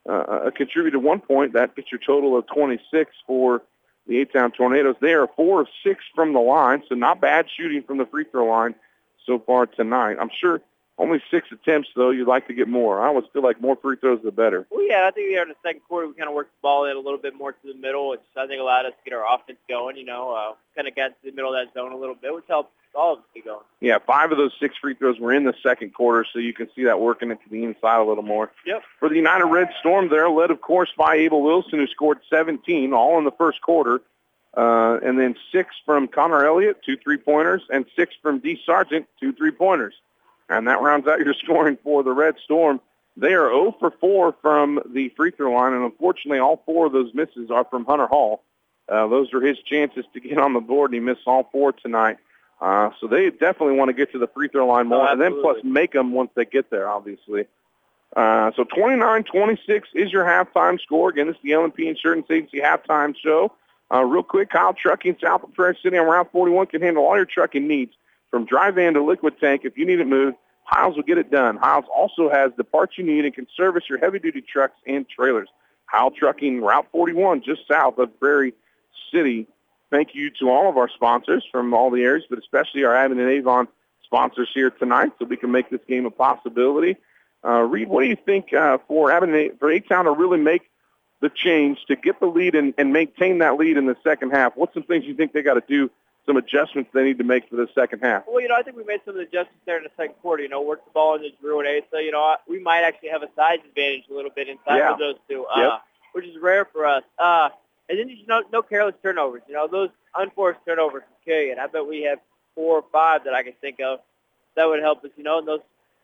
[0.08, 1.52] uh, contributed one point.
[1.52, 3.62] That gets your total of 26 for
[4.06, 4.96] the A-Town Tornadoes.
[5.00, 8.24] They are four of six from the line, so not bad shooting from the free
[8.24, 8.74] throw line
[9.26, 10.16] so far tonight.
[10.20, 10.60] I'm sure
[11.02, 12.10] only six attempts, though.
[12.10, 13.00] You'd like to get more.
[13.00, 14.66] I always feel like more free throws, the better.
[14.70, 16.84] Well, yeah, I think here in the second quarter we kind of worked the ball
[16.84, 19.16] in a little bit more to the middle, which I think allowed us to get
[19.16, 19.96] our offense going.
[19.96, 22.32] You know, uh, kind of got to the middle of that zone a little bit,
[22.32, 23.64] which helped all of us get going.
[23.80, 26.68] Yeah, five of those six free throws were in the second quarter, so you can
[26.74, 28.52] see that working into the inside a little more.
[28.66, 28.82] Yep.
[29.00, 32.92] For the United Red Storm, they're led, of course, by Abel Wilson, who scored 17,
[32.92, 34.00] all in the first quarter.
[34.54, 38.60] Uh, and then six from Connor Elliott, two three-pointers, and six from D.
[38.66, 39.94] Sargent, two three-pointers.
[40.56, 42.80] And that rounds out your scoring for the Red Storm.
[43.16, 46.92] They are 0 for 4 from the free throw line, and unfortunately all four of
[46.92, 48.42] those misses are from Hunter Hall.
[48.88, 51.72] Uh, those are his chances to get on the board, and he missed all four
[51.72, 52.16] tonight.
[52.60, 55.20] Uh, so they definitely want to get to the free throw line more, Oh, and
[55.20, 57.46] then plus make them once they get there, obviously.
[58.16, 61.10] Uh, so 29-26 is your halftime score.
[61.10, 63.52] Again, this is the LNP Insurance Agency halftime show.
[63.92, 67.16] Uh, real quick, Kyle Trucking, south of Prairie City on Route 41 can handle all
[67.16, 67.92] your trucking needs
[68.30, 71.30] From dry van to liquid tank, if you need it moved, Hiles will get it
[71.30, 71.56] done.
[71.56, 75.48] Hiles also has the parts you need and can service your heavy-duty trucks and trailers.
[75.86, 78.54] Hile Trucking, Route 41, just south of Prairie
[79.12, 79.46] City.
[79.90, 83.28] Thank you to all of our sponsors from all the areas, but especially our Abingdon
[83.28, 83.68] Avon
[84.04, 86.96] sponsors here tonight so we can make this game a possibility.
[87.44, 90.62] Uh, Reed, what do you think uh, for Abingdon, for A-Town to really make
[91.20, 94.56] the change to get the lead and, and maintain that lead in the second half?
[94.56, 95.90] What's some things you think they got to do
[96.26, 98.24] some adjustments they need to make for the second half?
[98.26, 100.14] Well, you know, I think we made some of the adjustments there in the second
[100.22, 100.42] quarter.
[100.42, 102.02] You know, work the ball into Drew and Asa.
[102.02, 104.92] You know, we might actually have a size advantage a little bit inside Yeah.
[104.92, 105.82] of those two, uh, Yep.
[106.12, 107.02] which is rare for us.
[107.18, 107.50] Uh,
[107.88, 109.42] and then you know, no careless turnovers.
[109.48, 111.50] You know, those unforced turnovers can kill you.
[111.52, 112.20] And I bet we have
[112.54, 114.00] four or five that I can think of
[114.54, 115.10] that would help us.
[115.16, 115.60] You know, and those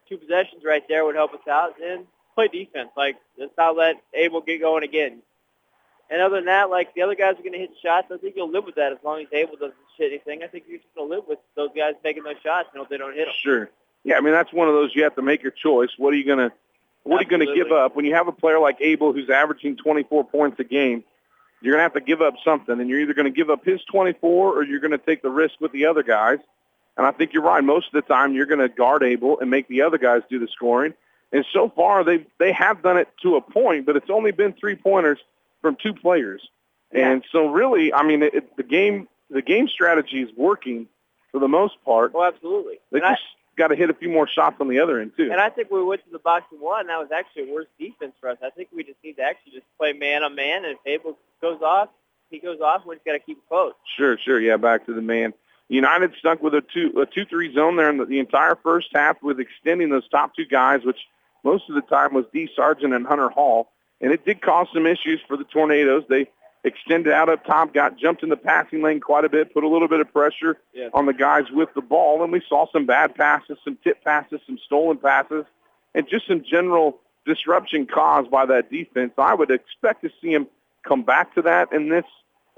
[0.09, 1.75] two possessions right there would help us out.
[1.81, 2.89] And play defense.
[2.95, 5.21] Like, let's not let Abel get going again.
[6.11, 8.07] And other than that, like the other guys are going to hit shots.
[8.11, 10.43] I think you'll live with that as long as Abel doesn't hit anything.
[10.43, 12.69] I think you're just going to live with those guys making those shots.
[12.73, 13.35] Know, if they don't hit them.
[13.43, 13.69] Sure.
[14.03, 15.89] Yeah, I mean that's one of those you have to make your choice.
[15.97, 16.51] What are you gonna
[17.03, 19.77] What are you gonna give up when you have a player like Abel who's averaging
[19.77, 21.03] 24 points a game?
[21.61, 24.53] You're gonna have to give up something, and you're either gonna give up his 24
[24.57, 26.39] or you're gonna take the risk with the other guys.
[26.97, 27.63] And I think you're right.
[27.63, 30.47] Most of the time, you're gonna guard Abel and make the other guys do the
[30.47, 30.93] scoring.
[31.31, 34.53] And so far, they they have done it to a point, but it's only been
[34.53, 35.19] three pointers
[35.61, 36.47] from two players.
[36.91, 40.87] And so, really, I mean, it, the game the game strategy is working
[41.31, 42.13] for the most part.
[42.15, 42.79] Oh, absolutely.
[42.91, 43.21] They And just
[43.57, 45.29] got to hit a few more shots on the other end too.
[45.31, 46.87] And I think we went to the box and one.
[46.87, 48.37] That was actually a worse defense for us.
[48.43, 50.65] I think we just need to actually just play man on man.
[50.65, 51.89] And if Abel goes off,
[52.31, 52.85] he goes off.
[52.85, 53.73] We just got to keep it close.
[53.97, 54.39] Sure, sure.
[54.39, 55.33] Yeah, back to the man.
[55.67, 58.87] United stuck with a two a two three zone there in the, the entire first
[58.93, 60.97] half with extending those top two guys, which
[61.43, 63.71] most of the time was D Sargent and Hunter Hall,
[64.01, 66.03] and it did cause some issues for the Tornadoes.
[66.09, 66.27] They
[66.63, 69.67] extended out up top, got jumped in the passing lane quite a bit, put a
[69.67, 70.89] little bit of pressure Yeah.
[70.93, 74.41] on the guys with the ball, and we saw some bad passes, some tip passes,
[74.45, 75.45] some stolen passes,
[75.95, 79.13] and just some general disruption caused by that defense.
[79.17, 80.47] I would expect to see him
[80.83, 82.05] come back to that in this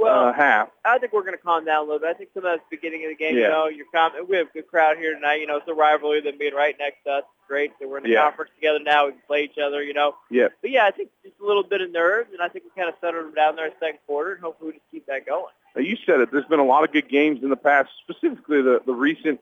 [0.01, 0.69] Well, uh, half.
[0.85, 2.09] I think we're going to calm down a little bit.
[2.09, 3.35] I think some of that's the beginning of the game.
[3.37, 3.43] Yeah.
[3.43, 4.11] You know, you're calm.
[4.29, 5.41] We have a good crowd here tonight.
[5.41, 6.21] You know, it's a rivalry.
[6.21, 7.71] Them being right next to us, it's great.
[7.79, 8.23] That we're in the Yeah.
[8.23, 9.05] conference together now.
[9.07, 9.83] We can play each other.
[9.83, 10.15] You know.
[10.29, 10.47] Yeah.
[10.61, 12.89] But yeah, I think just a little bit of nerves, and I think we kind
[12.89, 15.25] of settled them down there in the second quarter, and hopefully we just keep that
[15.25, 15.45] going.
[15.75, 16.31] Now, you said it.
[16.31, 19.39] There's been a lot of good games in the past, specifically the, the recent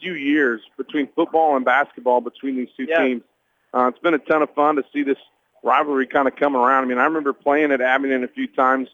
[0.00, 3.02] few years between football and basketball between these two Yeah.
[3.04, 3.22] teams.
[3.72, 5.16] Uh, it's been a ton of fun to see this
[5.62, 6.84] rivalry kind of come around.
[6.84, 8.88] I mean, I remember playing at Abingdon a few times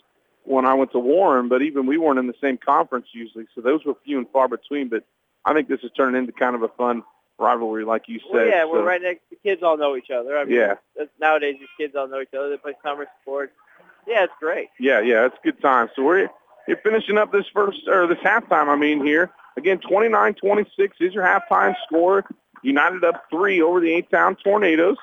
[0.49, 3.61] when I went to Warren, but even we weren't in the same conference usually, so
[3.61, 4.89] those were few and far between.
[4.89, 5.05] But
[5.45, 7.03] I think this is turning into kind of a fun
[7.39, 8.33] rivalry, like you said.
[8.33, 9.23] Well, yeah, so, we're right next.
[9.31, 10.37] The kids all know each other.
[10.37, 10.75] I mean, Yeah.
[11.21, 12.49] nowadays these kids all know each other.
[12.51, 13.53] They play summer sports.
[14.07, 14.69] Yeah, it's great.
[14.81, 15.91] Yeah, yeah, it's a good time.
[15.95, 16.29] So we're
[16.67, 18.69] you're finishing up this first or this halftime.
[18.69, 20.67] I mean, here again, 29-26
[21.01, 22.25] is your halftime score.
[22.63, 24.97] United up three over the A-Town Tornadoes,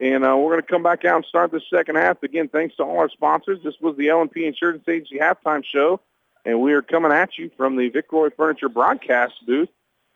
[0.00, 2.22] and uh, we're going to come back out and start the second half.
[2.22, 3.60] Again, thanks to all our sponsors.
[3.62, 6.00] This was the L&P Insurance Agency halftime show,
[6.44, 9.68] and we are coming at you from the Vic Royce Furniture broadcast booth.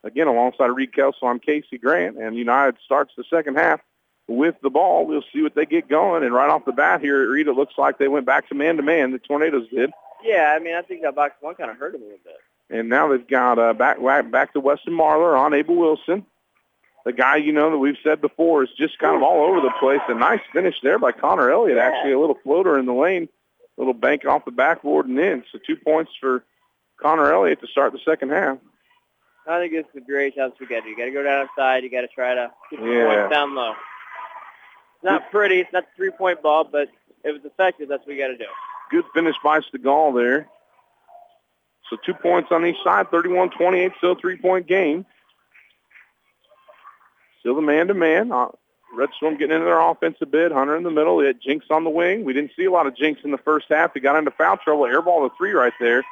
[0.05, 3.81] Again, alongside Reed Kelso, I'm Casey Grant, and United starts the second half
[4.29, 5.07] with the ball.
[5.07, 6.22] We'll see what they get going.
[6.22, 9.11] And right off the bat here, Reed, it looks like they went back to man-to-man.
[9.11, 9.91] The Tornadoes did.
[10.22, 12.37] Yeah, I mean, I think that box one kind of hurt them a little bit.
[12.70, 16.26] And now they've got uh, back, back back to Weston Marler on Abel Wilson.
[17.09, 19.72] The guy, you know, that we've said before is just kind of all over the
[19.80, 20.00] place.
[20.09, 22.12] A nice finish there by Connor Elliott, actually.
[22.12, 23.30] A little floater in the lane,
[23.78, 25.42] a little bank off the backboard and in.
[25.50, 26.44] So two points for
[27.00, 28.59] Connor Elliott to start the second half.
[29.46, 30.88] I think this is a great chance we got to.
[30.90, 31.82] You got to go down outside.
[31.82, 33.06] You got to try to get the Yeah.
[33.06, 33.70] points down low.
[33.70, 35.61] It's not pretty.
[35.61, 36.88] It's not a three-point ball, but
[37.24, 38.44] if it's effective, that's what you got to do.
[38.90, 40.46] Good finish by Stegall there.
[41.88, 45.06] So two points on each side, 31-28, still a three-point game.
[47.41, 48.32] Still the man-to-man.
[48.32, 48.49] Uh,
[48.95, 50.51] Red Storm getting into their offense a bit.
[50.51, 51.18] Hunter in the middle.
[51.18, 52.24] They had Jenks on the wing.
[52.24, 53.93] We didn't see a lot of Jenks in the first half.
[53.95, 54.84] He got into foul trouble.
[54.84, 56.05] Airball to three right there.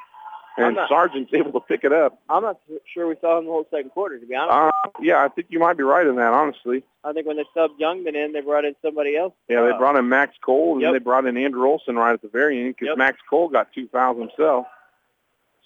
[0.58, 2.18] And not- Sargent's able to pick it up.
[2.30, 2.58] I'm not
[2.92, 4.74] sure we saw him the whole second quarter, to be honest.
[4.86, 6.82] Uh, yeah, I think you might be right in that, honestly.
[7.04, 9.34] I think when they subbed Youngman in, they brought in somebody else.
[9.48, 10.92] Yeah, they Uh, brought in Max Cole, and Yep.
[10.94, 12.96] they brought in Andrew Olson right at the very end because Yep.
[12.98, 14.66] Max Cole got two fouls himself.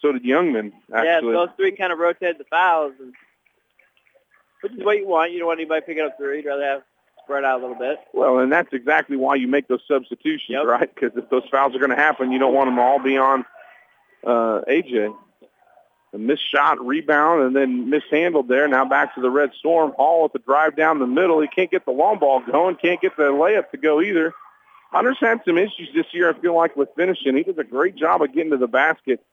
[0.01, 1.35] So did Youngman, Yeah, actually.
[1.35, 3.15] those three kind of rotated the fouls, and
[4.63, 5.33] which is what you want.
[5.33, 6.39] You don't want anybody picking up three.
[6.39, 6.83] You'd rather have
[7.25, 7.99] spread out a little bit.
[8.13, 10.93] Well, and that's exactly why you make those substitutions, right?
[10.93, 13.45] Because if those fouls are going to happen, you don't want them all be on
[14.27, 15.15] uh, AJ.
[16.13, 18.67] A missed shot, rebound, and then mishandled there.
[18.67, 19.93] Now back to the Red Storm.
[19.93, 21.41] Hall with the drive down the middle.
[21.41, 22.75] He can't get the long ball going.
[22.77, 24.35] Can't get the layup to go either.
[24.91, 27.37] Hunter's had some issues this year, I feel like, with finishing.
[27.37, 29.25] He does a great job of getting to the basket.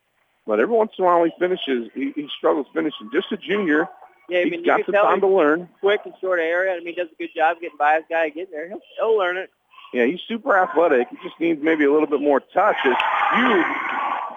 [0.46, 1.90] But every once in a while he finishes.
[1.94, 3.10] He, he struggles finishing.
[3.12, 3.88] Just a junior.
[4.28, 5.68] Yeah, I He's mean, got you can some time to learn.
[5.80, 6.72] quick and short area.
[6.74, 8.68] I mean, he does a good job getting by his guy, getting there.
[8.68, 9.50] He'll, he'll learn it.
[9.94, 11.08] Yeah, he's super athletic.
[11.08, 12.76] He just needs maybe a little bit more touch.
[12.84, 12.94] As
[13.34, 13.64] Hugh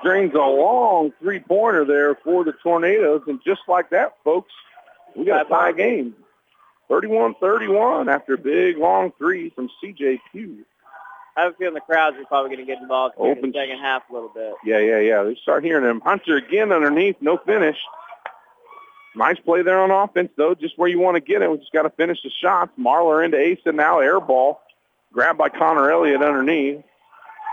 [0.01, 4.51] drains a long three-pointer there for the Tornadoes, and just like that, folks,
[5.15, 6.15] we got a tie game.
[6.89, 10.21] 31-31 after a big long three from C.J.
[10.31, 10.65] Pugh.
[11.37, 13.79] I have a feeling the crowds are probably going to get involved in the second
[13.79, 14.53] half a little bit.
[14.65, 15.23] Yeah, yeah, yeah.
[15.23, 16.01] They start hearing him.
[16.01, 17.77] Hunter again underneath, no finish.
[19.15, 21.51] Nice play there on offense, though, just where you want to get it.
[21.51, 22.71] We just got to finish the shots.
[22.79, 24.61] Marler into Asa now, air ball.
[25.11, 26.83] Grabbed by Connor Elliott underneath.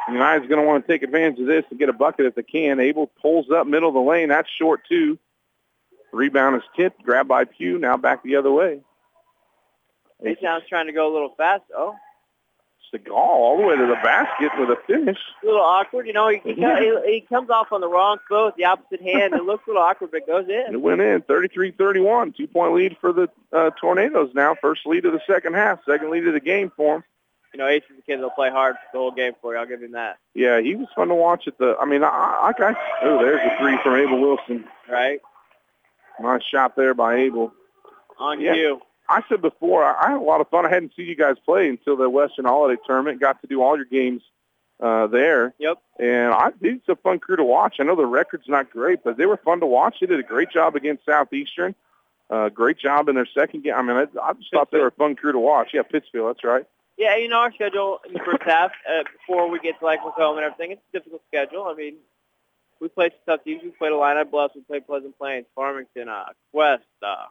[0.09, 2.43] United's going to want to take advantage of this and get a bucket if they
[2.45, 2.79] can.
[2.79, 4.29] Abel pulls up middle of the lane.
[4.29, 5.19] That's short, too.
[6.13, 7.03] Rebound is tipped.
[7.03, 7.79] Grabbed by Pugh.
[7.79, 8.81] Now back the other way.
[10.25, 11.65] A-Town's trying to go a little fast.
[11.77, 11.95] Oh,
[12.95, 15.19] Seagal all the way to the basket with a finish.
[15.43, 16.07] a little awkward.
[16.07, 19.03] You know, he, he, co- he, he comes off on the wrong foot the opposite
[19.03, 19.35] hand.
[19.35, 20.67] It looks a little awkward, but it goes in.
[20.75, 22.37] It went in 33-31.
[22.37, 24.55] Two-point lead for the uh, Tornadoes now.
[24.61, 25.81] First lead of the second half.
[25.85, 27.05] Second lead of the game for them.
[27.55, 29.59] You know, Ace is a kid that'll play hard the whole game for you.
[29.61, 30.19] I'll give him that.
[30.35, 31.77] Yeah, he was fun to watch at the.
[31.81, 32.75] I mean, I, I, I
[33.05, 34.65] oh, there's a three from Abel Wilson.
[34.89, 35.21] Right?
[36.21, 37.53] Nice shot there by Abel.
[38.19, 38.55] On Yeah.
[38.55, 38.81] you.
[39.09, 40.67] I said before, I, I had a lot of fun.
[40.67, 43.21] I hadn't seen you guys play until the Western Holiday Tournament.
[43.21, 44.23] Got to do all your games
[44.81, 45.55] uh, there.
[45.59, 45.79] Yep.
[45.99, 47.77] And I it's a fun crew to watch.
[47.81, 49.97] I know the record's not great, but they were fun to watch.
[50.01, 51.75] They did a great job against Southeastern.
[52.31, 53.75] Uh, great job in their second game.
[53.75, 55.71] I mean, I, I just thought they were a fun crew to watch.
[55.73, 56.67] Yeah, Pittsfield, that's right.
[56.99, 60.01] Yeah, you know, our schedule in the first half, uh, before we get to like
[60.05, 61.65] Macomb and everything, it's a difficult schedule.
[61.65, 61.95] I mean,
[62.81, 63.63] we played some tough teams.
[63.63, 64.55] We played Illini Bluffs.
[64.55, 66.85] We played Pleasant Plains, Farmington, uh, Quest.
[67.03, 67.27] Uh,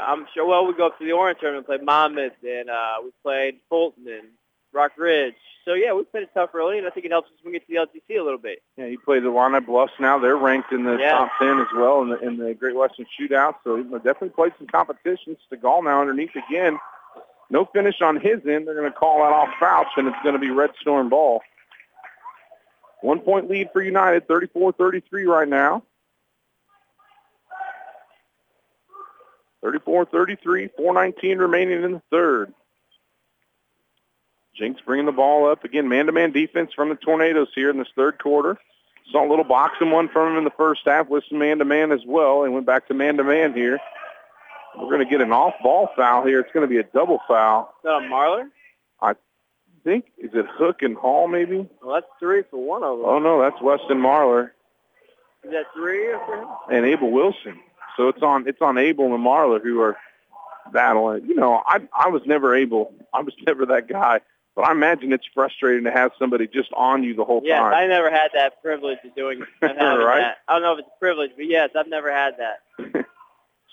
[0.00, 3.10] I'm sure, well, we go up to the Orange Tournament, played Monmouth, and uh, we
[3.22, 4.28] played Fulton and
[4.72, 5.34] Rock Ridge.
[5.64, 7.58] So, yeah, we played it tough early, and I think it helps us when we
[7.58, 8.62] get to the LTC a little bit.
[8.76, 10.18] Yeah, he played the Illini Bluffs now.
[10.18, 11.12] They're ranked in the Yeah.
[11.12, 13.54] top 10 as well in the, in the Great Western Shootout.
[13.64, 15.36] So he definitely played some competition.
[15.50, 16.78] Stegall now underneath again.
[17.50, 18.66] No finish on his end.
[18.66, 21.40] They're going to call that off Fouch, and it's going to be Red Storm ball.
[23.00, 25.82] One point lead for United, 34-33 right now.
[29.64, 32.52] 34-33, 419 remaining in the third.
[34.56, 35.64] Jenks bringing the ball up.
[35.64, 38.58] Again, man-to-man defense from the Tornadoes here in this third quarter.
[39.10, 42.00] Saw a little boxing one from him in the first half with some man-to-man as
[42.06, 43.78] well and went back to man-to-man here.
[44.78, 46.40] We're going to get an off-ball foul here.
[46.40, 47.62] It's going to be a double foul.
[47.78, 48.48] Is that a Marler?
[49.00, 49.14] I
[49.82, 51.68] think, is it Hook and Hall maybe?
[51.82, 53.06] Well, that's three for one of them.
[53.06, 54.50] Oh, no, that's Weston Marler
[55.44, 56.48] Is that three for him?
[56.70, 57.60] and Abel Wilson.
[57.96, 59.96] So it's on it's on Abel and Marler who are
[60.72, 61.26] battling.
[61.26, 62.92] You know, I I was never able.
[63.12, 64.20] I was never that guy.
[64.56, 67.74] But I imagine it's frustrating to have somebody just on you the whole Yes, time.
[67.74, 70.20] I never had that privilege of doing of Right.
[70.20, 70.36] that.
[70.46, 73.06] I don't know if it's a privilege, but yes, I've never had that.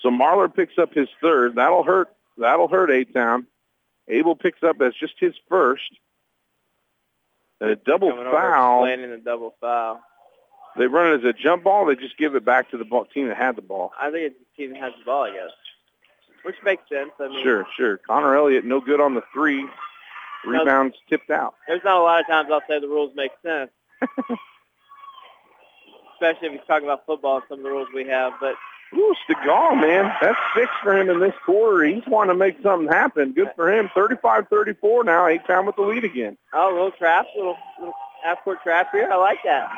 [0.02, 1.54] So Marler picks up his third.
[1.54, 2.08] That'll hurt.
[2.36, 3.46] That'll hurt A Town.
[4.08, 5.84] Abel picks up as just his first.
[7.60, 8.84] And a double Coming over, foul.
[8.84, 10.00] explaining the double foul.
[10.76, 11.86] They run it as a jump ball.
[11.86, 13.92] They just give it back to the ball, team that had the ball.
[14.00, 15.50] I think it's the team that has the ball, I guess.
[16.44, 17.10] Which makes sense.
[17.20, 17.98] I mean, Sure, sure.
[17.98, 19.68] Connor Elliott, no good on the three.
[20.44, 21.54] Rebounds tipped out.
[21.68, 23.70] there's not a lot of times I'll say the rules make sense.
[26.14, 28.32] Especially if you're talking about football and some of the rules we have.
[28.40, 28.54] But
[28.94, 30.12] Ooh, Stegall, man.
[30.20, 31.84] That's six for him in this quarter.
[31.84, 33.32] He's wanting to make something happen.
[33.32, 33.88] Good for him.
[33.96, 35.26] 35-34 now.
[35.26, 36.36] A-Town with the lead again.
[36.52, 37.94] oh, a little trap, little little
[38.24, 39.08] half court trap here.
[39.10, 39.70] I like that.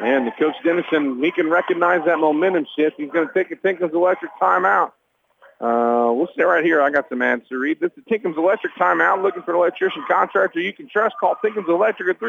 [0.00, 2.96] And the coach Dennison, he can recognize that momentum shift.
[2.96, 4.92] He's going to take a Tinkham's Electric timeout.
[5.60, 6.82] Uh, we'll stay right here.
[6.82, 7.78] I got some ads to read.
[7.80, 9.22] This is Tinkham's Electric timeout.
[9.22, 11.14] Looking for an electrician contractor you can trust.
[11.20, 12.20] Call Tinkham's Electric at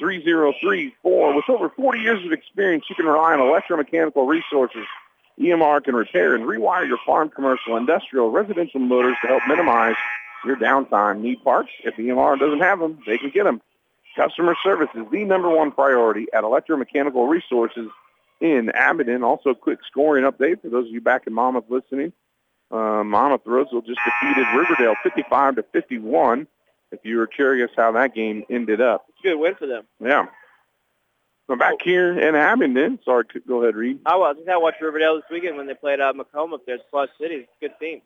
[0.00, 1.34] 335-3034.
[1.34, 4.84] With over 40 years of experience, you can rely on electromechanical resources.
[5.40, 9.96] EMR can repair and rewire your farm, commercial, industrial, residential motors to help minimize
[10.44, 11.20] your downtime.
[11.20, 11.70] Need parts?
[11.82, 13.60] If EMR doesn't have them, they can get them.
[14.16, 17.88] Customer service is the number one priority at Electromechanical Resources
[18.40, 19.22] in Abingdon.
[19.24, 22.12] Also, a quick scoring update for those of you back in Monmouth listening.
[22.70, 26.46] Uh, Monmouth Roseville just defeated Riverdale 55 to 51.
[26.92, 29.84] If you were curious how that game ended up, It's a good win for them.
[30.00, 30.26] yeah.
[31.46, 33.00] We're back here in Abingdon.
[33.04, 33.98] Sorry, go ahead, Reed.
[34.06, 34.36] I was.
[34.50, 37.34] I watched Riverdale this weekend when they played uh, Macomb up there at Plus City.
[37.34, 38.00] It's a good team.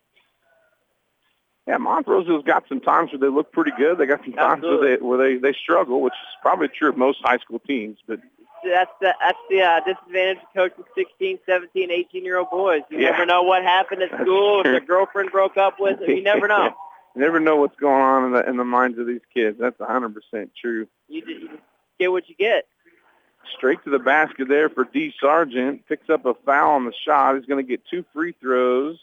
[1.69, 3.99] Yeah, Montroseville's got some times where they look pretty good.
[3.99, 6.97] They got some times where they where they, they struggle, which is probably true of
[6.97, 7.99] most high school teams.
[8.07, 8.21] But
[8.63, 12.81] That's the that's the uh, disadvantage of coaching 16, 17, 18 year old boys.
[12.89, 13.11] You Yeah.
[13.11, 14.61] never know what happened at school.
[14.61, 16.73] If their girlfriend broke up with them, you never know.
[17.15, 19.57] you never know what's going on in the in the minds of these kids.
[19.59, 20.87] That's a hundred percent true.
[21.07, 21.61] You, ju- you just
[21.99, 22.65] get what you get.
[23.55, 25.13] Straight to the basket there for D.
[25.21, 25.87] Sargent.
[25.87, 27.35] Picks up a foul on the shot.
[27.35, 28.97] He's going to get two free throws.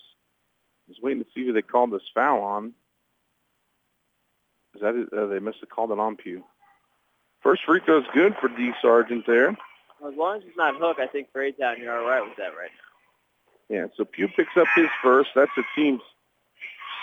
[0.88, 2.72] Just waiting to see who they called this foul on.
[4.74, 5.12] Is that it?
[5.12, 6.44] Uh, they must have called it on Pugh.
[7.42, 8.72] First free throw is good for D.
[8.82, 9.56] Sargent there.
[10.00, 12.36] Well, as long as it's not Hook, I think for A-Town you're all right with
[12.36, 13.76] that right now.
[13.76, 15.30] Yeah, so Pugh picks up his first.
[15.34, 16.02] That's the team's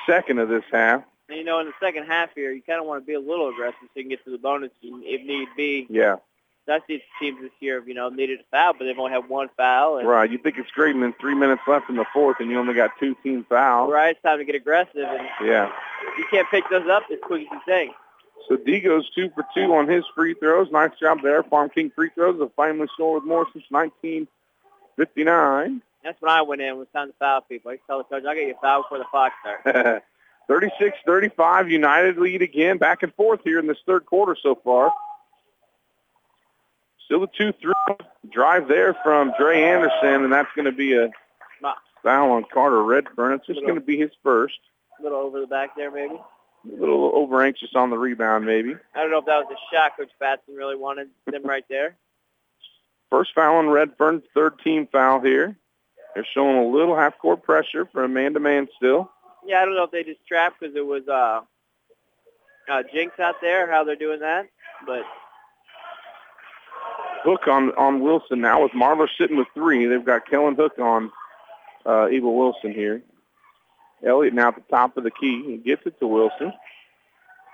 [0.07, 1.03] second of this half.
[1.29, 3.19] And, you know, in the second half here, you kind of want to be a
[3.19, 5.87] little aggressive so you can get to the bonus if need be.
[5.89, 6.17] Yeah.
[6.67, 9.27] I see teams this year, have, you know, needed a foul, but they've only had
[9.29, 9.97] one foul.
[9.97, 10.29] And, Right.
[10.31, 12.73] You think it's great, and then three minutes left in the fourth, and you only
[12.73, 13.91] got two team fouls.
[13.91, 15.69] Right, it's time to get aggressive, and Yeah.
[16.17, 17.93] you can't pick those up as quick as you think.
[18.47, 20.69] So D goes two for two on his free throws.
[20.71, 21.43] Nice job there.
[21.43, 25.81] Farm King free throws have finally scored with more since 1959.
[26.03, 26.67] That's when I went in.
[26.67, 27.69] It was time to foul people.
[27.69, 30.03] I used to tell the coach, I'll get you a foul before the clock starts.
[30.49, 32.77] 36-35, United lead again.
[32.77, 34.91] Back and forth here in this third quarter so far.
[37.13, 37.73] Still a 2-3
[38.31, 41.11] drive there from Dre Anderson, and that's going to be a
[42.01, 43.33] foul on Carter Redfern.
[43.33, 44.57] It's just going to be his first.
[44.99, 46.15] a little over the back there, maybe.
[46.15, 48.75] A little over anxious on the rebound, maybe.
[48.95, 51.97] I don't know if that was a shot Coach Batson really wanted them right there.
[53.11, 55.55] First foul on Redfern, third team foul here.
[56.15, 59.11] They're showing a little half-court pressure for a man-to-man still.
[59.45, 61.41] Yeah, I don't know if they just trapped because it was uh,
[62.71, 64.47] uh, Jenks out there, how they're doing that.
[64.87, 65.03] But
[67.23, 69.85] Hook on, on Wilson now with Marler sitting with three.
[69.85, 71.11] They've got Kellen Hook on
[71.85, 73.01] uh, Abel Wilson here.
[74.05, 75.43] Elliott now at the top of the key.
[75.45, 76.51] He gets it to Wilson.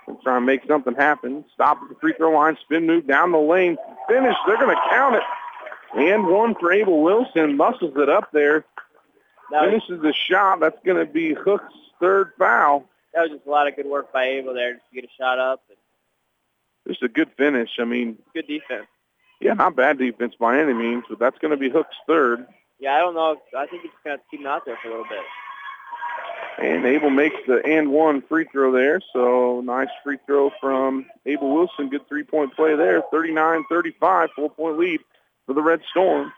[0.08, 1.44] And try and make something happen.
[1.54, 2.56] Stop at the free throw line.
[2.62, 3.76] Spin move down the lane.
[4.08, 4.34] Finish.
[4.46, 5.22] They're going to count it.
[5.94, 7.56] And one for Abel Wilson.
[7.56, 8.64] Muscles it up there.
[9.50, 10.60] Finishes the shot.
[10.60, 12.88] That's going to be Hook's third foul.
[13.14, 15.12] that was just a lot of good work by Abel there just to get a
[15.18, 15.62] shot up.
[15.68, 15.76] And
[16.88, 17.70] Just a good finish.
[17.78, 18.86] I mean, good defense.
[19.40, 22.46] Yeah, not bad defense by any means, but that's going to be Hook's third.
[22.78, 23.36] Yeah, I don't know.
[23.56, 25.18] I think he's going to keep him out there for a little bit.
[26.58, 29.00] And Abel makes the and one free throw there.
[29.12, 31.88] So nice free throw from Abel Wilson.
[31.88, 33.02] Good three-point play there.
[33.12, 35.00] 39-35, four-point lead
[35.46, 36.32] for the Red Storm.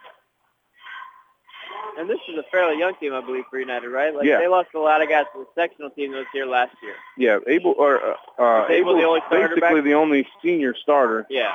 [1.97, 4.15] And this is a fairly young team, I believe, for United, right?
[4.15, 4.39] Like Yeah.
[4.39, 6.95] they lost a lot of guys to the sectional team that was here last year.
[7.17, 11.25] Yeah, Abel or uh, uh, Is Abel the only basically the only senior starter.
[11.29, 11.51] Yeah.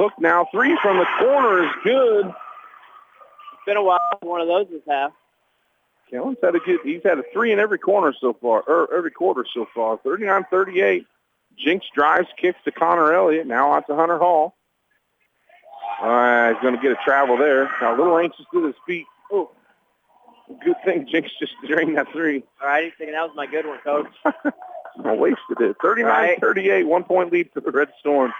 [0.00, 2.26] Hook now three from the corner is good.
[2.26, 3.98] It's been a while.
[4.22, 5.12] One of those this half.
[6.10, 6.80] Kellen's had a good.
[6.82, 9.98] He's had a three in every corner so far, or every quarter so far.
[9.98, 11.04] 39-38.
[11.58, 13.46] Jenks drives, kicks to Connor Elliott.
[13.46, 14.54] Now out to Hunter Hall.
[16.00, 17.70] Uh, he's going to get a travel there.
[17.82, 19.04] Now a little anxious to his feet.
[19.30, 19.50] Oh,
[20.64, 22.42] good thing Jenks just drained that three.
[22.62, 24.08] All right, he's thinking that was my good one, coach.
[24.24, 25.76] I wasted it.
[25.78, 28.32] 39-38, one point lead for the Red Storm.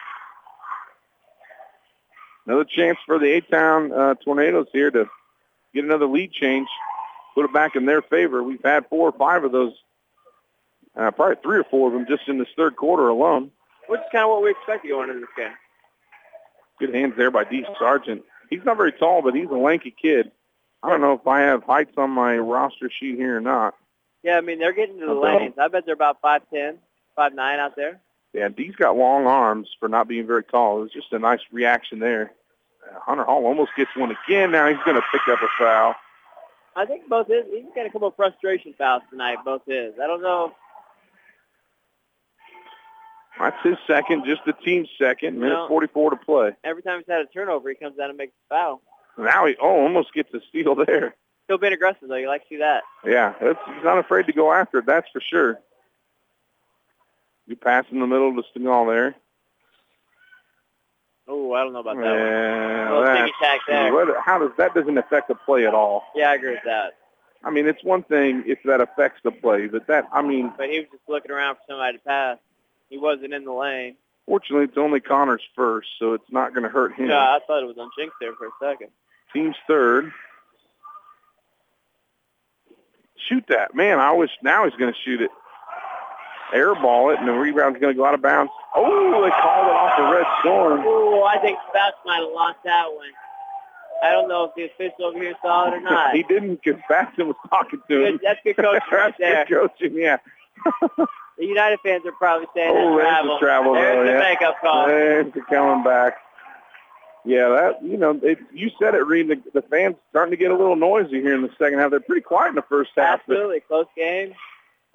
[2.47, 5.09] Another chance for the A-Town uh, Tornadoes here to
[5.75, 6.69] get another lead change,
[7.35, 8.43] put it back in their favor.
[8.43, 9.73] We've had four or five of those,
[10.97, 13.51] uh, probably three or four of them just in this third quarter alone.
[13.89, 15.53] Which is kind of what we expected going into this game.
[16.79, 17.65] Good hands there by D.
[17.79, 18.23] Sargent.
[18.49, 20.33] He's not very tall, but he's a lanky kid.
[20.83, 23.75] I don't know if I have heights on my roster sheet here or not.
[24.23, 25.55] Yeah, I mean they're getting to the lanes.
[25.59, 26.79] I bet they're about five ten,
[27.17, 28.01] five nine out there.
[28.33, 30.79] Yeah, D's got long arms for not being very tall.
[30.79, 32.33] It was just a nice reaction there.
[32.89, 34.53] Uh, Hunter Hall almost gets one again.
[34.53, 35.95] Now he's going to pick up a foul.
[36.77, 37.45] I think both his.
[37.53, 39.39] He's got a couple of frustration fouls tonight.
[39.45, 39.95] Both his.
[40.03, 40.53] I don't know.
[43.39, 45.39] That's his second, just the team's second.
[45.39, 45.69] Minute No.
[45.69, 46.51] 44 to play.
[46.63, 48.83] Every time he's had a turnover, he comes down and makes a foul.
[49.19, 51.15] Now he oh almost gets a steal there.
[51.45, 52.17] Still being aggressive though.
[52.17, 52.83] You like to see that.
[53.05, 54.87] Yeah, he's not afraid to go after it.
[54.87, 55.59] That's for sure.
[57.51, 59.17] You pass in the middle to Stingal there.
[61.27, 62.15] Oh, I don't know about that one.
[62.17, 63.93] Yeah, Little that's- ticky-tack there.
[63.93, 66.05] what- how does that doesn't affect the play at all?
[66.15, 66.95] Yeah, I agree with that.
[67.43, 70.69] I mean, it's one thing if that affects the play, but that I mean, But
[70.71, 72.39] he was just looking around for somebody to pass.
[72.89, 73.97] He wasn't in the lane.
[74.27, 77.09] fortunately, it's only Connor's first, so it's not going to hurt him.
[77.09, 78.93] Yeah, I thought it was on Jenks there for a second.
[79.33, 80.13] Team's third.
[83.29, 83.75] Shoot that.
[83.75, 85.31] Man, I wish now he's going to shoot it.
[86.53, 88.53] Airball it, and the rebound's going to go out of bounds.
[88.75, 90.81] Oh, they called it off the Red Storm.
[90.85, 93.09] Oh, I think Spouts might have lost that one.
[94.03, 96.15] I don't know if the official over here saw it or not.
[96.15, 98.13] he didn't because Batson was talking to him.
[98.13, 99.45] Good- that's good coaching right there.
[99.47, 100.17] good coaching, yeah.
[101.39, 103.35] The United fans are probably saying oh, there's travel.
[103.35, 103.73] the travel.
[103.73, 104.19] There's though, the yeah.
[104.19, 104.87] makeup call.
[104.87, 106.19] There's the coming back.
[107.25, 109.29] Yeah, that you know, it, you said it, Reed.
[109.29, 111.93] The, the fans starting to get a little noisy here in the second half.
[111.93, 113.21] They're pretty quiet in the first half.
[113.21, 114.35] Absolutely, close game.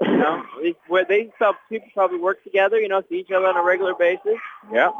[0.01, 1.31] You know, they- where they
[1.69, 2.79] people probably work together.
[2.79, 4.37] You know, see each other on a regular basis.
[4.71, 4.91] Yeah.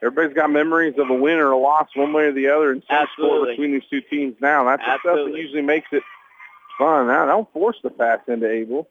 [0.00, 2.82] everybody's got memories of a win or a loss one way or the other in
[2.82, 3.50] some Absolutely.
[3.50, 4.62] between these two teams now.
[4.64, 6.04] That's the stuff that usually makes it
[6.78, 7.10] fun.
[7.10, 8.88] I don't force the pass into Abel.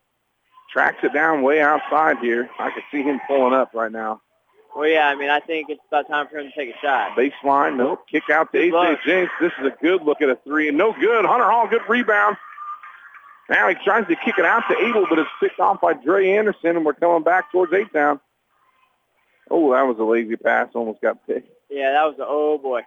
[0.74, 2.49] Tracks it down way outside here.
[2.59, 4.22] I can see him pulling up right now.
[4.76, 7.18] Well, yeah, I mean, I think it's about time for him to take a shot.
[7.18, 8.05] Baseline, nope.
[8.11, 8.97] Kick out to A.J.
[9.05, 9.34] Jenks.
[9.39, 11.26] This is a good look at a three, and no good.
[11.26, 12.36] Hunter Hall, good rebound.
[13.50, 16.32] Now he tries to kick it out to Abel, but it's picked off by Dre
[16.32, 18.20] Anderson, and we're coming back towards A-Town.
[19.50, 20.70] Oh, that was a lazy pass.
[20.74, 21.50] Almost got picked.
[21.70, 22.82] Yeah, that was a, oh boy.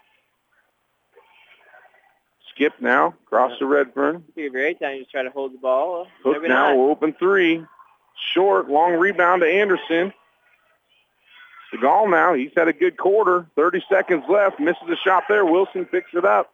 [2.50, 4.16] Skip now, across to Redfern.
[4.16, 6.06] I think if eight time, you just try to hold the ball.
[6.22, 6.90] Hook Maybe now, not.
[6.90, 7.64] open three.
[8.34, 10.12] Short, long rebound to Anderson.
[11.72, 13.46] Stegall now, he's had a good quarter.
[13.56, 14.60] 30 seconds left.
[14.60, 15.44] Misses a shot there.
[15.46, 16.52] Wilson picks it up.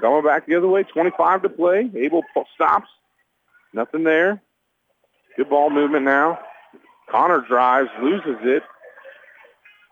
[0.00, 1.90] Coming back the other way, 25 to play.
[1.96, 2.22] Abel
[2.54, 2.88] stops.
[3.72, 4.42] Nothing there.
[5.36, 6.38] Good ball movement now.
[7.10, 8.62] Connor drives, loses it.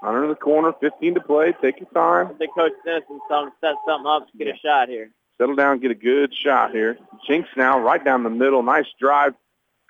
[0.02, 1.52] Under the corner, 15 to play.
[1.60, 2.28] Take your time.
[2.28, 5.10] I think Coach Dennison's telling to set something up to get a shot here.
[5.38, 6.98] Settle down, get a good shot here.
[7.26, 8.62] Jenks now right down the middle.
[8.62, 9.34] Nice drive.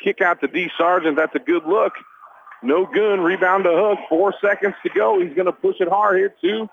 [0.02, 0.70] Kick out to D.
[0.78, 1.16] Sargent.
[1.16, 1.92] That's a good look.
[2.62, 3.20] No good.
[3.20, 3.98] Rebound to Hook.
[4.08, 5.20] Four seconds to go.
[5.20, 6.34] He's going to push it hard here.
[6.40, 6.68] Two,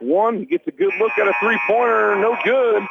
[0.00, 0.38] one.
[0.38, 2.16] He gets a good look at a three-pointer.
[2.16, 2.82] No good.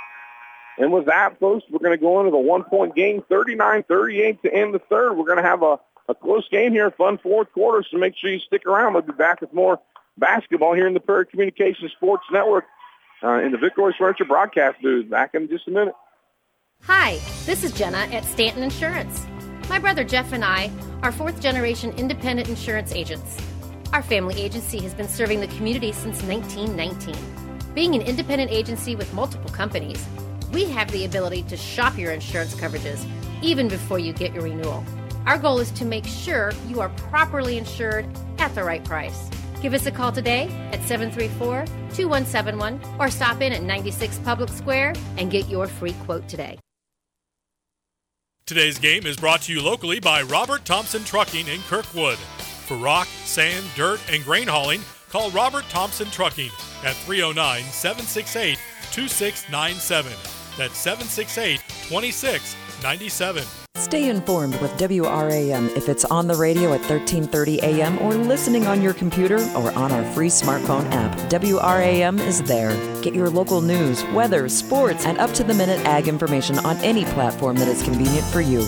[0.78, 4.74] And with that close, we're going to go into the one-point game, 39-38 to end
[4.74, 5.14] the third.
[5.14, 8.30] We're going to have a, a close game here, fun fourth quarter, so make sure
[8.30, 8.94] you stick around.
[8.94, 9.80] We'll be back with more
[10.18, 12.66] basketball here in the Prairie Communications Sports Network
[13.24, 15.10] uh, in the Victoria's Furniture broadcast booth.
[15.10, 15.96] Back in just a minute.
[16.84, 19.26] Hi, this is Jenna at Stanton Insurance.
[19.70, 20.70] My brother Jeff and I
[21.02, 23.42] are fourth generation independent insurance agents.
[23.94, 27.16] Our family agency has been serving the community since 1919.
[27.74, 30.06] Being an independent agency with multiple companies,
[30.56, 33.06] we have the ability to shop your insurance coverages
[33.42, 34.86] even before you get your renewal.
[35.26, 39.30] Our goal is to make sure you are properly insured at the right price.
[39.62, 44.94] Give us a call today at 734 2171 or stop in at 96 Public Square
[45.18, 46.58] and get your free quote today.
[48.46, 52.18] Today's game is brought to you locally by Robert Thompson Trucking in Kirkwood.
[52.68, 56.52] For rock, sand, dirt, and grain hauling, call Robert Thompson Trucking
[56.86, 58.58] at 309 768
[58.94, 60.35] 2697.
[60.58, 63.44] That's 768 2697.
[63.78, 68.00] Stay informed with WRAM if it's on the radio at 1330 a.m.
[68.00, 71.16] or listening on your computer or on our free smartphone app.
[71.30, 72.74] WRAM is there.
[73.02, 77.04] Get your local news, weather, sports, and up to the minute ag information on any
[77.06, 78.66] platform that is convenient for you.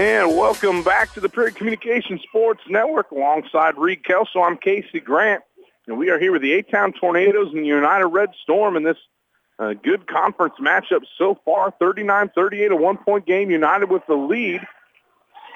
[0.00, 4.40] And welcome back to the Prairie Communication Sports Network alongside Reed Kelso.
[4.40, 5.42] I'm Casey Grant,
[5.86, 8.96] and we are here with the A-Town Tornadoes and the United Red Storm in this
[9.58, 11.74] uh, good conference matchup so far.
[11.82, 13.50] 39-38, a one-point game.
[13.50, 14.62] United with the lead.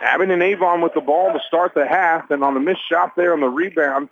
[0.05, 3.33] Abingdon Avon with the ball to start the half, and on the missed shot there
[3.33, 4.11] on the rebound,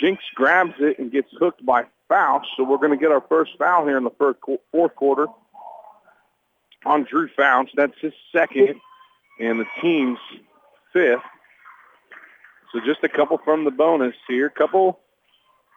[0.00, 2.46] Jenks grabs it and gets hooked by Fausch.
[2.56, 4.38] So we're going to get our first foul here in the first,
[4.72, 5.26] fourth quarter
[6.86, 7.68] on Drew Fausch.
[7.76, 8.80] That's his second
[9.38, 10.18] and the team's
[10.92, 11.22] fifth.
[12.72, 14.50] So just a couple from the bonus here.
[14.50, 14.98] Couple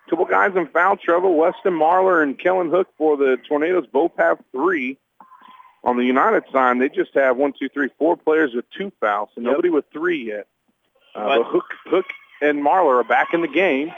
[0.10, 1.36] couple guys in foul trouble.
[1.36, 4.98] Weston Marler and Kellen Hook for the Tornadoes both have three.
[5.84, 9.30] On the United side, they just have one, two, three, four players with two fouls,
[9.34, 10.46] so nobody with three yet.
[11.16, 12.06] Uh, but Hook, Hook
[12.40, 13.92] and Marler are back in the game.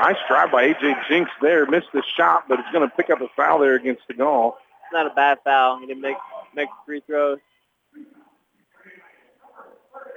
[0.00, 0.94] Nice drive by A.J.
[1.08, 1.66] Jenks there.
[1.66, 4.56] Missed the shot, but it's going to pick up a foul there against the goal.
[4.84, 5.80] It's not a bad foul.
[5.80, 6.16] He didn't make
[6.54, 7.38] make free throws.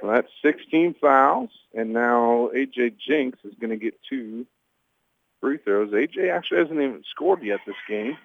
[0.00, 2.92] So that's 16 fouls, and now A.J.
[3.06, 4.46] Jenks is going to get two
[5.40, 5.92] free throws.
[5.92, 6.28] A.J.
[6.30, 8.16] actually hasn't even scored yet this game.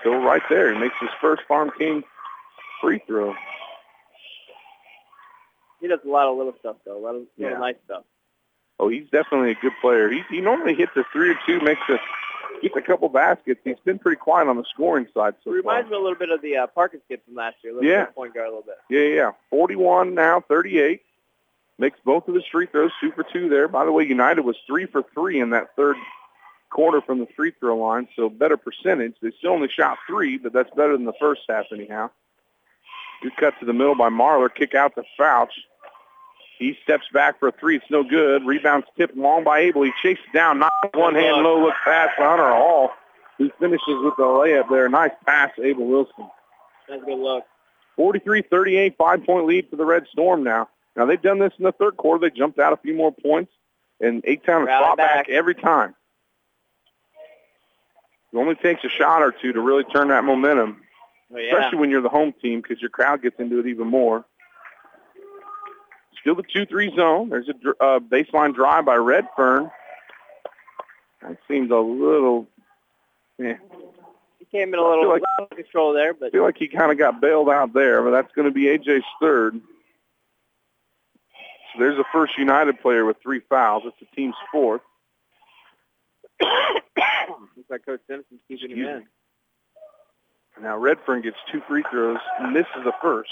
[0.00, 0.72] Still right there.
[0.72, 2.02] He makes his first Farm King
[2.80, 3.34] free throw.
[5.80, 6.96] He does a lot of little stuff though.
[6.98, 7.58] A lot of little Yeah.
[7.58, 8.04] nice stuff.
[8.80, 10.08] Oh, he's definitely a good player.
[10.10, 11.98] He, he normally hits a three or two, makes a
[12.62, 13.60] gets a couple baskets.
[13.64, 15.72] He's been pretty quiet on the scoring side so He far.
[15.76, 17.82] reminds me a little bit of the uh, Parkins kid from last year.
[17.82, 18.06] Yeah.
[18.06, 18.76] point guard a little bit.
[18.90, 19.30] Yeah, yeah.
[19.50, 21.02] 41 now, 38.
[21.80, 23.68] Makes both of his free throws, two for two there.
[23.68, 25.96] By the way, United was three for three in that third
[26.70, 29.14] quarter from the free throw line, so better percentage.
[29.22, 32.10] They still only shot three, but that's better than the first half anyhow.
[33.22, 34.52] Good cut to the middle by Marler.
[34.52, 35.50] Kick out to Fouch.
[36.58, 37.76] He steps back for a three.
[37.76, 38.44] It's no good.
[38.44, 39.82] Rebounds tipped long by Abel.
[39.84, 40.58] He chases down.
[40.58, 42.90] Not one hand low look pass to Hunter Hall,
[43.38, 44.88] who finishes with the layup there.
[44.88, 46.28] Nice pass, Abel Wilson.
[46.88, 47.44] That's a good look.
[47.96, 50.68] 43-38, five-point lead for the Red Storm now.
[50.96, 52.28] Now, they've done this in the third quarter.
[52.28, 53.52] They jumped out a few more points,
[54.00, 55.26] and A-Town has fought back.
[55.26, 55.28] back.
[55.28, 55.94] every time.
[58.32, 60.80] It only takes a shot or two to really turn that momentum,
[61.32, 61.52] Oh, yeah.
[61.54, 64.24] especially when you're the home team because your crowd gets into it even more.
[66.28, 67.30] Still the 2-3 zone.
[67.30, 69.70] There's a uh, baseline drive by Redfern.
[71.22, 72.46] That seems a little,
[73.42, 73.54] eh.
[74.38, 76.68] He came in a little like- out of control there, I but feel like he
[76.68, 79.58] kind of got bailed out there, but that's going to be AJ's third.
[81.72, 83.84] So there's a first United player with three fouls.
[83.86, 84.82] It's the team's fourth.
[86.42, 89.06] looks like Coach Simpson's keeping him in.
[90.60, 92.18] Now Redfern gets two free throws,
[92.52, 93.30] misses the first.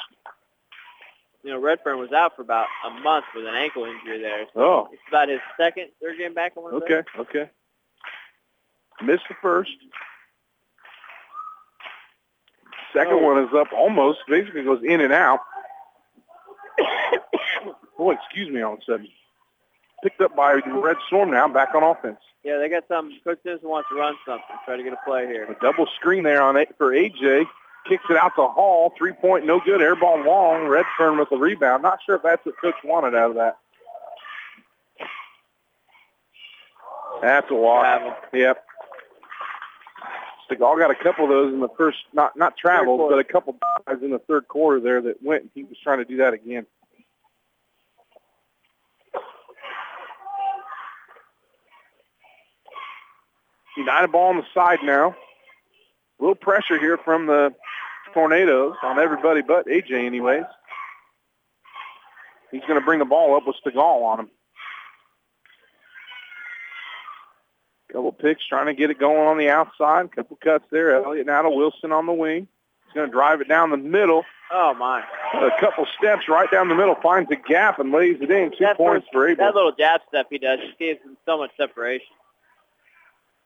[1.46, 4.46] You know, Redfern was out for about a month with an ankle injury there.
[4.52, 4.88] So Oh.
[4.92, 6.54] it's about his second, third game back.
[6.56, 7.48] I want Okay, okay.
[9.00, 9.70] Missed the first.
[12.92, 13.18] Second Oh.
[13.18, 15.38] one is up almost, basically goes in and out.
[16.76, 16.84] Boy,
[18.00, 19.08] oh, excuse me all of a sudden.
[20.02, 22.18] Picked up by the Red Storm now, back on offense.
[22.42, 23.12] Yeah, they got some.
[23.22, 25.44] Coach Simpson wants to run something, try to get a play here.
[25.44, 27.46] A double screen there on it for AJ.
[27.88, 28.92] Kicks it out to Hall.
[28.98, 29.80] Three point, no good.
[29.80, 30.66] Air ball long.
[30.66, 31.82] Redfern with the rebound.
[31.82, 33.58] Not sure if that's what Coach wanted out of that.
[37.22, 38.28] That's a walk.
[38.32, 38.64] Yep.
[40.50, 43.56] Stegall got a couple of those in the first, not not travels, but a couple
[43.86, 45.50] guys in the third quarter there that went.
[45.54, 46.66] He was trying to do that again.
[53.76, 55.14] United ball on the side now.
[56.18, 57.54] A little pressure here from the
[58.16, 60.44] Tornadoes on everybody but AJ anyways.
[62.50, 64.30] He's going to bring the ball up with Stegall on him.
[67.92, 70.10] Couple picks trying to get it going on the outside.
[70.16, 70.94] Couple cuts there.
[71.04, 72.48] Elliott now to Wilson on the wing.
[72.86, 74.24] He's going to drive it down the middle.
[74.50, 75.00] Oh my!
[75.34, 78.50] A couple steps right down the middle, finds a gap and lays it in.
[78.52, 79.44] Two That points first- for Abel.
[79.44, 82.06] That little jab step he does just gives him so much separation.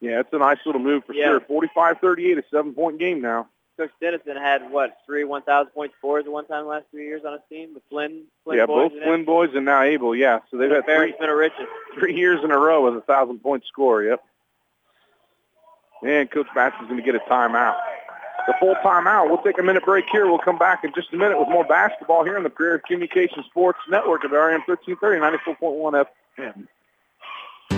[0.00, 1.26] Yeah, it's a nice little move for Yeah.
[1.26, 1.40] sure.
[1.40, 3.48] 45-38, a seven-point game now.
[3.80, 7.32] Coach Dennison had what three 1,000 point scores at one time last three years on
[7.32, 7.72] his team.
[7.72, 10.14] The Flynn, Flynn yeah, boys both and Flynn boys and now Abel.
[10.14, 11.66] Yeah, so they've had three, of riches.
[11.98, 14.02] three years in a row with a thousand-point score.
[14.02, 14.22] Yep.
[16.02, 17.78] And Coach Bassey's going to get a timeout.
[18.46, 19.28] The full timeout.
[19.28, 20.26] We'll take a minute break here.
[20.26, 23.42] We'll come back in just a minute with more basketball here on the Prairie Communication
[23.48, 26.04] Sports Network at RM 1330, 94.1
[26.38, 26.66] FM.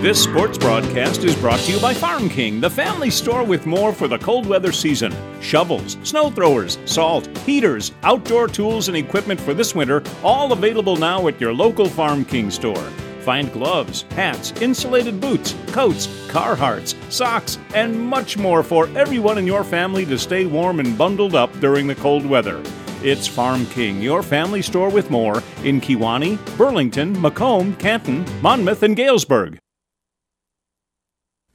[0.03, 3.93] This sports broadcast is brought to you by Farm King, the family store with more
[3.93, 5.15] for the cold weather season.
[5.39, 11.29] Shovels, snow throwers, salt, heaters, outdoor tools, and equipment for this winter, all available now
[11.29, 12.83] at your local Farm King store.
[13.21, 19.63] Find gloves, hats, insulated boots, coats, Carhartts, socks, and much more for everyone in your
[19.63, 22.61] family to stay warm and bundled up during the cold weather.
[23.03, 28.97] It's Farm King, your family store with more in Kewanee, Burlington, Macomb, Canton, Monmouth, and
[28.97, 29.62] Galesburg.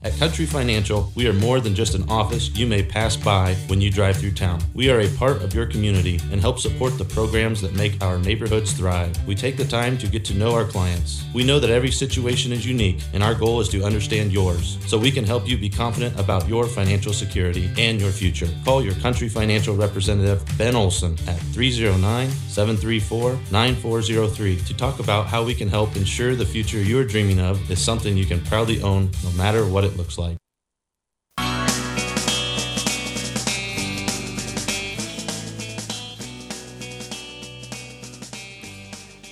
[0.01, 3.81] At Country Financial, we are more than just an office you may pass by when
[3.81, 4.61] you drive through town.
[4.73, 8.17] We are a part of your community and help support the programs that make our
[8.17, 9.11] neighborhoods thrive.
[9.27, 11.25] We take the time to get to know our clients.
[11.33, 14.97] We know that every situation is unique, and our goal is to understand yours so
[14.97, 18.47] we can help you be confident about your financial security and your future.
[18.63, 25.43] Call your Country Financial representative, Ben Olson, at 309 734 9403 to talk about how
[25.43, 29.11] we can help ensure the future you're dreaming of is something you can proudly own
[29.25, 30.37] no matter what it looks like.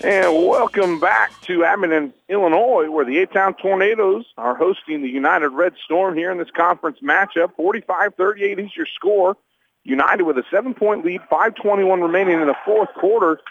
[0.04, 5.74] And welcome back to Abingdon, Illinois, where the A-Town Tornadoes are hosting the United Red
[5.84, 7.52] Storm here in this conference matchup.
[7.60, 9.36] 45-38 is your score.
[9.84, 13.42] United with a seven-point lead, 5.21 remaining in the fourth quarter.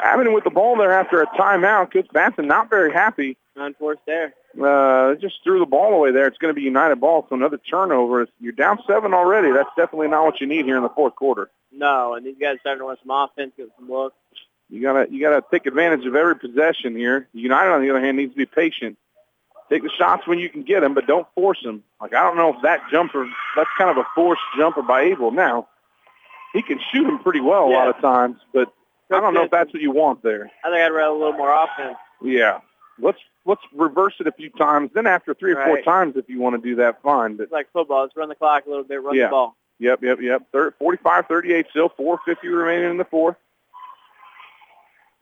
[0.00, 1.92] Abingdon with the ball there after a timeout.
[1.92, 3.36] Coach Batson not very happy.
[3.56, 4.34] Unforced there.
[4.62, 6.26] Uh, just threw the ball away there.
[6.26, 8.26] It's going to be United ball, so another turnover.
[8.38, 9.50] You're down seven already.
[9.50, 11.50] That's definitely not what you need here in the fourth quarter.
[11.72, 14.16] No, and these guys starting to want some offense, get some looks.
[14.68, 17.28] You gotta you gotta take advantage of every possession here.
[17.32, 18.98] United, on the other hand, needs to be patient.
[19.68, 21.82] Take the shots when you can get them, but don't force them.
[22.00, 25.30] Like I don't know if that jumper, that's kind of a forced jumper by Abel.
[25.30, 25.68] Now
[26.52, 28.72] he can shoot them pretty well a lot of times, but
[29.10, 30.50] I don't know if that's what you want there.
[30.64, 31.96] I think I'd rather a little more offense.
[32.22, 32.60] Yeah,
[32.98, 34.90] let's let's reverse it a few times.
[34.94, 35.84] Then after three or four Right.
[35.84, 37.36] times, if you want to do that, fine.
[37.36, 38.02] But It's like football.
[38.02, 39.56] Let's run the clock a little bit, run yeah, the ball.
[39.78, 40.42] yep, yep, yep.
[40.52, 43.36] Thir 45, 38 still, 4:50 remaining in the fourth.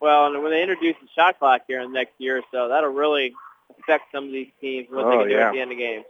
[0.01, 2.68] Well, and when they introduce the shot clock here in the next year or so,
[2.68, 3.32] that'll really
[3.80, 6.05] affect some of these teams, what they Oh, can do at the end of games.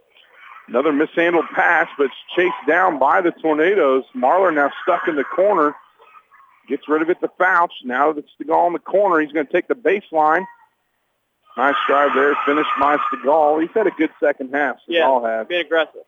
[0.67, 4.05] Another mishandled pass, but it's chased down by the Tornadoes.
[4.17, 5.77] Marler now stuck in the corner.
[6.67, 7.71] Gets rid of it to Fouch.
[7.85, 9.21] Now it's Stegall in the corner.
[9.21, 10.47] He's going to take the baseline.
[11.57, 12.35] Nice drive there.
[12.47, 13.61] Finished by Stegall.
[13.61, 14.77] He's had a good second half.
[14.89, 15.49] Yeah, Stegall had.
[15.49, 16.03] being aggressive.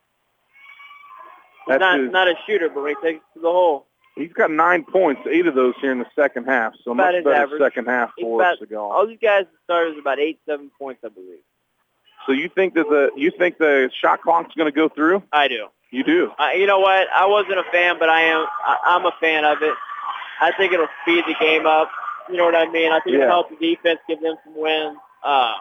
[1.69, 3.87] That's not his- not a shooter, but when he takes it to the hole,
[4.17, 6.73] He's got nine points, eight of those here in the second half.
[6.83, 7.61] So About much better average.
[7.61, 8.91] second half he's for about, Stegall.
[8.91, 11.41] all these guys starters about eight, seven points, I believe.
[12.25, 15.23] So you think that the you think the shot clock's going to go through?
[15.33, 15.67] I do.
[15.91, 16.33] You do.
[16.39, 17.09] Uh, you know what?
[17.13, 18.47] I wasn't a fan, but I am.
[18.65, 19.75] I, I'm a fan of it.
[20.41, 21.91] I think it'll speed the game up.
[22.31, 22.93] You know what I mean?
[22.93, 23.25] I think Yeah.
[23.25, 24.97] it'll help the defense, give them some wins.
[25.27, 25.55] Uh,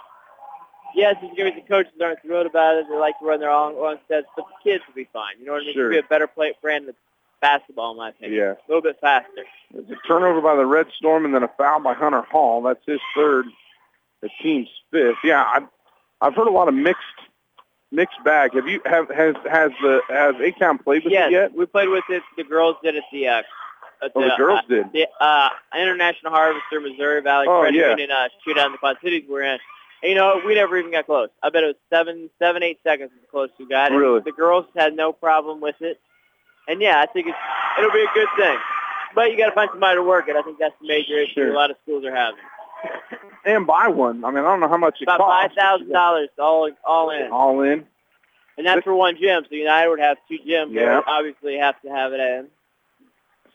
[0.96, 2.86] yes, there's going to be some coaches aren't thrilled about it.
[2.88, 5.40] They like to run their own, own sets, but the kids will be fine.
[5.40, 5.74] You know what I mean?
[5.74, 5.92] Sure.
[5.92, 6.96] It'll be a better play brand of
[7.42, 8.40] basketball, in my opinion.
[8.40, 8.52] Yeah.
[8.52, 9.44] A little bit faster.
[9.74, 12.62] It's a turnover by the Red Storm and then a foul by Hunter Hall.
[12.62, 13.46] That's his third,
[14.22, 15.18] the team's fifth.
[15.24, 15.68] Yeah, I've,
[16.22, 17.02] I've heard a lot of mixed
[17.92, 18.54] mixed bag.
[18.54, 21.54] Have you have has has the has A Town played with yes, it yet?
[21.54, 22.24] we played with it.
[22.38, 23.28] The girls did at the.
[23.28, 23.44] Uh,
[24.04, 24.86] at Oh, the girls uh, did.
[24.94, 27.90] The uh, International Harvester, Missouri Valley Oh, Credit yeah.
[27.90, 29.60] Union uh, shootout in the Quad Cities we're in.
[30.04, 31.30] And, you know, we never even got close.
[31.42, 33.92] I bet it was seven, seven, eight seconds is the closest we got.
[33.92, 34.22] And Really?
[34.22, 36.00] The girls had no problem with it.
[36.68, 37.38] And yeah, I think it's
[37.80, 38.58] it'll be a good thing.
[39.16, 40.36] But you got to find somebody to work it.
[40.36, 41.52] I think that's the major issue Sure.
[41.52, 42.40] a lot of schools are having.
[43.46, 44.26] And buy one.
[44.26, 45.56] I mean, I don't know how much it About five costs.
[45.58, 47.86] thousand dollars all all in, All in.
[48.58, 49.44] and that's for one gym.
[49.48, 50.72] So United would have two gyms.
[50.74, 51.02] Yeah.
[51.06, 52.48] obviously have to have it in.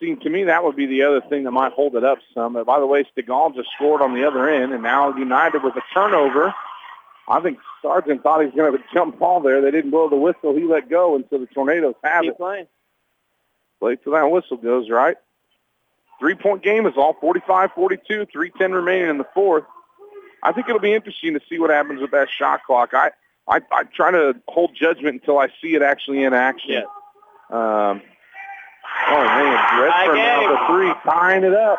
[0.01, 2.57] See, to me, that would be the other thing that might hold it up some.
[2.57, 5.77] Uh, by the way, Stegall just scored on the other end, and now United with
[5.77, 6.55] a turnover.
[7.29, 9.61] I think Sargent thought he was going to have a jump ball there.
[9.61, 10.55] They didn't blow the whistle.
[10.57, 12.37] He let go until the Tornadoes have Keep it.
[12.39, 12.67] playing.
[13.81, 15.17] Wait till that whistle goes, right?
[16.19, 17.69] Three-point game is all 45-42,
[18.35, 19.65] 3.10 remaining in the fourth.
[20.43, 22.95] I think it'll be interesting to see what happens with that shot clock.
[22.95, 23.11] I,
[23.49, 26.83] I, I try to hold judgment until I see it actually in action.
[26.83, 26.83] Yeah.
[27.91, 28.03] Um,
[29.09, 29.83] oh, man.
[29.83, 31.79] Redfern now the three, tying it up.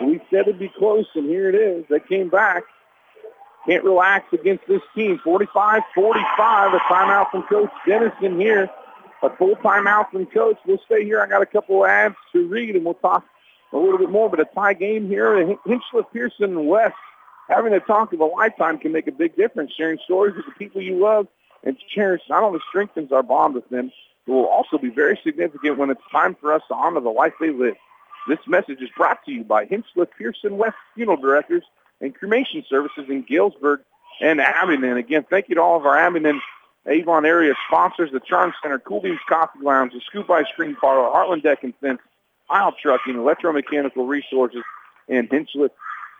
[0.00, 1.84] We said it'd be close, and here it is.
[1.90, 2.64] They came back.
[3.66, 5.20] Can't relax against this team.
[5.24, 8.70] 45-45, a timeout from Coach Dennison here.
[9.22, 10.56] A full timeout from Coach.
[10.66, 11.20] We'll stay here.
[11.20, 13.24] I got a couple of ads to read, and we'll talk
[13.72, 14.30] a little bit more.
[14.30, 15.58] But a tie game here.
[15.66, 16.94] Hinchliff, Pearson, and West
[17.50, 19.72] having a talk of a lifetime can make a big difference.
[19.76, 21.26] Sharing stories with the people you love
[21.64, 23.92] and cherish not only strengthens our bond with them,
[24.30, 27.32] it will also be very significant when it's time for us to honor the life
[27.40, 27.74] they live.
[28.28, 31.64] This message is brought to you by Hinchliff, Pearson, West Funeral Directors
[32.00, 33.80] and Cremation Services in Galesburg
[34.20, 34.98] and Abingdon.
[34.98, 36.40] Again, thank you to all of our Abingdon
[36.86, 41.10] Avon area sponsors, the Charm Center, Cool Beans Coffee Lounge, the Scoop Ice Cream Parlor,
[41.10, 41.98] Heartland Deck and Fence,
[42.48, 44.62] Isle Trucking, Electromechanical Resources,
[45.08, 45.70] and Hinchliff,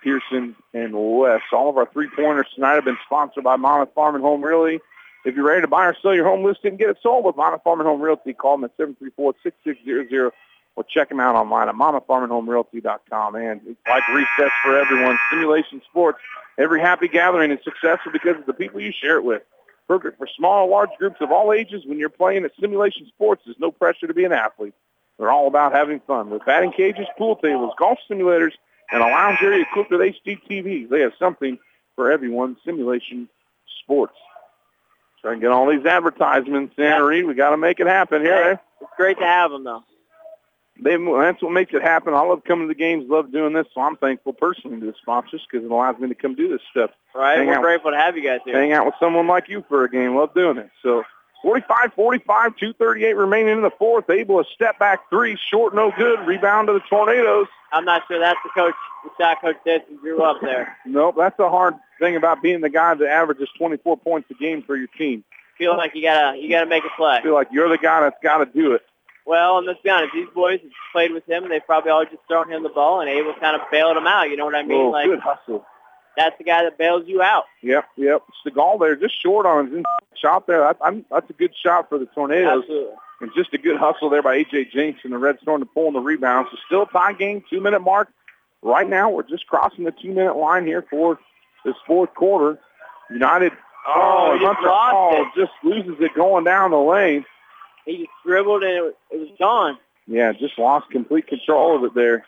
[0.03, 1.45] Pearson, and West.
[1.53, 4.81] All of our three-pointers tonight have been sponsored by Monmouth Farm and Home Realty.
[5.25, 7.37] If you're ready to buy or sell your home listed and get it sold with
[7.37, 10.31] Monmouth Farm and Home Realty, call them at 734-6600
[10.77, 13.35] or check them out online at monmouthfarmandhomerealty.com.
[13.35, 16.19] And it's like recess for everyone, simulation sports.
[16.59, 19.43] Every happy gathering is successful because of the people you share it with.
[19.89, 21.85] Perfect for small, large groups of all ages.
[21.85, 24.75] When you're playing at simulation sports, there's no pressure to be an athlete.
[25.19, 26.31] They're all about having fun.
[26.31, 28.53] With batting cages, pool tables, golf simulators,
[28.91, 31.59] and a lounge area equipped with HD TVs, they have something
[31.95, 32.57] for everyone.
[32.65, 33.29] Simulation
[33.83, 34.15] sports.
[35.23, 37.27] Try and get all these advertisements in, Reed.
[37.27, 38.35] We got to make it happen here.
[38.35, 38.57] Eh?
[38.81, 39.85] It's great to have them, though.
[40.83, 42.15] They, that's what makes it happen.
[42.15, 44.95] I love coming to the games, love doing this, so I'm thankful personally to the
[45.03, 46.91] sponsors because it allows me to come do this stuff.
[47.15, 47.37] Right?
[47.37, 48.59] Hang We're out- grateful to have you guys here.
[48.59, 50.17] hang out with someone like you for a game.
[50.17, 50.71] Love doing it.
[50.83, 51.03] So
[51.45, 54.09] 45-45, 238 remaining in the fourth.
[54.11, 56.21] Abel to step back three, short, no good.
[56.27, 57.47] Rebound to the Tornadoes.
[57.73, 60.77] I'm not sure that's the coach, the shot coach Stetson grew up there.
[60.87, 64.63] Nope, that's the hard thing about being the guy that averages 24 points a game
[64.63, 65.25] for your team.
[65.57, 67.21] Feel like you gotta you gotta make a play.
[67.23, 68.81] Feel like you're the guy that's got to do it.
[69.27, 71.49] Well, and let's be honest, these boys have played with him.
[71.49, 74.31] They've probably all just thrown him the ball, and Abel kind of bailed him out.
[74.31, 74.87] You know what I mean?
[74.87, 75.65] Oh, like good hustle.
[76.17, 77.45] That's the guy that bails you out.
[77.63, 78.23] Yep, yep.
[78.45, 79.85] Stegall there, just short on his
[80.21, 80.61] shot there.
[80.61, 82.63] That, I'm, that's a good shot for the Tornadoes.
[82.63, 82.95] Absolutely.
[83.23, 84.67] And just a good hustle there by A.J.
[84.67, 86.49] Jenks and the Red Storm to pull in the rebound.
[86.51, 88.09] So still a tie game, two-minute mark.
[88.63, 91.19] Right now, we're just crossing the two-minute line here for
[91.65, 92.59] this fourth quarter.
[93.11, 93.53] United,
[93.87, 95.41] Oh, oh, just Hunter it.
[95.47, 97.25] just loses it going down the lane.
[97.87, 99.79] He just dribbled and it was, it was gone.
[100.07, 102.25] Yeah, just lost complete control of it there.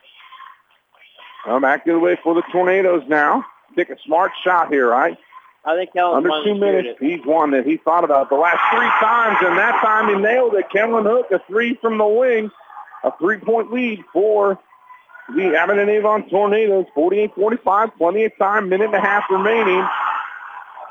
[1.45, 3.45] I'm back the other way for the Tornadoes now.
[3.77, 5.16] Take a smart shot here, right?
[5.65, 8.90] I think Kellen Under two minutes, he's one that he thought about the last three
[9.01, 10.69] times, and that time he nailed it.
[10.70, 12.51] Kellen Hook, a three from the wing,
[13.05, 14.59] a three-point lead for
[15.36, 19.86] the Abingdon Avon Tornadoes, 48-45, plenty of time, minute and a half remaining.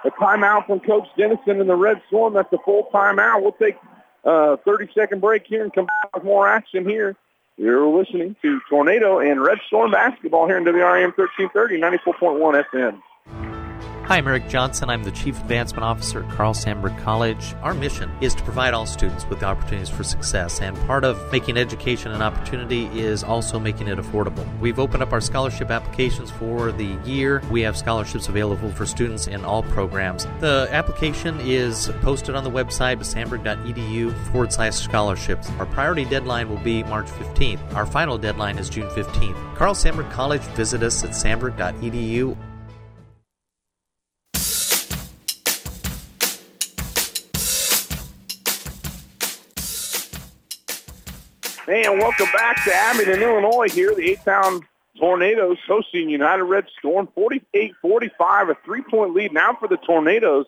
[0.03, 2.33] A timeout from Coach Dennison and the Red Storm.
[2.33, 3.41] That's a full timeout.
[3.41, 3.77] We'll take
[4.23, 7.15] a 30-second break here and come back with more action here.
[7.57, 13.01] You're listening to Tornado and Red Storm basketball here in WRAM 1330, 94.1 FM.
[14.11, 14.89] Hi, I'm Eric Johnson.
[14.89, 17.55] I'm the Chief Advancement Officer at Carl Sandburg College.
[17.61, 21.55] Our mission is to provide all students with opportunities for success, and part of making
[21.55, 24.45] education an opportunity is also making it affordable.
[24.59, 27.41] We've opened up our scholarship applications for the year.
[27.49, 30.27] We have scholarships available for students in all programs.
[30.41, 35.49] The application is posted on the website sandburg.edu forward slash scholarships.
[35.51, 37.75] Our priority deadline will be March 15th.
[37.75, 39.55] Our final deadline is June 15th.
[39.55, 42.35] Carl Sandburg College, visit us at sandburg.edu.
[51.71, 53.95] And welcome back to Abingdon, Illinois here.
[53.95, 54.67] The A-Town
[54.99, 57.71] Tornadoes hosting United Red Storm 48-45,
[58.51, 60.47] a three-point lead now for the Tornadoes.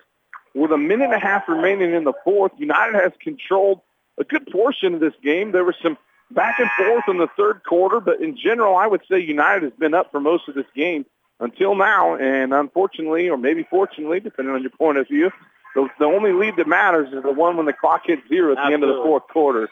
[0.53, 3.79] With a minute and a half remaining in the fourth, United has controlled
[4.17, 5.53] a good portion of this game.
[5.53, 5.97] There was some
[6.29, 9.79] back and forth in the third quarter, but in general, I would say United has
[9.79, 11.05] been up for most of this game
[11.39, 12.17] until now.
[12.17, 15.31] And unfortunately, or maybe fortunately, depending on your point of view,
[15.73, 18.55] the, the only lead that matters is the one when the clock hits zero at
[18.55, 18.73] the Absolutely.
[18.73, 19.69] end of the fourth quarter.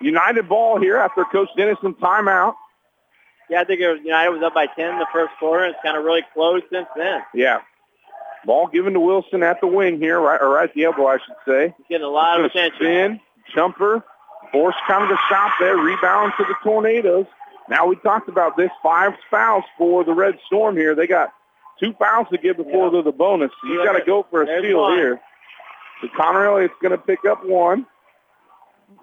[0.00, 2.54] United ball here after Coach Dennison timeout.
[3.48, 5.66] Yeah, I think it was United was up by 10 in the first quarter.
[5.66, 7.22] It's kind of really closed since then.
[7.32, 7.60] Yeah.
[8.44, 11.18] Ball given to Wilson at the wing here, right, or right at the elbow, I
[11.18, 11.74] should say.
[11.78, 12.76] He's getting a lot of attention.
[12.76, 13.20] Spin,
[13.54, 14.04] jumper,
[14.52, 17.26] force kind of a stop there, rebound to the Tornadoes.
[17.68, 20.94] Now we talked about this, five fouls for the Red Storm here.
[20.94, 21.32] They got
[21.80, 23.02] two fouls to give before yeah.
[23.02, 23.50] the bonus.
[23.60, 24.96] So you got to go for a There's steal one.
[24.96, 25.20] here.
[26.00, 27.86] So Connor Elliott's going to pick up one.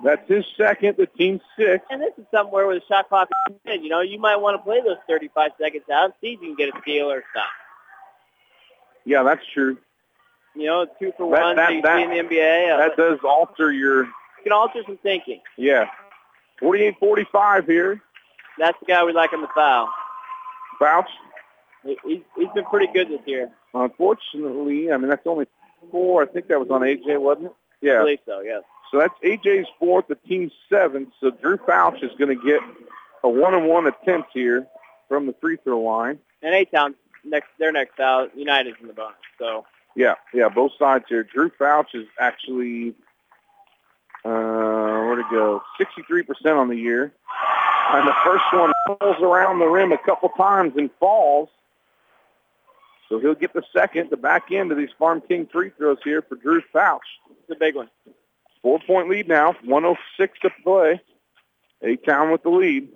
[0.03, 1.85] That's his second, the team's six.
[1.89, 3.83] And this is somewhere where the shot clock is in.
[3.83, 6.55] You know, you might want to play those 35 seconds out, see if you can
[6.55, 7.49] get a steal or something.
[9.05, 9.77] Yeah, that's true.
[10.55, 12.73] You know, two for that, one, that, so that, in the NBA.
[12.73, 14.05] Uh, that does alter your...
[14.05, 14.11] You
[14.43, 15.41] can alter some thinking.
[15.57, 15.85] Yeah.
[16.61, 18.01] 48-45 here.
[18.57, 19.89] That's the guy we like him the foul.
[20.79, 21.05] Fouch?
[21.83, 23.49] He's, he's been pretty good this year.
[23.73, 25.47] Unfortunately, I mean, that's only
[25.91, 26.23] four.
[26.23, 27.53] I think that was on AJ, wasn't it?
[27.81, 27.95] Yeah.
[27.95, 28.63] I believe so, yes.
[28.93, 31.09] So that's AJ's fourth, the team's seventh.
[31.19, 32.59] So Drew Fouch is going to get
[33.23, 34.67] a one-on-one attempt here
[35.09, 36.19] from the free throw line.
[36.43, 36.93] And A-Town,
[37.23, 38.37] next, they're next out.
[38.37, 39.15] United's in the bonus.
[39.39, 39.65] So
[39.95, 41.23] yeah, yeah, both sides here.
[41.23, 42.93] Drew Fouch is actually
[44.23, 45.63] uh, where'd it go?
[45.81, 47.11] 63% on the year.
[47.93, 51.49] And the first one rolls around the rim a couple times and falls.
[53.09, 56.21] So he'll get the second, the back end of these Farm King free throws here
[56.21, 56.99] for Drew Fouch.
[57.41, 57.89] It's a big one.
[58.63, 60.99] Four-point lead now, 106 to play.
[61.83, 62.87] A-Town with the lead.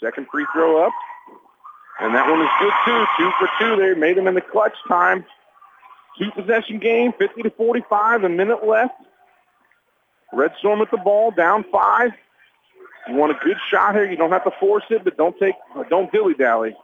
[0.00, 0.92] Second free throw up.
[2.00, 3.04] And that one is good, too.
[3.18, 3.94] Two for two there.
[3.94, 5.26] Made them in the clutch time.
[6.18, 8.94] Two possession game, 50 to 45, a minute left.
[10.32, 12.12] Red Storm with the ball, down five.
[13.08, 14.08] You want a good shot here.
[14.08, 15.54] You don't have to force it, but don't take,
[15.88, 16.76] don't dilly-dally.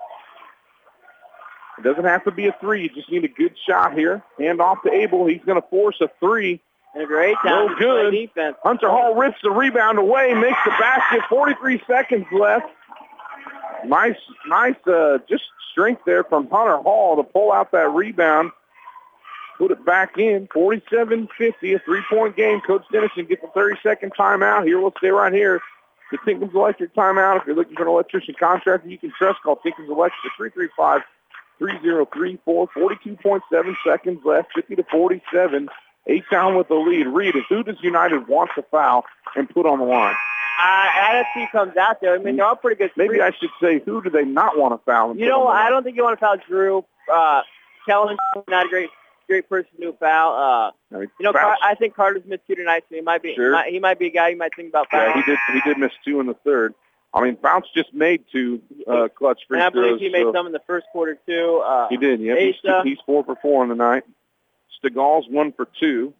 [1.79, 2.83] It doesn't have to be a three.
[2.83, 4.23] You just need a good shot here.
[4.39, 5.27] Hand off to Abel.
[5.27, 6.61] He's going to force a three.
[6.97, 8.11] And a great time no good.
[8.11, 8.57] defense.
[8.63, 11.21] Hunter Hall rips the rebound away, makes the basket.
[11.29, 12.65] 43 seconds left.
[13.85, 14.17] Nice,
[14.49, 18.51] nice, uh, just strength there from Hunter Hall to pull out that rebound.
[19.59, 20.49] Put it back in.
[20.49, 21.29] 47-50,
[21.75, 22.63] a three-point game.
[22.63, 24.65] Coach Dennison gets a 30-second timeout.
[24.65, 25.61] Here, we'll stay right here.
[26.11, 27.43] The Tinkins Electric timeout.
[27.43, 31.03] If you're looking for an electrician contractor you can trust, call Tinkins Electric 335
[31.59, 32.69] 3034.
[32.69, 35.69] 42.7 seconds left, 50 to 47.
[36.07, 37.07] A-Town with the lead.
[37.07, 39.05] Reed, who does United want to foul
[39.35, 40.15] and put on the line?
[40.59, 42.15] Uh, I see comes out there.
[42.15, 42.91] I mean, they're all pretty good.
[42.97, 45.15] Maybe I should say, who do they not want to foul?
[45.15, 46.85] You know, I don't think you want to foul Drew.
[47.13, 47.43] Uh,
[47.87, 48.17] Kellen,
[48.49, 48.89] not a great,
[49.29, 50.73] great person to foul.
[50.93, 53.35] Uh, you know, Car- I think Carter's missed two tonight, so he might be.
[53.35, 53.49] Sure.
[53.49, 55.13] He, might, he might be a guy you might think about fouling.
[55.17, 55.39] Yeah, he did.
[55.53, 56.75] He did miss two in the third.
[57.13, 60.25] I mean, Bounce just made two uh, clutch free and I believe throws, he made
[60.25, 60.33] so.
[60.33, 61.63] some in the first quarter too.
[61.65, 62.21] Uh, he did.
[62.21, 64.05] Yeah, he's, he's four for four in the night.
[64.83, 66.13] Stegall's one for two.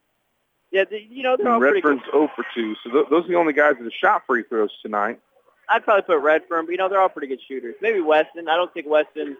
[0.73, 2.11] Yeah, the, you know they're all Redfern's pretty good.
[2.13, 2.75] 0 for 2.
[2.85, 5.21] So th- those are the only guys that have shot free throws tonight.
[5.69, 7.75] I'd probably put Redfern, but you know they're all pretty good shooters.
[7.81, 8.49] Maybe Weston.
[8.49, 9.37] I don't think Weston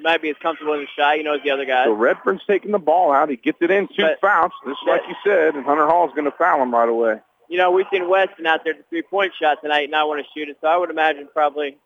[0.00, 1.86] might be as comfortable in the shot, you know, as the other guys.
[1.86, 3.28] So Redfern's taking the ball out.
[3.30, 6.26] He gets it in two But- fouls, just like you said, and Hunter Hall's going
[6.30, 7.20] to foul him right away.
[7.48, 10.24] You know, we've seen Weston out there at the three-point shot tonight, and I want
[10.24, 10.58] to shoot it.
[10.60, 11.78] So I would imagine probably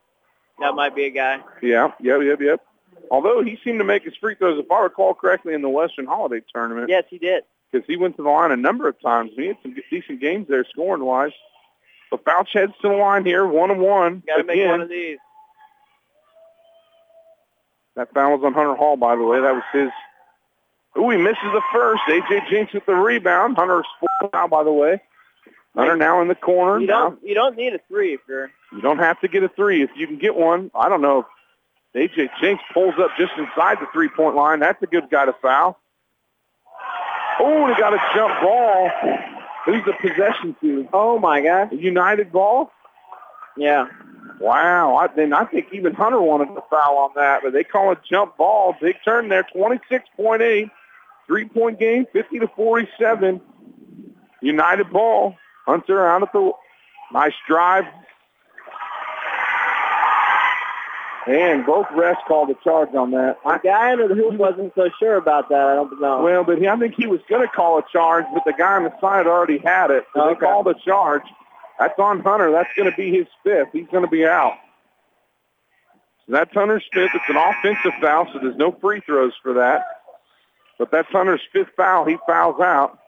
[0.60, 1.38] that might be a guy.
[1.62, 2.60] Yeah, yep, yep, yep.
[3.10, 6.06] Although he seemed to make his free throws, if I recall correctly, in the Western
[6.06, 6.88] Holiday Tournament.
[6.88, 7.44] Yes, he did.
[7.70, 9.30] Because he went to the line a number of times.
[9.36, 11.32] He had some decent games there scoring-wise.
[12.10, 14.22] But Fouch heads to the line here, one and one.
[14.26, 15.18] Got to make one of these.
[17.96, 19.40] That foul was on Hunter Hall, by the way.
[19.40, 19.90] That was his.
[20.98, 22.02] Ooh, he misses the first.
[22.08, 22.42] A.J.
[22.50, 23.56] Jenks with the rebound.
[23.56, 25.00] Hunter's foul now, by the way.
[25.74, 26.78] Hunter now in the corner.
[26.80, 29.48] You don't you don't need a three if you're You don't have to get a
[29.48, 30.70] three if you can get one.
[30.74, 31.20] I don't know.
[31.20, 31.26] if
[31.94, 32.30] A.J.
[32.40, 34.60] Jenks pulls up just inside the three-point line.
[34.60, 35.78] That's a good guy to foul.
[37.38, 38.90] Oh, they got a jump ball.
[39.66, 40.88] Who's the possession to?
[40.92, 41.72] Oh my God.
[41.72, 42.70] United ball?
[43.56, 43.86] Yeah.
[44.40, 44.96] Wow.
[44.96, 47.98] I, then I think even Hunter wanted to foul on that, but they call it
[48.08, 48.74] jump ball.
[48.80, 50.70] Big turn there, 26.8.
[51.26, 53.40] Three-point game, 50 to 47.
[54.40, 55.36] United ball.
[55.66, 56.52] Hunter out at the
[57.12, 57.84] nice drive.
[61.26, 63.38] And both refs called a charge on that.
[63.44, 65.66] The guy under the hoop wasn't so sure about that.
[65.68, 66.22] I don't know.
[66.22, 68.74] Well, but he, I think he was going to call a charge, but the guy
[68.74, 70.04] on the side already had it.
[70.14, 70.34] So Okay.
[70.34, 71.22] they called a charge.
[71.78, 72.50] That's on Hunter.
[72.50, 73.68] That's going to be his fifth.
[73.72, 74.54] He's going to be out.
[76.26, 77.12] So that's Hunter's fifth.
[77.14, 79.84] It's an offensive foul, so there's no free throws for that.
[80.78, 82.04] But that's Hunter's fifth foul.
[82.04, 82.98] He fouls out.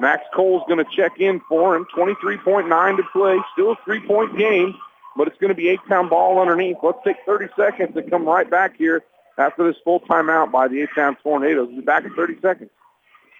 [0.00, 1.86] Max Cole's going to check in for him.
[1.96, 3.38] 23.9 to play.
[3.52, 4.74] Still a three-point game,
[5.16, 6.76] but it's going to be A-Town ball underneath.
[6.82, 9.02] Let's take 30 seconds and come right back here
[9.38, 11.68] after this full timeout by the A-Town Tornadoes.
[11.68, 12.70] We'll be back in 30 seconds.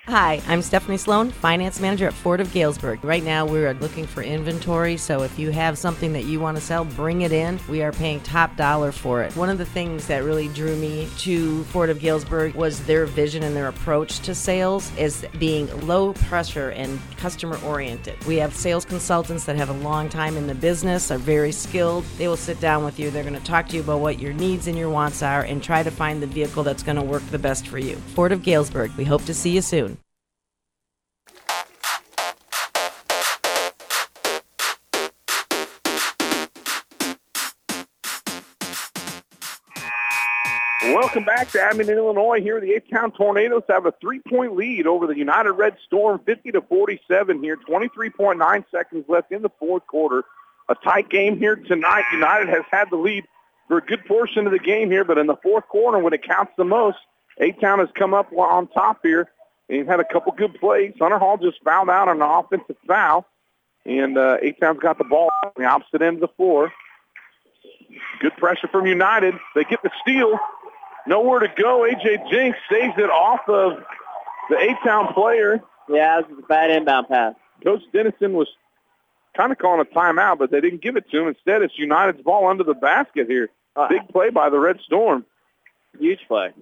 [0.06, 3.02] Hi, I'm Stephanie Sloan, Finance Manager at Ford of Galesburg.
[3.02, 6.58] Right now, we are looking for inventory, so if you have something that you want
[6.58, 7.58] to sell, bring it in.
[7.70, 9.34] We are paying top dollar for it.
[9.34, 13.42] One of the things that really drew me to Ford of Galesburg was their vision
[13.44, 18.22] and their approach to sales as being low pressure and customer oriented.
[18.26, 22.04] We have sales consultants that have a long time in the business, are very skilled.
[22.18, 24.34] They will sit down with you, they're going to talk to you about what your
[24.34, 27.26] needs and your wants are, and try to find the vehicle that's going to work
[27.30, 27.96] the best for you.
[28.14, 29.93] Ford of Galesburg, we hope to see you soon.
[41.04, 42.40] Welcome back to Abingdon, Illinois.
[42.40, 46.62] Here, the A-Town Tornadoes have a three-point lead over the United Red Storm, 50 to
[46.62, 47.42] 47.
[47.42, 50.24] Here, 23.9 seconds left in the fourth quarter.
[50.70, 52.04] A tight game here tonight.
[52.10, 53.24] United has had the lead
[53.68, 56.22] for a good portion of the game here, but in the fourth quarter, when it
[56.22, 56.96] counts the most,
[57.36, 59.28] A-Town has come up on top here.
[59.68, 60.94] And had a couple good plays.
[60.98, 63.26] Hunter Hall just fouled out on an offensive foul,
[63.84, 66.72] and uh, A-Town's got the ball on the opposite end of the floor.
[68.20, 69.34] Good pressure from United.
[69.54, 70.38] They get the steal.
[71.06, 71.80] Nowhere to go.
[71.80, 73.82] AJ Jenks saves it off of
[74.48, 75.62] the A-Town player.
[75.88, 77.34] Yeah, this is a bad inbound pass.
[77.62, 78.48] Coach Dennison was
[79.36, 81.28] kind of calling a timeout, but they didn't give it to him.
[81.28, 83.50] Instead, it's United's ball under the basket here.
[83.76, 83.88] Uh-huh.
[83.88, 85.24] Big play by the Red Storm.
[85.98, 86.52] Huge play.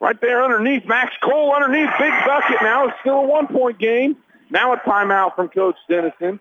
[0.00, 0.84] Right there underneath.
[0.86, 1.90] Max Cole underneath.
[1.98, 2.88] Big bucket now.
[2.88, 4.16] It's still a one-point game.
[4.50, 6.38] Now a timeout from Coach Dennison.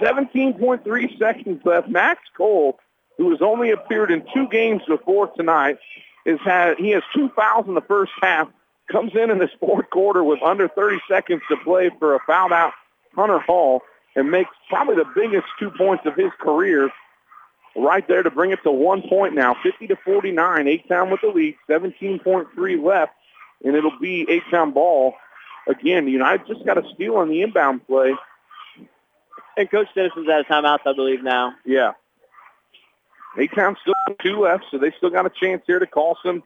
[0.00, 1.88] 17.3 seconds left.
[1.88, 2.78] Max Cole,
[3.18, 5.78] who has only appeared in two games before tonight,
[6.24, 8.48] is had he has two fouls in the first half.
[8.90, 12.52] Comes in in this fourth quarter with under 30 seconds to play for a fouled
[12.52, 12.72] out
[13.14, 13.82] Hunter Hall
[14.14, 16.90] and makes probably the biggest two points of his career
[17.76, 20.68] right there to bring it to one point now, 50 to 49.
[20.68, 23.12] A-Town with the lead, 17.3 left,
[23.64, 25.14] and it'll be A-Town ball.
[25.68, 28.14] Again, United just got a steal on the inbound play.
[29.56, 31.54] And Coach Dennison's out of timeouts, I believe, now.
[31.64, 31.92] Yeah.
[33.38, 36.42] A-Town still two left, so they still got a chance here to call some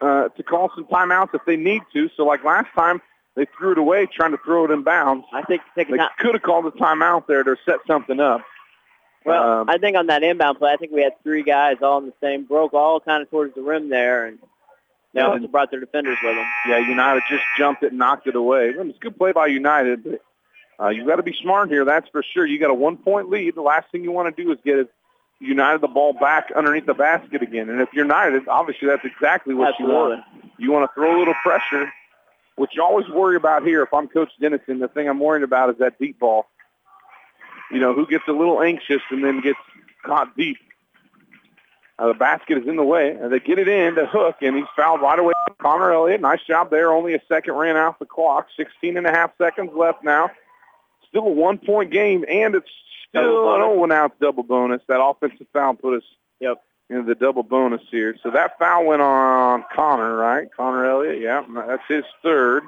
[0.00, 2.10] uh, to call some timeouts if they need to.
[2.16, 3.00] So like last time,
[3.36, 5.26] they threw it away trying to throw it in bounds.
[5.32, 6.00] I think they could
[6.34, 8.42] have called a timeout there to set something up.
[9.24, 11.98] Well, Um, I think on that inbound play, I think we had three guys all
[11.98, 14.38] in the same, broke all kind of towards the rim there, and
[15.14, 15.28] they Yeah.
[15.28, 16.46] also brought their defenders with them.
[16.68, 18.68] Yeah, United just jumped it and knocked it away.
[18.70, 20.20] It was a good play by United, but
[20.78, 21.84] uh, you got to be smart here.
[21.86, 22.44] That's for sure.
[22.44, 23.54] You got a one-point lead.
[23.54, 24.90] The last thing you want to do is get
[25.40, 27.68] United the ball back underneath the basket again.
[27.68, 30.24] And if you're United, obviously that's exactly what you want.
[30.58, 31.92] You want to throw a little pressure,
[32.56, 33.82] which you always worry about here.
[33.82, 36.46] If I'm Coach Dennison, the thing I'm worried about is that deep ball.
[37.70, 39.58] You know, who gets a little anxious and then gets
[40.04, 40.58] caught deep.
[41.98, 44.56] Uh, the basket is in the way, and they get it in to Hook, and
[44.56, 45.32] he's fouled right away.
[45.60, 46.92] Connor Elliott, nice job there.
[46.92, 48.48] Only a second ran off the clock.
[48.56, 50.30] 16 and a half seconds left now.
[51.08, 52.70] Still a one-point game, and it's
[53.16, 54.82] oh, now it's double bonus.
[54.88, 56.04] That offensive foul put us
[56.40, 56.62] yep.
[56.90, 58.16] into the double bonus here.
[58.22, 60.48] So that foul went on Connor, right?
[60.56, 61.44] Connor Elliott, yeah.
[61.66, 62.64] That's his third.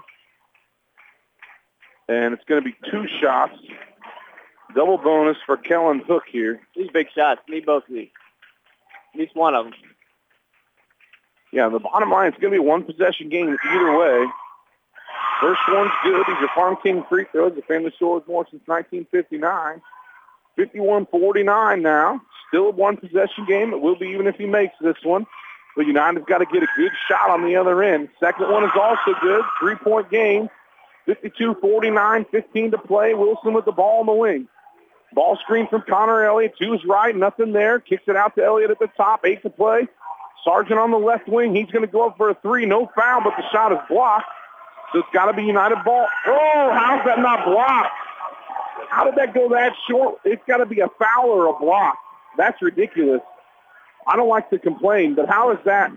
[2.09, 3.59] And it's going to be two shots.
[4.75, 6.61] Double bonus for Kellen Hook here.
[6.77, 7.41] These big shots.
[7.49, 8.11] Need both of these.
[9.15, 9.75] At least one of them.
[11.53, 14.27] Yeah, the bottom line, it's going to be a one possession game either way.
[15.41, 16.25] First one's good.
[16.27, 17.55] These are Farm King free throws.
[17.55, 19.81] The family store has more since 1959.
[20.59, 22.21] 51-49 now.
[22.49, 23.73] Still a one possession game.
[23.73, 25.27] It will be even if he makes this one.
[25.77, 28.09] But United's got to get a good shot on the other end.
[28.19, 29.45] Second one is also good.
[29.61, 30.49] Three-point game.
[31.07, 33.15] 52-49, 15 to play.
[33.15, 34.49] Wilson with the ball on the wing.
[35.13, 37.15] Ball screen from Connor Elliott to his right.
[37.15, 37.79] Nothing there.
[37.79, 39.25] Kicks it out to Elliott at the top.
[39.25, 39.87] Eight to play.
[40.45, 41.55] Sargent on the left wing.
[41.55, 42.67] He's going to go up for a three.
[42.67, 44.27] No foul, but the shot is blocked.
[44.93, 46.07] So it's got to be United ball.
[46.27, 47.93] Oh, how's that not blocked?
[48.89, 50.19] How did that go that short?
[50.25, 51.97] It's got to be a foul or a block.
[52.37, 53.21] That's ridiculous.
[54.07, 55.91] I don't like to complain, but how is that?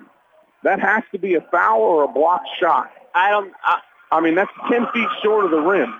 [0.64, 2.92] That has to be a foul or a block shot.
[3.16, 3.54] I don't.
[3.64, 3.80] I,
[4.12, 5.94] I mean, that's 10 feet short of the rim.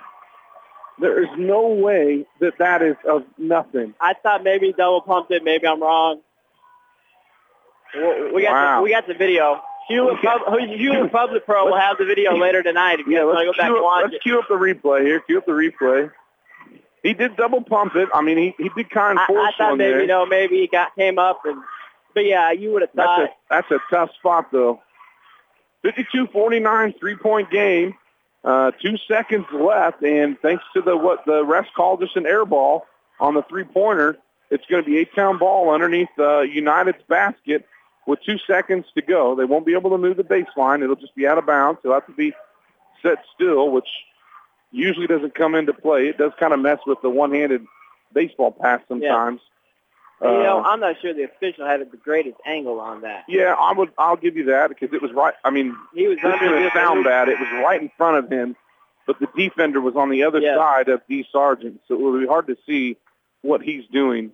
[1.00, 3.94] There is no way that that is of nothing.
[4.00, 5.42] I thought maybe he double pumped it.
[5.44, 6.20] Maybe I'm wrong.
[8.34, 8.76] We got Wow.
[8.78, 9.60] the, we got the video.
[9.88, 13.26] Hewlett, Pub, Hewlett Public Pro will have the video later tonight if you Yeah, guys
[13.26, 14.22] want to let's, go back cue and up, watch let's it.
[14.22, 15.20] cue up the replay here.
[15.20, 16.10] Cue up the replay.
[17.02, 18.08] He did double pump it.
[18.12, 20.00] I mean, he, he did kind of force I thought maybe there.
[20.02, 21.62] you know maybe he got came up and
[22.14, 24.80] but yeah you would have That's thought a that's a tough spot though.
[25.84, 27.94] 52-49 three-point game.
[28.42, 32.44] Uh, two seconds left, and thanks to the what the refs called just an air
[32.46, 32.86] ball
[33.18, 34.16] on the three-pointer,
[34.50, 37.66] it's going to be A-Town ball underneath uh, United's basket
[38.06, 39.34] with two seconds to go.
[39.34, 40.82] They won't be able to move the baseline.
[40.82, 41.80] It'll just be out of bounds.
[41.84, 42.32] It'll have to be
[43.02, 43.88] set still, which
[44.72, 46.08] usually doesn't come into play.
[46.08, 47.64] It does kind of mess with the one-handed
[48.12, 49.40] baseball pass sometimes.
[50.22, 53.24] you know Uh, I'm not sure the official had the greatest angle on that.
[53.28, 53.90] yeah, I would.
[53.98, 55.34] I'll give you that because it was right.
[55.44, 57.28] I mean, He was under is sound bad.
[57.28, 58.54] It was right in front of him,
[59.06, 60.56] but the defender was on the other Yeah.
[60.56, 61.26] side of D.
[61.32, 62.96] Sargent, so it would be hard to see
[63.42, 64.32] what he's doing.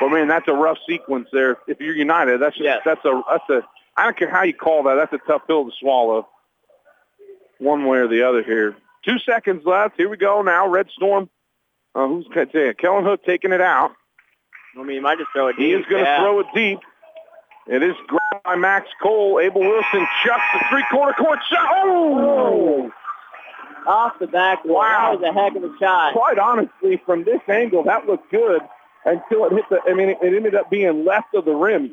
[0.00, 1.58] But man, that's a rough sequence there.
[1.66, 3.62] If you're United, that's just that's a that's a.
[3.96, 4.94] I don't care how you call that.
[4.94, 6.26] That's a tough pill to swallow.
[7.60, 8.74] One way or the other here.
[9.04, 9.96] Two seconds left.
[9.96, 10.66] Here we go now.
[10.66, 11.30] Red Storm.
[11.94, 12.78] Uh, who's going to take it?
[12.78, 13.92] Kellen Hook taking it out.
[14.76, 15.66] I mean, he might just throw it deep.
[15.66, 16.20] He is going to yeah.
[16.20, 16.78] throw it deep.
[17.66, 19.38] It is grabbed by Max Cole.
[19.40, 21.68] Abel Wilson chucks the three-quarter court shot.
[21.70, 22.90] Oh!
[23.86, 24.64] Off the back.
[24.64, 25.18] Wow.
[25.20, 26.12] That was a heck of a shot.
[26.12, 28.62] Quite honestly, from this angle, that looked good
[29.04, 31.92] until it hit the, I mean, it, it ended up being left of the rim.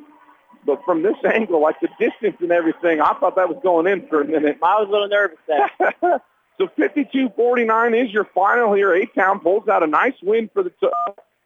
[0.68, 4.08] But from this angle, like the distance and everything, I thought that was going in
[4.08, 4.58] for a minute.
[4.62, 5.72] I was a little nervous there.
[6.60, 8.94] so 52-49 is your final here.
[8.94, 10.90] A-Town pulls out a nice win for the t-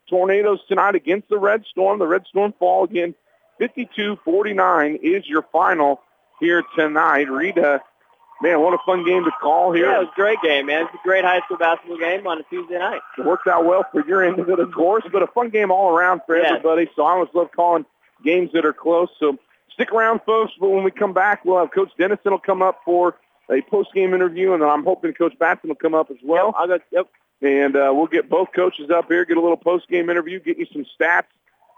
[0.10, 1.99] Tornadoes tonight against the Red Storm.
[1.99, 3.15] The Red Storm fall again.
[3.61, 6.02] 52-49 is your final
[6.39, 7.30] here tonight.
[7.30, 7.81] Rita,
[8.41, 9.85] man, what a fun game to call here.
[9.89, 10.85] Yeah, it was a great game, man.
[10.85, 13.02] It's a great high school basketball game on a Tuesday night.
[13.18, 15.72] It worked out well for your end of it, of course, but a fun game
[15.72, 16.48] all around for Yeah.
[16.56, 16.89] everybody.
[16.95, 17.85] So I always love calling
[18.23, 19.10] games that are close.
[19.19, 19.38] So
[19.73, 20.53] stick around, folks.
[20.60, 23.15] But when we come back, we'll have Coach Dennison will come up for
[23.49, 26.53] a post-game interview, and I'm hoping Coach Batson will come up as well.
[26.57, 26.80] I'll go.
[26.91, 27.07] Yep.
[27.41, 30.68] And uh, we'll get both coaches up here, get a little post-game interview, get you
[30.72, 31.26] some stats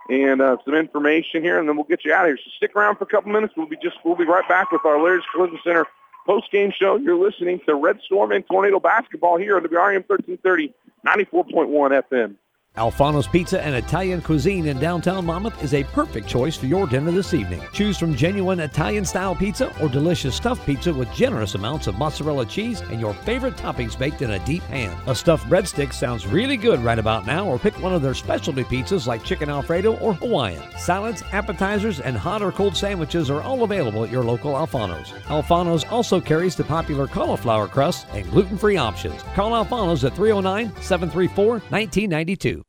[0.09, 2.37] and uh, some information here, and then we'll get you out of here.
[2.37, 3.53] So stick around for a couple minutes.
[3.55, 5.85] We'll be just we'll be right back with our Laird's Collision Center
[6.25, 6.97] post-game show.
[6.97, 10.73] You're listening to Red Storm and Tornado Basketball here on WRM 1330,
[11.07, 12.35] 94.1 FM.
[12.75, 17.11] Alfano's Pizza and Italian cuisine in downtown Monmouth is a perfect choice for your dinner
[17.11, 17.61] this evening.
[17.71, 22.47] Choose from genuine Italian style pizza or delicious stuffed pizza with generous amounts of mozzarella
[22.47, 24.97] cheese and your favorite toppings baked in a deep pan.
[25.05, 28.63] A stuffed breadstick sounds really good right about now, or pick one of their specialty
[28.63, 30.63] pizzas like chicken Alfredo or Hawaiian.
[30.75, 35.11] Salads, appetizers, and hot or cold sandwiches are all available at your local Alfano's.
[35.27, 39.21] Alfano's also carries the popular cauliflower crust and gluten free options.
[39.35, 42.62] Call Alfano's at 309 734 1992.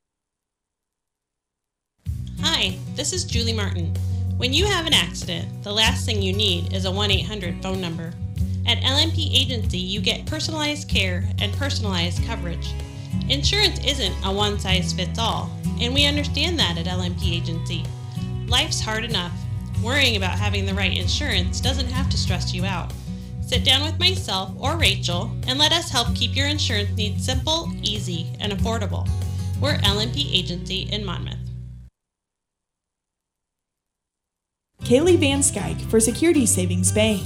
[2.47, 3.95] Hi, this is Julie Martin.
[4.37, 7.81] When you have an accident, the last thing you need is a 1 800 phone
[7.81, 8.13] number.
[8.67, 12.75] At LMP Agency, you get personalized care and personalized coverage.
[13.31, 15.51] Insurance isn't a one size fits all,
[15.81, 17.83] and we understand that at LMP Agency.
[18.47, 19.33] Life's hard enough.
[19.83, 22.93] Worrying about having the right insurance doesn't have to stress you out.
[23.41, 27.73] Sit down with myself or Rachel and let us help keep your insurance needs simple,
[27.83, 29.09] easy, and affordable.
[29.63, 31.44] We're LMP Agency in Monmouth.
[34.85, 37.23] Kaylee Van Skyke for Security Savings Bank.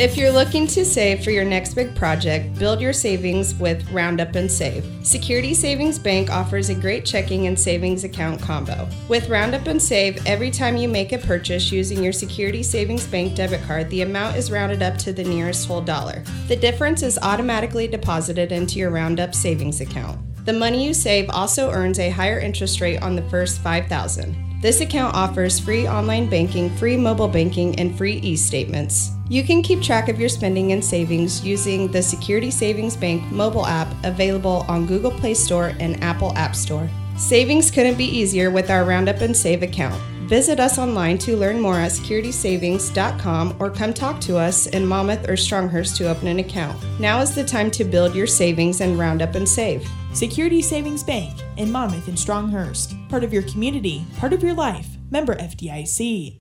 [0.00, 4.34] If you're looking to save for your next big project, build your savings with Roundup
[4.34, 4.86] and Save.
[5.02, 8.88] Security Savings Bank offers a great checking and savings account combo.
[9.08, 13.34] With Roundup and Save, every time you make a purchase using your Security Savings Bank
[13.34, 16.24] debit card, the amount is rounded up to the nearest whole dollar.
[16.46, 20.18] The difference is automatically deposited into your Roundup savings account.
[20.46, 24.80] The money you save also earns a higher interest rate on the first 5000 this
[24.80, 29.12] account offers free online banking, free mobile banking, and free e statements.
[29.28, 33.66] You can keep track of your spending and savings using the Security Savings Bank mobile
[33.66, 36.88] app available on Google Play Store and Apple App Store.
[37.16, 40.00] Savings couldn't be easier with our Roundup and Save account.
[40.28, 45.28] Visit us online to learn more at securitysavings.com or come talk to us in Monmouth
[45.28, 46.78] or Stronghurst to open an account.
[47.00, 49.88] Now is the time to build your savings and Roundup and Save.
[50.14, 53.08] Security Savings Bank in Monmouth and Stronghurst.
[53.08, 54.88] Part of your community, part of your life.
[55.10, 56.38] Member FDIC.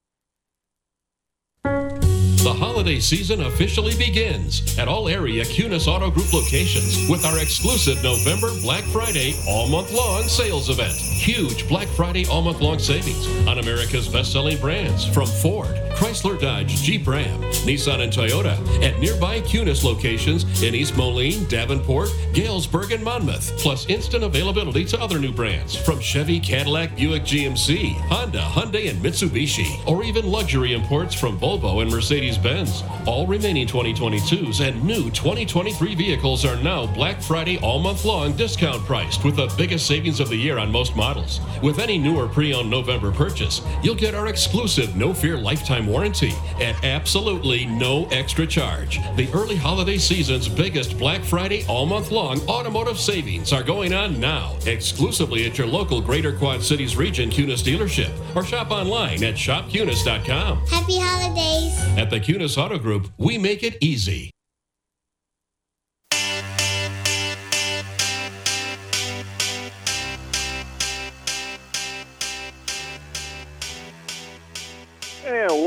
[2.47, 8.01] The holiday season officially begins at all area Kunes Auto Group locations with our exclusive
[8.01, 10.93] November Black Friday all month long sales event.
[10.93, 16.39] Huge Black Friday all month long savings on America's best selling brands from Ford, Chrysler
[16.39, 22.91] Dodge, Jeep Ram, Nissan, and Toyota at nearby Kunes locations in East Moline, Davenport, Galesburg,
[22.91, 28.41] and Monmouth, plus instant availability to other new brands from Chevy, Cadillac, Buick, GMC, Honda,
[28.41, 32.83] Hyundai, and Mitsubishi, or even luxury imports from Volvo and Mercedes Benz.
[33.07, 38.85] All remaining 2022s and new 2023 vehicles are now Black Friday all month long discount
[38.85, 41.39] priced with the biggest savings of the year on most models.
[41.63, 45.86] With any new or pre owned November purchase, you'll get our exclusive No Fear lifetime
[45.87, 48.99] warranty at absolutely no extra charge.
[49.15, 54.19] The early holiday season's biggest Black Friday all month long automotive savings are going on
[54.19, 59.35] now, exclusively at your local Greater Quad Cities region Kunes dealership, or shop online at
[59.35, 60.65] shopkunes.com.
[60.67, 61.77] Happy holidays.
[61.97, 64.31] At the Kunes Auto Group, we make it easy.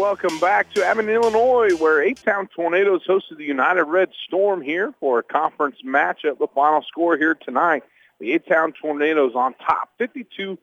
[0.00, 5.18] Welcome back to Abingdon, Illinois, where A-Town Tornadoes hosted the United Red Storm here for
[5.18, 6.38] a conference matchup.
[6.38, 7.82] The final score here tonight,
[8.18, 10.56] the A-Town Tornadoes on top, 52-49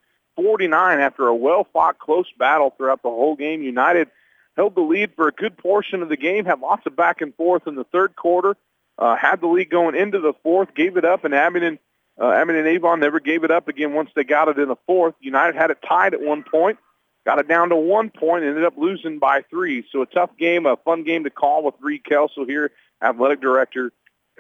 [0.98, 3.62] after a well-fought close battle throughout the whole game.
[3.62, 4.08] United
[4.56, 7.36] held the lead for a good portion of the game, had lots of back and
[7.36, 8.58] forth in the third quarter,
[8.98, 11.78] uh, had the lead going into the fourth, gave it up, and Abingdon,
[12.20, 15.14] uh, Abingdon Avon never gave it up again once they got it in the fourth.
[15.20, 16.80] United had it tied at one point.
[17.28, 19.84] Got it down to one point, ended up losing by three.
[19.92, 22.72] So a tough game, a fun game to call with Reed Kelso here,
[23.02, 23.92] athletic director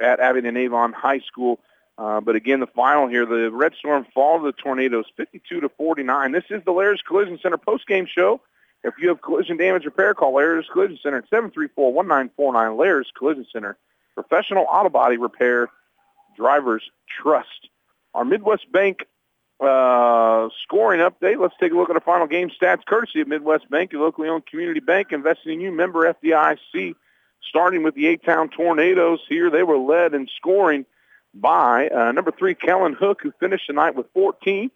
[0.02, 1.60] at Abingdon Avon High School.
[1.98, 5.68] Uh, but again, the final here, the Red Storm fall to the Tornadoes, 52 to
[5.68, 6.32] 49.
[6.32, 8.40] This is the Lair's Collision Center post-game show.
[8.86, 12.80] If you have collision damage repair, call Lair's Collision Center at 734-1949.
[12.80, 13.78] Lair's Collision Center,
[14.16, 15.68] professional auto body repair,
[16.38, 16.84] drivers
[17.22, 17.68] trust.
[18.14, 19.00] Our Midwest Bank
[19.60, 21.40] uh, scoring update.
[21.40, 24.30] Let's take a look at our final game stats, courtesy of Midwest Bank, a locally
[24.30, 26.96] owned community bank investing in you, member FDIC.
[27.48, 30.86] Starting with the A-Town Tornadoes here, they were led in scoring
[31.34, 34.70] by uh, number three, Kellen Hook, who finished the night with 14.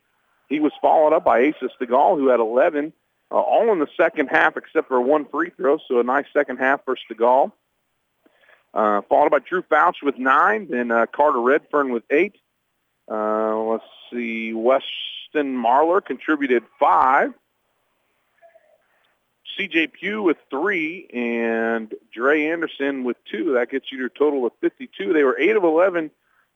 [0.47, 2.93] He was followed up by Asa Stegall, who had 11,
[3.31, 6.57] uh, all in the second half except for one free throw, so a nice second
[6.57, 7.51] half for Stegall.
[8.73, 12.35] Uh, followed by Drew Fouch with nine, then uh, Carter Redfern with eight.
[13.11, 17.33] Uh, let's see, Weston Marler contributed five.
[19.57, 19.87] C.J.
[19.87, 23.53] Pugh with three and Dre Anderson with two.
[23.53, 25.11] That gets you to a total of 52.
[25.11, 26.09] They were 8 of 11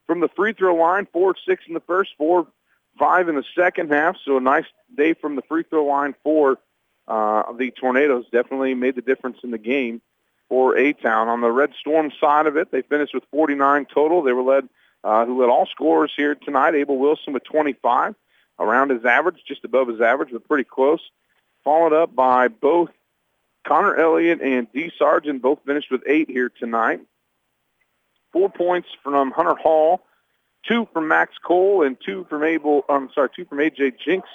[0.08, 2.48] from the free throw line, 4 6 in the first, 4
[2.98, 4.16] 5 in the second half.
[4.24, 4.66] So a nice
[4.96, 6.58] day from the free throw line for
[7.08, 8.26] uh, the Tornadoes.
[8.32, 10.02] Definitely made the difference in the game
[10.48, 11.28] for A-Town.
[11.28, 14.22] On the Red Storm side of it, they finished with 49 total.
[14.22, 14.70] They were led
[15.06, 16.74] uh, who led all scorers here tonight.
[16.74, 18.16] Abel Wilson with 25,
[18.60, 21.00] around his average, just above his average, but pretty close.
[21.64, 22.90] Followed up by both
[23.68, 24.92] Connor Elliott and D.
[24.98, 27.02] Sargent, both finished with eight here tonight.
[28.34, 30.02] Four points from Hunter Hall,
[30.68, 32.84] two from Max Cole, and two from Abel.
[32.90, 34.30] I'm sorry, two from AJ Jenks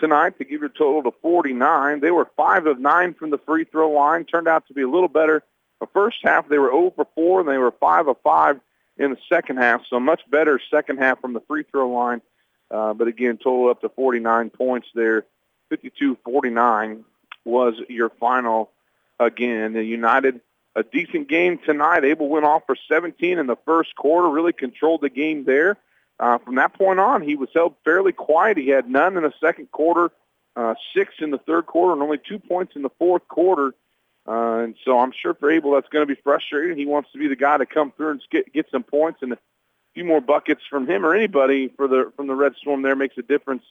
[0.00, 2.00] tonight to give your total to 49.
[2.00, 4.24] They were five of nine from the free throw line.
[4.24, 5.42] Turned out to be a little better.
[5.80, 8.60] The first half they were 0 for 4, and they were 5 of 5
[8.98, 9.82] in the second half.
[9.88, 12.20] So much better second half from the free throw line.
[12.70, 15.24] Uh, but again, total up to 49 points there.
[15.70, 17.04] 52-49
[17.44, 18.70] was your final
[19.18, 19.72] again.
[19.72, 20.40] The United,
[20.74, 22.04] a decent game tonight.
[22.04, 25.76] Abel went off for 17 in the first quarter, really controlled the game there.
[26.20, 28.56] Uh, from that point on, he was held fairly quiet.
[28.56, 30.10] He had none in the second quarter,
[30.56, 33.74] uh, six in the third quarter, and only two points in the fourth quarter.
[34.28, 36.76] Uh, and so I'm sure for Abel that's going to be frustrating.
[36.76, 39.32] He wants to be the guy to come through and get, get some points and
[39.32, 39.38] a
[39.94, 43.16] few more buckets from him or anybody for the from the Red Storm there makes
[43.16, 43.62] a difference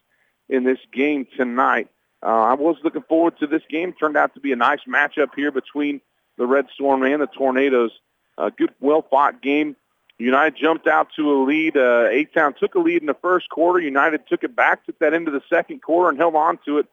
[0.50, 1.90] in this game tonight.
[2.24, 3.94] Uh, I was looking forward to this game.
[3.94, 6.02] Turned out to be a nice matchup here between
[6.38, 7.92] the Red Storm and the Tornadoes.
[8.40, 9.76] A good, well-fought game.
[10.18, 11.78] United jumped out to a lead.
[11.78, 13.80] Uh, A-Town took a lead in the first quarter.
[13.80, 16.88] United took it back, took that into the second quarter, and held on to it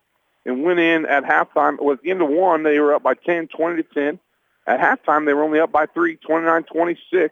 [0.45, 1.81] and went in at halftime.
[1.81, 4.19] Well, at the end of one, they were up by 10, 20 to 10.
[4.67, 7.31] At halftime, they were only up by three, 29-26.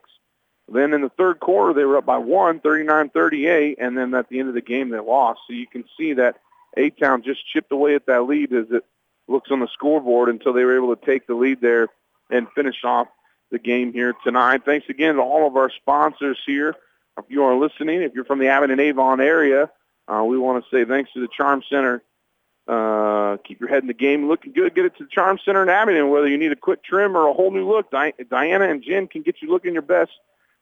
[0.69, 4.39] Then in the third quarter, they were up by one, 39-38, and then at the
[4.39, 5.41] end of the game, they lost.
[5.47, 6.37] So you can see that
[6.77, 8.85] A-Town just chipped away at that lead as it
[9.29, 11.89] looks on the scoreboard until they were able to take the lead there
[12.31, 13.09] and finish off
[13.51, 14.63] the game here tonight.
[14.65, 16.75] Thanks again to all of our sponsors here.
[17.19, 19.71] If you are listening, if you're from the Abingdon Avon area,
[20.09, 22.03] uh, we want to say thanks to the Charm Center
[22.69, 24.75] uh, keep your head in the game, looking good.
[24.75, 26.11] Get it to the Charm Center in Abingdon.
[26.11, 29.09] Whether you need a quick trim or a whole new look, Di- Diana and Jen
[29.09, 30.13] can get you looking your best.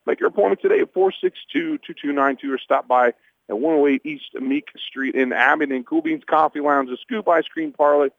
[0.06, 3.08] Make your appointment today at 462-2292 or stop by
[3.48, 5.84] at 108 East Meek Street in Abingdon.
[5.84, 8.10] Cool Beans Coffee Lounge, the Scoop Ice Cream Parlor,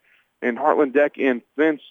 [0.41, 1.81] and Heartland Deck and Fence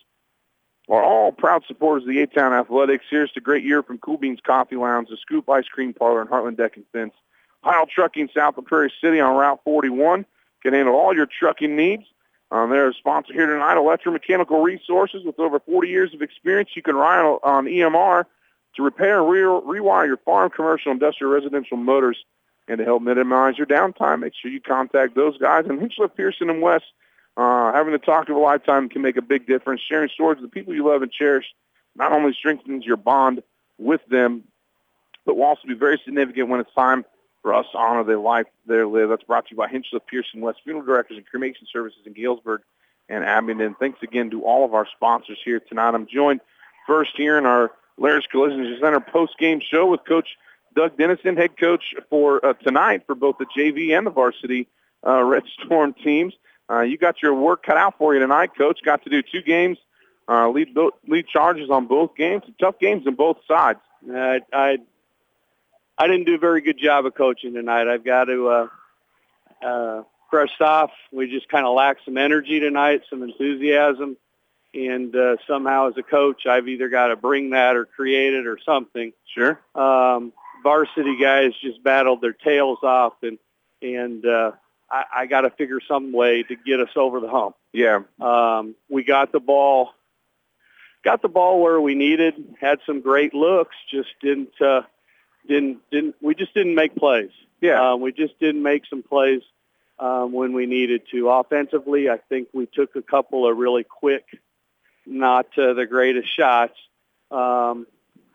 [0.88, 3.04] are all proud supporters of the A-Town Athletics.
[3.10, 6.30] Here's to great year from Cool Beans Coffee Lounge, the Scoop Ice Cream Parlor, and
[6.30, 7.14] Heartland Deck and Fence.
[7.62, 10.24] Heil Trucking south of Prairie City on Route 41
[10.62, 12.04] can handle all your trucking needs.
[12.50, 15.24] Um, they're a sponsor here tonight, Electromechanical Resources.
[15.24, 18.24] With over 40 years of experience, you can rely on, on EMR
[18.76, 22.24] to repair and re- rewire your farm, commercial, industrial, residential motors.
[22.66, 25.64] And to help minimize your downtime, make sure you contact those guys.
[25.68, 26.84] And Hinchliff, Pearson, and West,
[27.36, 29.80] uh, having the talk of a lifetime can make a big difference.
[29.80, 31.46] Sharing stories with the people you love and cherish
[31.96, 33.42] not only strengthens your bond
[33.78, 34.44] with them,
[35.24, 37.04] but will also be very significant when it's time
[37.42, 39.08] for us to honor the life they live.
[39.08, 42.62] That's brought to you by Hinchliff Pearson West Funeral Directors and Cremation Services in Galesburg
[43.08, 43.76] and Abingdon.
[43.78, 45.94] Thanks again to all of our sponsors here tonight.
[45.94, 46.40] I'm joined
[46.86, 50.28] first here in our Laris Collision Center post-game show with Coach
[50.74, 54.68] Doug Dennison, head coach for uh, tonight for both the JV and the varsity
[55.06, 56.34] uh, Red Storm teams.
[56.70, 58.80] Uh, you got your work cut out for you tonight, Coach.
[58.84, 59.78] Got to do two games,
[60.28, 60.76] uh, lead
[61.08, 62.44] lead charges on both games.
[62.60, 63.80] Tough games on both sides.
[64.08, 64.78] Uh, I
[66.00, 67.86] I didn't do a very good job of coaching tonight.
[67.86, 68.68] I've got to uh,
[69.62, 74.16] uh, first off, we just kind of lacked some energy tonight, some enthusiasm,
[74.72, 78.46] and uh, somehow as a coach, I've either got to bring that or create it
[78.46, 79.12] or something.
[79.34, 79.60] Sure.
[79.74, 80.32] Um,
[80.62, 83.38] varsity guys just battled their tails off, and
[83.82, 84.52] and uh,
[84.90, 87.56] I, I got to figure some way to get us over the hump.
[87.74, 88.04] Yeah.
[88.18, 89.90] Um, we got the ball,
[91.04, 92.56] got the ball where we needed.
[92.58, 94.80] Had some great looks, just didn't uh,
[95.50, 96.14] didn't didn't.
[96.22, 97.30] We just didn't make plays.
[97.60, 97.92] Yeah.
[97.92, 99.42] Um, we just didn't make some plays
[99.98, 101.28] um, when we needed to.
[101.28, 104.24] Offensively, I think we took a couple of really quick,
[105.04, 106.74] not uh, the greatest shots.
[107.30, 107.86] Um,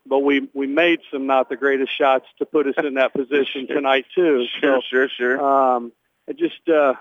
[0.05, 3.67] but we we made some not the greatest shots to put us in that position
[3.67, 4.45] tonight too.
[4.59, 5.43] Sure, So, sure, sure.
[5.43, 5.91] um,
[6.27, 6.93] it just uh,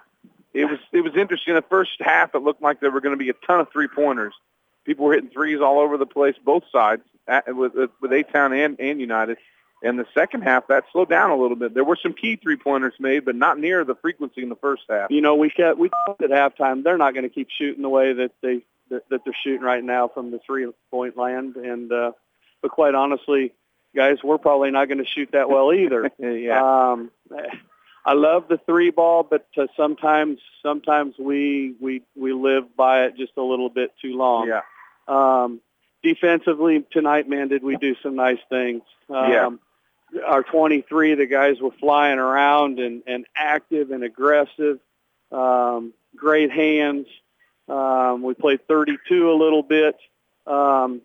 [0.55, 1.55] it was it was interesting.
[1.55, 3.89] The first half, it looked like there were going to be a ton of three
[3.89, 4.35] pointers.
[4.85, 8.53] People were hitting threes all over the place, both sides, at, with with A Town
[8.53, 9.39] and and United.
[9.85, 11.75] And the second half, that slowed down a little bit.
[11.75, 14.83] There were some key three pointers made, but not near the frequency in the first
[14.89, 15.11] half.
[15.11, 18.15] you know, we kept we at halftime they're not going to keep shooting the way
[18.15, 21.57] that they that, that they're shooting right now from the three point land.
[21.57, 22.13] And uh,
[22.63, 23.53] but quite honestly,
[23.95, 26.11] guys, we're probably not going to shoot that well either.
[26.19, 26.93] yeah.
[26.93, 27.11] Um,
[28.07, 33.17] I love the three ball, but uh, sometimes sometimes we we we live by it
[33.17, 34.49] just a little bit too long.
[34.49, 34.61] Yeah.
[35.09, 35.61] Um,
[36.03, 38.83] defensively tonight, man, did we do some nice things?
[39.09, 39.51] Um, Yeah.
[40.27, 44.79] Our 23, the guys were flying around and, and active and aggressive.
[45.33, 47.07] Um, great hands.
[47.69, 49.97] Um, we played 32 a little bit.
[50.47, 51.01] Um,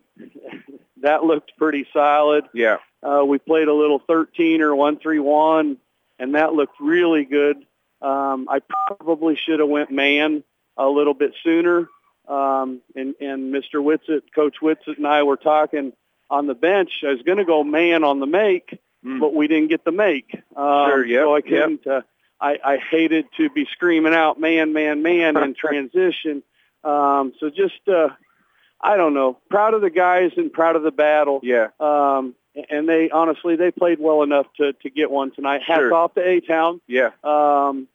[1.01, 2.45] that looked pretty solid.
[2.53, 2.77] Yeah.
[3.01, 5.77] Uh, we played a little 13 or 131,
[6.19, 7.57] and that looked really good.
[8.01, 8.59] Um, I
[8.97, 10.43] probably should have went man
[10.77, 11.87] a little bit sooner.
[12.27, 13.75] Um, and, and Mr.
[13.75, 15.93] Whitsitt, Coach Whitsitt and I were talking
[16.29, 17.03] on the bench.
[17.03, 20.33] I was going to go man on the make, but we didn't get the make.
[20.55, 20.89] Um.
[20.89, 21.45] Sure, yep, So I yep.
[21.45, 21.87] couldn't.
[21.87, 22.01] Uh,
[22.41, 26.41] I, I hated to be screaming out man, man, man in transition.
[26.83, 28.09] Um, so just, uh,
[28.79, 31.41] I don't know, proud of the guys and proud of the battle.
[31.43, 31.67] Yeah.
[31.79, 32.35] Um,
[32.69, 35.61] and they honestly they played well enough to to get one tonight.
[35.65, 35.93] Hats Sure.
[35.93, 36.81] off to A Town.
[36.87, 37.11] Yeah.
[37.23, 37.87] Um,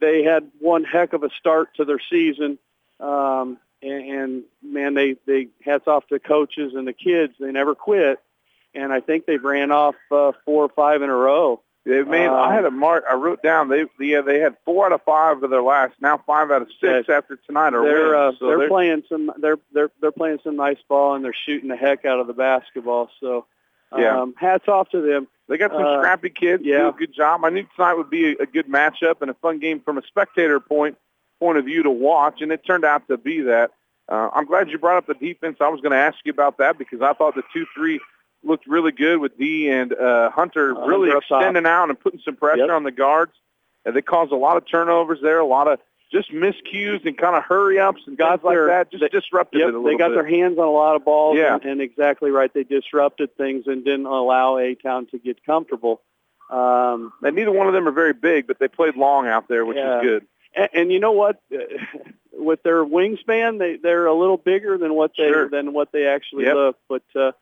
[0.00, 2.58] they had one heck of a start to their season.
[3.00, 7.34] Um, and, and man, they they hats off to coaches and the kids.
[7.40, 8.20] They never quit,
[8.74, 11.60] and I think they've ran off uh, four or five in a row.
[11.84, 12.26] They made.
[12.28, 13.04] Um, I had a mark.
[13.10, 13.68] I wrote down.
[13.68, 14.20] They yeah.
[14.20, 15.94] They had four out of five of their last.
[16.00, 18.36] Now five out of six after tonight are they're wins.
[18.36, 21.68] uh, So they're, playing some they're they're they're playing some nice ball and they're shooting
[21.68, 23.10] the heck out of the basketball.
[23.20, 23.46] So
[23.98, 24.20] Yeah.
[24.20, 25.26] um, hats off to them.
[25.48, 26.62] They got some Uh, scrappy kids.
[26.64, 26.78] yeah.
[26.82, 27.44] Do a good job.
[27.44, 30.02] I knew tonight would be a, a good matchup and a fun game from a
[30.02, 30.96] spectator point
[31.40, 33.72] point of view to watch, and it turned out to be that.
[34.08, 35.56] Uh, I'm glad you brought up the defense.
[35.60, 37.98] I was going to ask you about that because I thought the two three
[38.44, 42.36] looked really good with D and uh, Hunter Uh, really extending out and putting some
[42.36, 42.70] pressure Yep.
[42.70, 43.32] on the guards.
[43.84, 45.78] And they caused a lot of turnovers there, a lot of
[46.12, 48.90] just miscues and kind of hurry ups and guys like their- that.
[48.90, 50.14] Just they- disrupted Yep, it a little they got bit.
[50.16, 51.54] their hands on a lot of balls, Yeah.
[51.54, 52.52] and, and exactly right.
[52.52, 56.02] They disrupted things and didn't allow A Town to get comfortable.
[56.50, 59.64] Um, and neither one of them are very big, but they played long out there,
[59.64, 59.98] which Yeah.
[60.00, 60.26] is good.
[60.54, 61.40] and, and you know what?
[62.34, 65.48] With their wingspan, they they're a little bigger than what they Sure.
[65.48, 66.54] than what they actually Yep.
[66.54, 66.76] look.
[66.88, 67.32] But uh,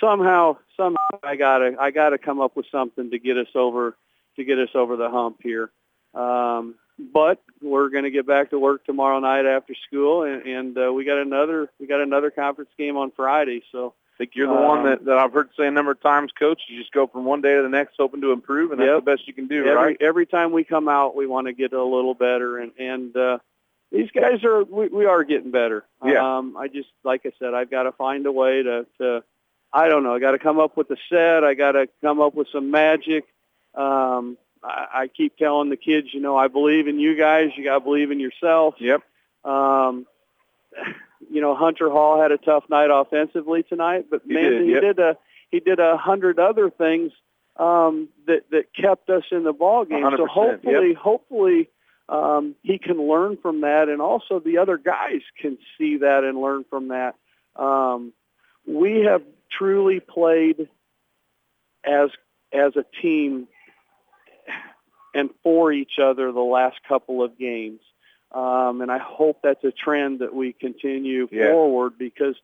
[0.00, 3.96] somehow, somehow, I gotta I gotta come up with something to get us over
[4.36, 5.70] to get us over the hump here.
[6.14, 6.76] Um,
[7.12, 10.92] but we're going to get back to work tomorrow night after school, and, and uh,
[10.92, 13.62] we got another we got another conference game on Friday.
[13.72, 16.00] So I think you're the one Um, that, that I've heard say a number of
[16.00, 16.62] times, Coach.
[16.68, 19.04] You just go from one day to the next, hoping to improve, and that's Yep.
[19.04, 19.96] the best you can do, every right?
[20.00, 23.38] every time we come out, we want to get a little better, and and uh,
[23.90, 25.84] these guys are we, we are getting better.
[26.04, 26.36] Yeah.
[26.38, 29.24] Um, I just like I said, I've got to find a way to to
[29.74, 30.14] I don't know.
[30.14, 31.42] I got to come up with a set.
[31.42, 33.24] I got to come up with some magic.
[33.74, 37.50] Um, I, I keep telling the kids, you know, I believe in you guys.
[37.56, 38.76] You got to believe in yourself.
[38.78, 39.02] Yep.
[39.44, 40.06] Um,
[41.28, 44.72] you know, Hunter Hall had a tough night offensively tonight, but He man, did, he
[44.72, 44.80] yep.
[44.80, 45.16] did a
[45.50, 47.10] he did a hundred other things
[47.56, 50.04] um, that that kept us in the ball game.
[50.04, 50.96] So 100%, hopefully, yep.
[50.96, 51.68] hopefully
[52.08, 56.40] um, he can learn from that, and also the other guys can see that and
[56.40, 57.16] learn from that.
[57.56, 58.12] Um,
[58.66, 59.22] we have
[59.58, 60.68] truly played
[61.84, 62.10] as
[62.52, 63.48] as a team
[65.14, 67.80] and for each other the last couple of games.
[68.32, 71.50] Um, and I hope that's a trend that we continue Yeah.
[71.52, 72.34] forward because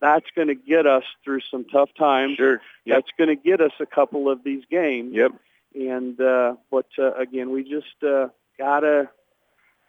[0.00, 2.36] that's going to get us through some tough times.
[2.36, 2.60] Sure.
[2.84, 2.96] Yep.
[2.96, 5.14] That's going to get us a couple of these games.
[5.14, 5.32] Yep.
[5.74, 8.28] And uh, but uh, again, we just uh,
[8.58, 9.08] gotta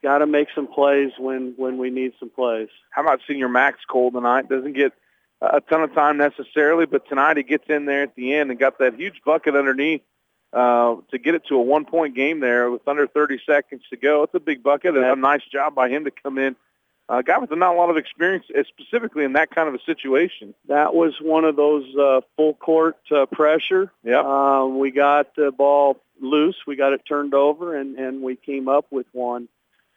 [0.03, 2.69] gotta make some plays when when we need some plays.
[2.91, 4.49] How about senior Max Cole tonight?
[4.49, 4.91] Doesn't get
[5.41, 8.59] a ton of time necessarily, but tonight he gets in there at the end and
[8.59, 10.01] got that huge bucket underneath
[10.51, 14.23] uh, to get it to a one-point game there with under 30 seconds to go.
[14.23, 16.55] It's a big bucket and a nice job by him to come in.
[17.07, 19.79] A guy with not a lot of experience, uh, specifically in that kind of a
[19.83, 20.53] situation.
[20.67, 23.91] That was one of those uh, full court uh, pressure.
[24.03, 24.25] Yep.
[24.25, 26.55] Um, we got the ball loose.
[26.67, 29.47] We got it turned over, and, and we came up with one.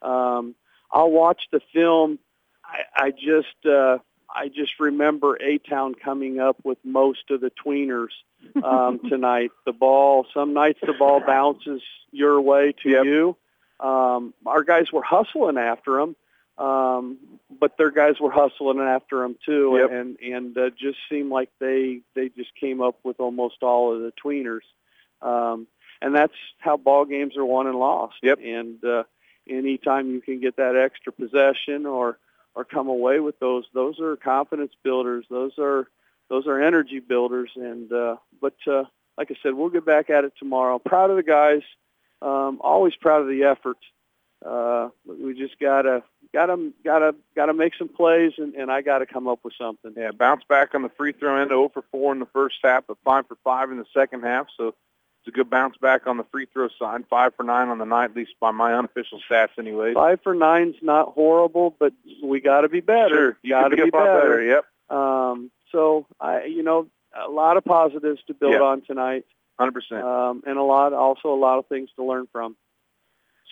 [0.01, 0.55] Um,
[0.91, 2.19] I'll watch the film.
[2.65, 3.99] I, I just uh,
[4.35, 8.09] I just remember A Town coming up with most of the tweeners
[8.63, 9.51] um, tonight.
[9.67, 10.27] The ball.
[10.33, 13.37] Some nights the ball bounces your way to you.
[13.87, 16.17] Um, our guys were hustling after them
[16.59, 17.19] um,
[17.61, 19.91] but their guys were hustling after them too, Yep.
[19.91, 24.03] and and uh, just seemed like they they just came up with almost all of
[24.03, 24.61] the tweeners,
[25.23, 25.67] um,
[26.03, 28.17] and that's how ball games are won and lost.
[28.23, 28.41] Yep.
[28.45, 29.05] And uh,
[29.49, 32.19] anytime you can get that extra possession or
[32.55, 35.25] or come away with those, those are confidence builders.
[35.31, 35.89] Those are
[36.29, 37.51] those are energy builders.
[37.57, 38.85] And uh, but uh,
[39.17, 40.79] like I said, we'll get back at it tomorrow.
[40.79, 41.63] Proud of the guys.
[42.21, 43.79] Um, always proud of the effort.
[44.45, 46.03] Uh, we just gotta
[46.33, 49.93] gotta gotta gotta make some plays, and, and I gotta come up with something.
[49.97, 52.85] Yeah, bounce back on the free throw end, 0 for 4 in the first half,
[52.89, 54.47] but 5 for 5 in the second half.
[54.57, 54.75] So
[55.25, 57.05] it's a good bounce back on the free throw side.
[57.09, 59.95] 5 for 9 on the night, at least by my unofficial stats anyway.
[59.95, 61.93] Five for nine's not horrible, but
[62.25, 63.09] we got to be better.
[63.09, 64.21] Sure, you got to be be better.
[64.21, 64.65] better, yep.
[64.91, 68.63] Um, so I, you know, a lot of positives to build Yeah.
[68.63, 69.25] on tonight,
[69.61, 70.03] 100%.
[70.03, 72.57] um, and a lot, also a lot of things to learn from.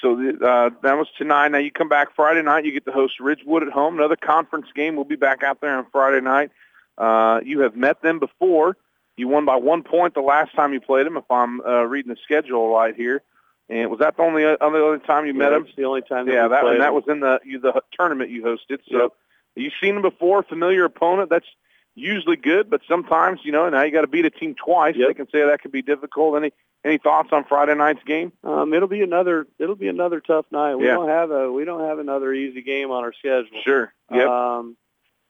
[0.02, 1.48] So the, uh, that was tonight.
[1.52, 2.64] Now you come back Friday night.
[2.64, 3.98] You get to host Ridgewood at home.
[3.98, 4.97] Another conference game.
[4.97, 6.51] We'll be back out there on Friday night.
[6.98, 8.76] Uh, you have met them before.
[9.20, 12.10] You won by one point the last time you played them, if I'm uh, reading
[12.12, 13.22] the schedule right here.
[13.68, 15.66] And was that the only only other time you met Yeah, them?
[15.66, 16.94] it's the only time that yeah, that and that them.
[16.94, 18.78] was in the you, the tournament you hosted.
[18.90, 19.10] So Yep.
[19.56, 20.42] you've seen them before.
[20.42, 21.28] Familiar opponent.
[21.30, 21.47] That's
[21.94, 24.97] usually good, but sometimes you know now you got to beat a team twice.
[24.97, 26.36] They can say that could be difficult.
[26.36, 26.52] Any
[26.82, 28.32] any thoughts on Friday night's game?
[28.42, 30.76] Um, it'll be another, it'll be another tough night.
[30.76, 30.94] We Yeah.
[30.94, 33.60] don't have a, we don't have another easy game on our schedule.
[33.62, 33.92] Sure.
[34.10, 34.26] Yep.
[34.26, 34.76] Um,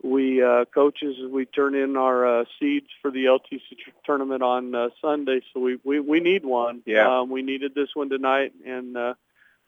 [0.03, 3.61] we uh, coaches we turn in our uh, seeds for the LTC
[4.05, 6.83] tournament on uh, Sunday, so we, we we need one.
[6.87, 7.21] Yeah.
[7.21, 9.15] Um, we needed this one tonight and uh,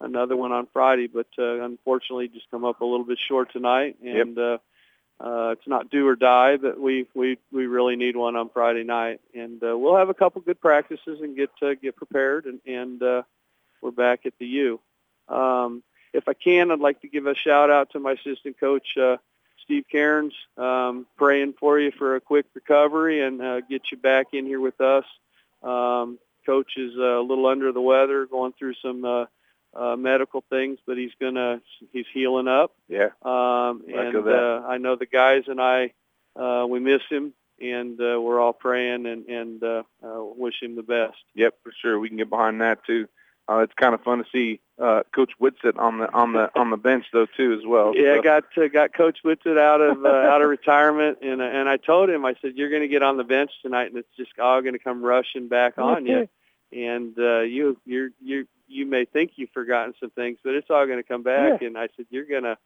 [0.00, 3.96] another one on Friday, but uh, unfortunately, just come up a little bit short tonight.
[4.02, 4.26] Yep.
[4.26, 4.58] And uh,
[5.20, 8.84] uh, it's not do or die, but we we we really need one on Friday
[8.84, 12.60] night, and uh, we'll have a couple good practices and get uh, get prepared, and
[12.66, 13.22] and uh,
[13.80, 14.80] we're back at the U.
[15.28, 15.82] Um,
[16.12, 18.96] if I can, I'd like to give a shout out to my assistant coach.
[18.96, 19.18] Uh,
[19.72, 24.26] Steve Cairns, um, praying for you for a quick recovery and uh, get you back
[24.34, 25.06] in here with us.
[25.62, 29.24] Um, coach is uh, a little under the weather, going through some uh,
[29.74, 32.74] uh, medical things, but he's gonna he's healing up.
[32.86, 33.08] Yeah.
[33.22, 35.94] Um, and uh, I know the guys and I
[36.36, 40.76] uh, we miss him, and uh, we're all praying and and uh, uh, wish him
[40.76, 41.16] the best.
[41.34, 41.98] Yep, for sure.
[41.98, 43.08] We can get behind that too.
[43.48, 46.70] Uh, it's kind of fun to see uh, Coach Whitsitt on the on the on
[46.70, 47.92] the bench though too as well.
[47.94, 51.44] Yeah, So- got uh, got Coach Whitsitt out of uh, out of retirement, and uh,
[51.44, 53.96] and I told him, I said, you're going to get on the bench tonight, and
[53.96, 56.28] it's just all going to come rushing back on you,
[56.72, 60.86] and uh, you you're you you may think you've forgotten some things, but it's all
[60.86, 61.60] going to come back.
[61.60, 61.68] Yeah.
[61.68, 62.56] And I said, you're gonna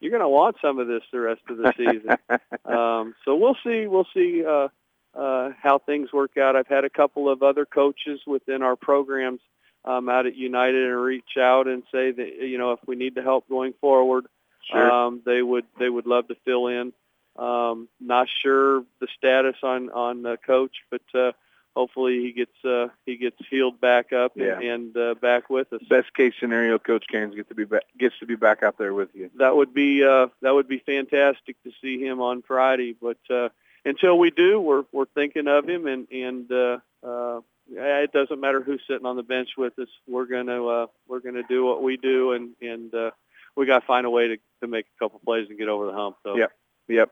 [0.00, 2.16] you're going to want some of this the rest of the season.
[2.64, 4.68] um, so we'll see we'll see uh,
[5.14, 6.56] uh, how things work out.
[6.56, 9.40] I've had a couple of other coaches within our programs
[9.86, 13.14] um, out at United and reach out and say that you know if we need
[13.14, 14.26] the help going forward,
[14.70, 14.90] Sure.
[14.90, 16.92] um, they would they would love to fill in.
[17.36, 21.32] Um, not sure the status on on the coach, but uh,
[21.76, 24.58] hopefully he gets uh, he gets healed back up Yeah.
[24.58, 25.82] and, and uh, back with us.
[25.88, 28.94] Best case scenario, Coach Cairns gets to be back, gets to be back out there
[28.94, 29.30] with you.
[29.36, 32.96] That would be uh, that would be fantastic to see him on Friday.
[33.00, 33.50] But uh,
[33.84, 38.62] until we do, we're we're thinking of him, and and uh, uh, it doesn't matter
[38.62, 39.88] who's sitting on the bench with us.
[40.06, 43.10] We're gonna uh, we're gonna do what we do, and and uh,
[43.56, 45.86] we got to find a way to to make a couple plays and get over
[45.86, 46.16] the hump.
[46.22, 46.52] So Yep.
[46.88, 47.10] Yep.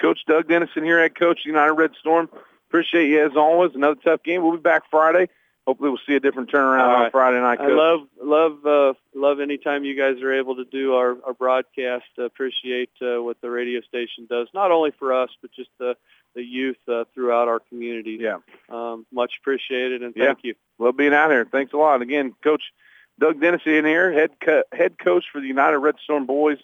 [0.00, 2.28] Coach Doug Dennison here, head coach United Red Storm.
[2.68, 3.74] Appreciate you as always.
[3.74, 4.42] Another tough game.
[4.42, 5.28] We'll be back Friday.
[5.66, 7.10] Hopefully we'll see a different turnaround All on.
[7.12, 11.16] Friday night, I love love uh, love anytime you guys are able to do our,
[11.24, 12.06] our broadcast.
[12.18, 15.94] Appreciate uh, what the radio station does, not only for us but just the
[16.34, 18.18] the youth uh, throughout our community.
[18.20, 18.38] Yeah,
[18.68, 20.26] um, much appreciated and Yeah.
[20.26, 20.54] thank you.
[20.78, 21.44] Love being out here.
[21.44, 22.02] Thanks a lot.
[22.02, 22.62] Again, Coach
[23.20, 26.58] Doug Dennison in here, head co- head coach for the United Red Storm boys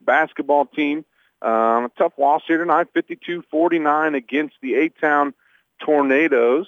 [0.00, 1.04] basketball team.
[1.42, 5.34] Um, a tough loss here tonight, 52-49 against the A-Town
[5.84, 6.66] Tornadoes.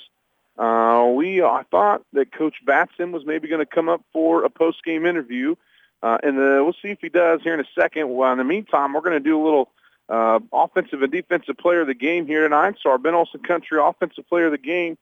[0.59, 4.51] Uh, we I thought that Coach Batson was maybe going to come up for a
[4.51, 5.55] post-game interview,
[6.02, 8.14] uh, and uh, we'll see if he does here in a second.
[8.14, 9.70] Well, in the meantime, we're going to do a little
[10.11, 12.77] uh, offensive and defensive player of the game here tonight.
[12.82, 14.99] So our Ben Olson Country offensive player of the game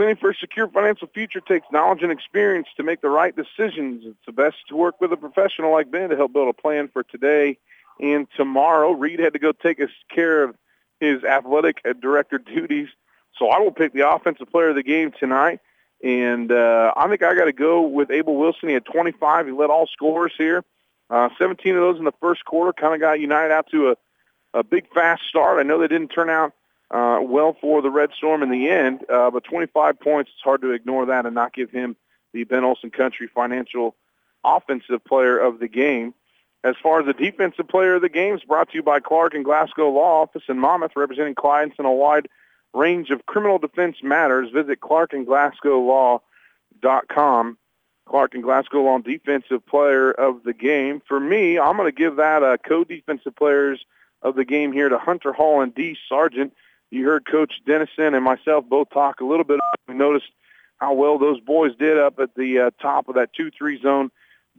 [0.00, 4.04] Planning for a secure financial future takes knowledge and experience to make the right decisions.
[4.06, 6.88] It's the best to work with a professional like Ben to help build a plan
[6.88, 7.58] for today
[8.00, 8.92] and tomorrow.
[8.92, 10.54] Reed had to go take care of
[11.00, 12.88] his athletic uh, director duties,
[13.36, 15.60] so I will pick the offensive player of the game tonight.
[16.02, 18.68] And uh, I think I got to go with Abel Wilson.
[18.68, 19.46] He had 25.
[19.46, 20.64] He led all scorers here.
[21.10, 22.72] Uh, 17 of those in the first quarter.
[22.72, 25.58] Kind of got United out to a, a big fast start.
[25.58, 26.52] I know they didn't turn out
[26.90, 30.60] uh, well for the Red Storm in the end, uh, but 25 points, it's hard
[30.62, 31.96] to ignore that and not give him
[32.32, 33.94] the Ben Olson Country Financial
[34.44, 36.14] Offensive Player of the Game.
[36.62, 39.34] As far as the defensive player of the game is brought to you by Clark
[39.34, 42.28] and Glasgow Law Office in Monmouth, representing clients in a wide
[42.74, 44.50] range of criminal defense matters.
[44.50, 47.58] Visit clarkandglasgowlaw.com.
[48.10, 51.00] Clark and Glasgow Law Defensive Player of the Game.
[51.06, 53.84] For me, I'm going to give that uh, co-defensive players
[54.20, 55.96] of the game here to Hunter Hall and D.
[56.08, 56.52] Sargent.
[56.90, 59.60] You heard Coach Dennison and myself both talk a little bit.
[59.86, 60.26] We noticed
[60.78, 64.10] how well those boys did up at the uh, top of that 2-3 zone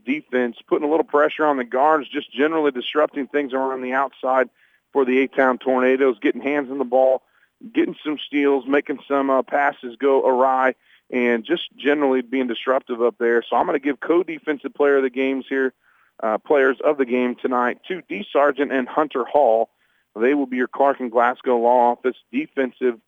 [0.02, 4.48] defense, putting a little pressure on the guards, just generally disrupting things around the outside
[4.94, 7.22] for the A-Town Tornadoes, getting hands on the ball,
[7.74, 10.74] getting some steals, making some uh, passes go awry,
[11.12, 13.44] and just generally being disruptive up there.
[13.48, 15.74] So I'm going to give co-defensive player of the games here,
[16.22, 18.26] uh, players of the game tonight to D.
[18.32, 19.68] Sargent and Hunter Hall.
[20.18, 22.98] They will be your Clark and Glasgow Law Office defensive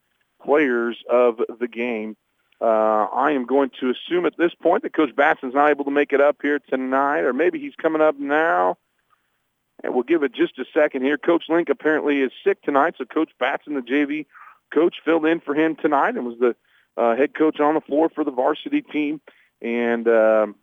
[0.42, 2.16] players of the game.
[2.60, 5.90] Uh, I am going to assume at this point that Coach Batson's not able to
[5.90, 8.78] make it up here tonight, or maybe he's coming up now.
[9.82, 11.18] And we'll give it just a second here.
[11.18, 14.26] Coach Link apparently is sick tonight, so Coach Batson, the JV
[14.72, 16.54] coach, filled in for him tonight and was the
[16.96, 19.20] uh, head coach on the floor for the varsity team.
[19.60, 20.56] And um,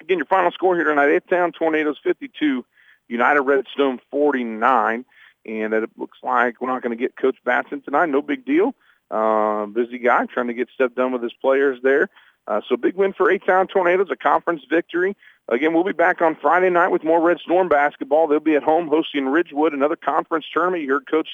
[0.00, 2.64] again, your final score here tonight: A-Town Tornadoes 52,
[3.08, 5.04] United Red Storm 49.
[5.46, 8.08] And it looks like we're not going to get Coach Batson tonight.
[8.08, 8.74] No big deal.
[9.10, 12.08] Uh, busy guy trying to get stuff done with his players there.
[12.46, 15.16] Uh, so big win for A-Town Tornadoes, a conference victory.
[15.48, 18.26] Again, we'll be back on Friday night with more Red Storm basketball.
[18.26, 20.82] They'll be at home hosting Ridgewood, another conference tournament.
[20.82, 21.28] You heard Coach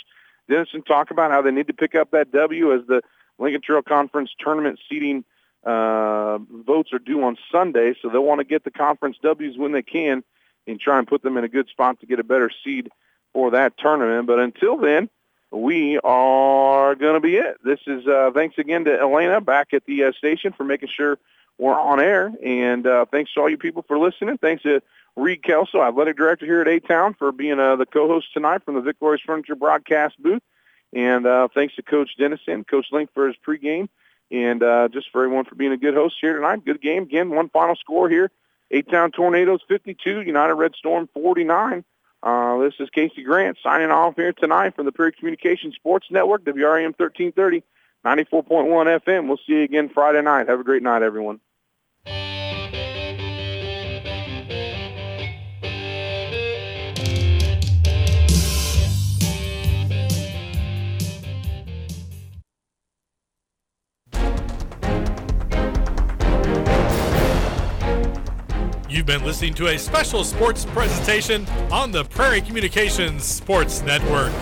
[0.48, 3.02] Dennison talk about how they need to pick up that W as the
[3.40, 5.24] Lincoln Trail Conference tournament seating
[5.64, 7.94] uh, votes are due on Sunday.
[8.00, 10.22] So they'll want to get the conference Ws when they can
[10.66, 12.90] and try and put them in a good spot to get a better seed
[13.32, 14.26] for that tournament.
[14.26, 15.08] But until then,
[15.50, 17.58] we are going to be it.
[17.64, 21.18] This is uh, thanks again to Elena back at the uh, station for making sure
[21.58, 24.38] we're on air, and uh, thanks to all you people for listening.
[24.38, 24.80] Thanks to
[25.16, 28.76] Reed Kelso, athletic director here at A Town, for being uh, the co-host tonight from
[28.76, 30.42] the Victorious Furniture broadcast booth,
[30.92, 33.88] and uh, thanks to Coach Dennison, Coach Link for his pregame,
[34.30, 36.64] and uh, just for everyone for being a good host here tonight.
[36.64, 37.30] Good game again.
[37.30, 38.30] One final score here:
[38.70, 41.84] A-Town Tornadoes 52, United Red Storm 49.
[42.22, 46.44] Uh, this is Casey Grant signing off here tonight from the Prairie Communications Sports Network,
[46.44, 47.62] WRAM 1330,
[48.04, 49.26] 94.1 FM.
[49.26, 50.48] We'll see you again Friday night.
[50.48, 51.40] Have a great night, everyone.
[68.90, 74.32] You've been listening to a special sports presentation on the Prairie Communications Sports Network.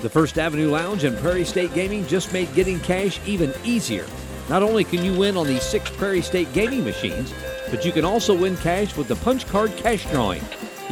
[0.00, 4.06] The First Avenue Lounge and Prairie State Gaming just made getting cash even easier.
[4.48, 7.32] Not only can you win on the six Prairie State Gaming machines,
[7.70, 10.42] but you can also win cash with the punch card cash drawing.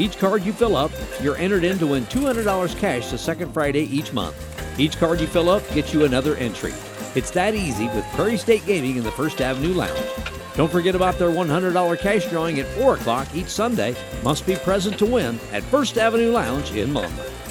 [0.01, 0.91] Each card you fill up,
[1.21, 4.35] you're entered in to win $200 cash the second Friday each month.
[4.81, 6.73] Each card you fill up gets you another entry.
[7.15, 10.01] It's that easy with Prairie State Gaming in the First Avenue Lounge.
[10.57, 13.95] Don't forget about their $100 cash drawing at 4 o'clock each Sunday.
[14.25, 17.50] Must be present to win at First Avenue Lounge in Monmouth.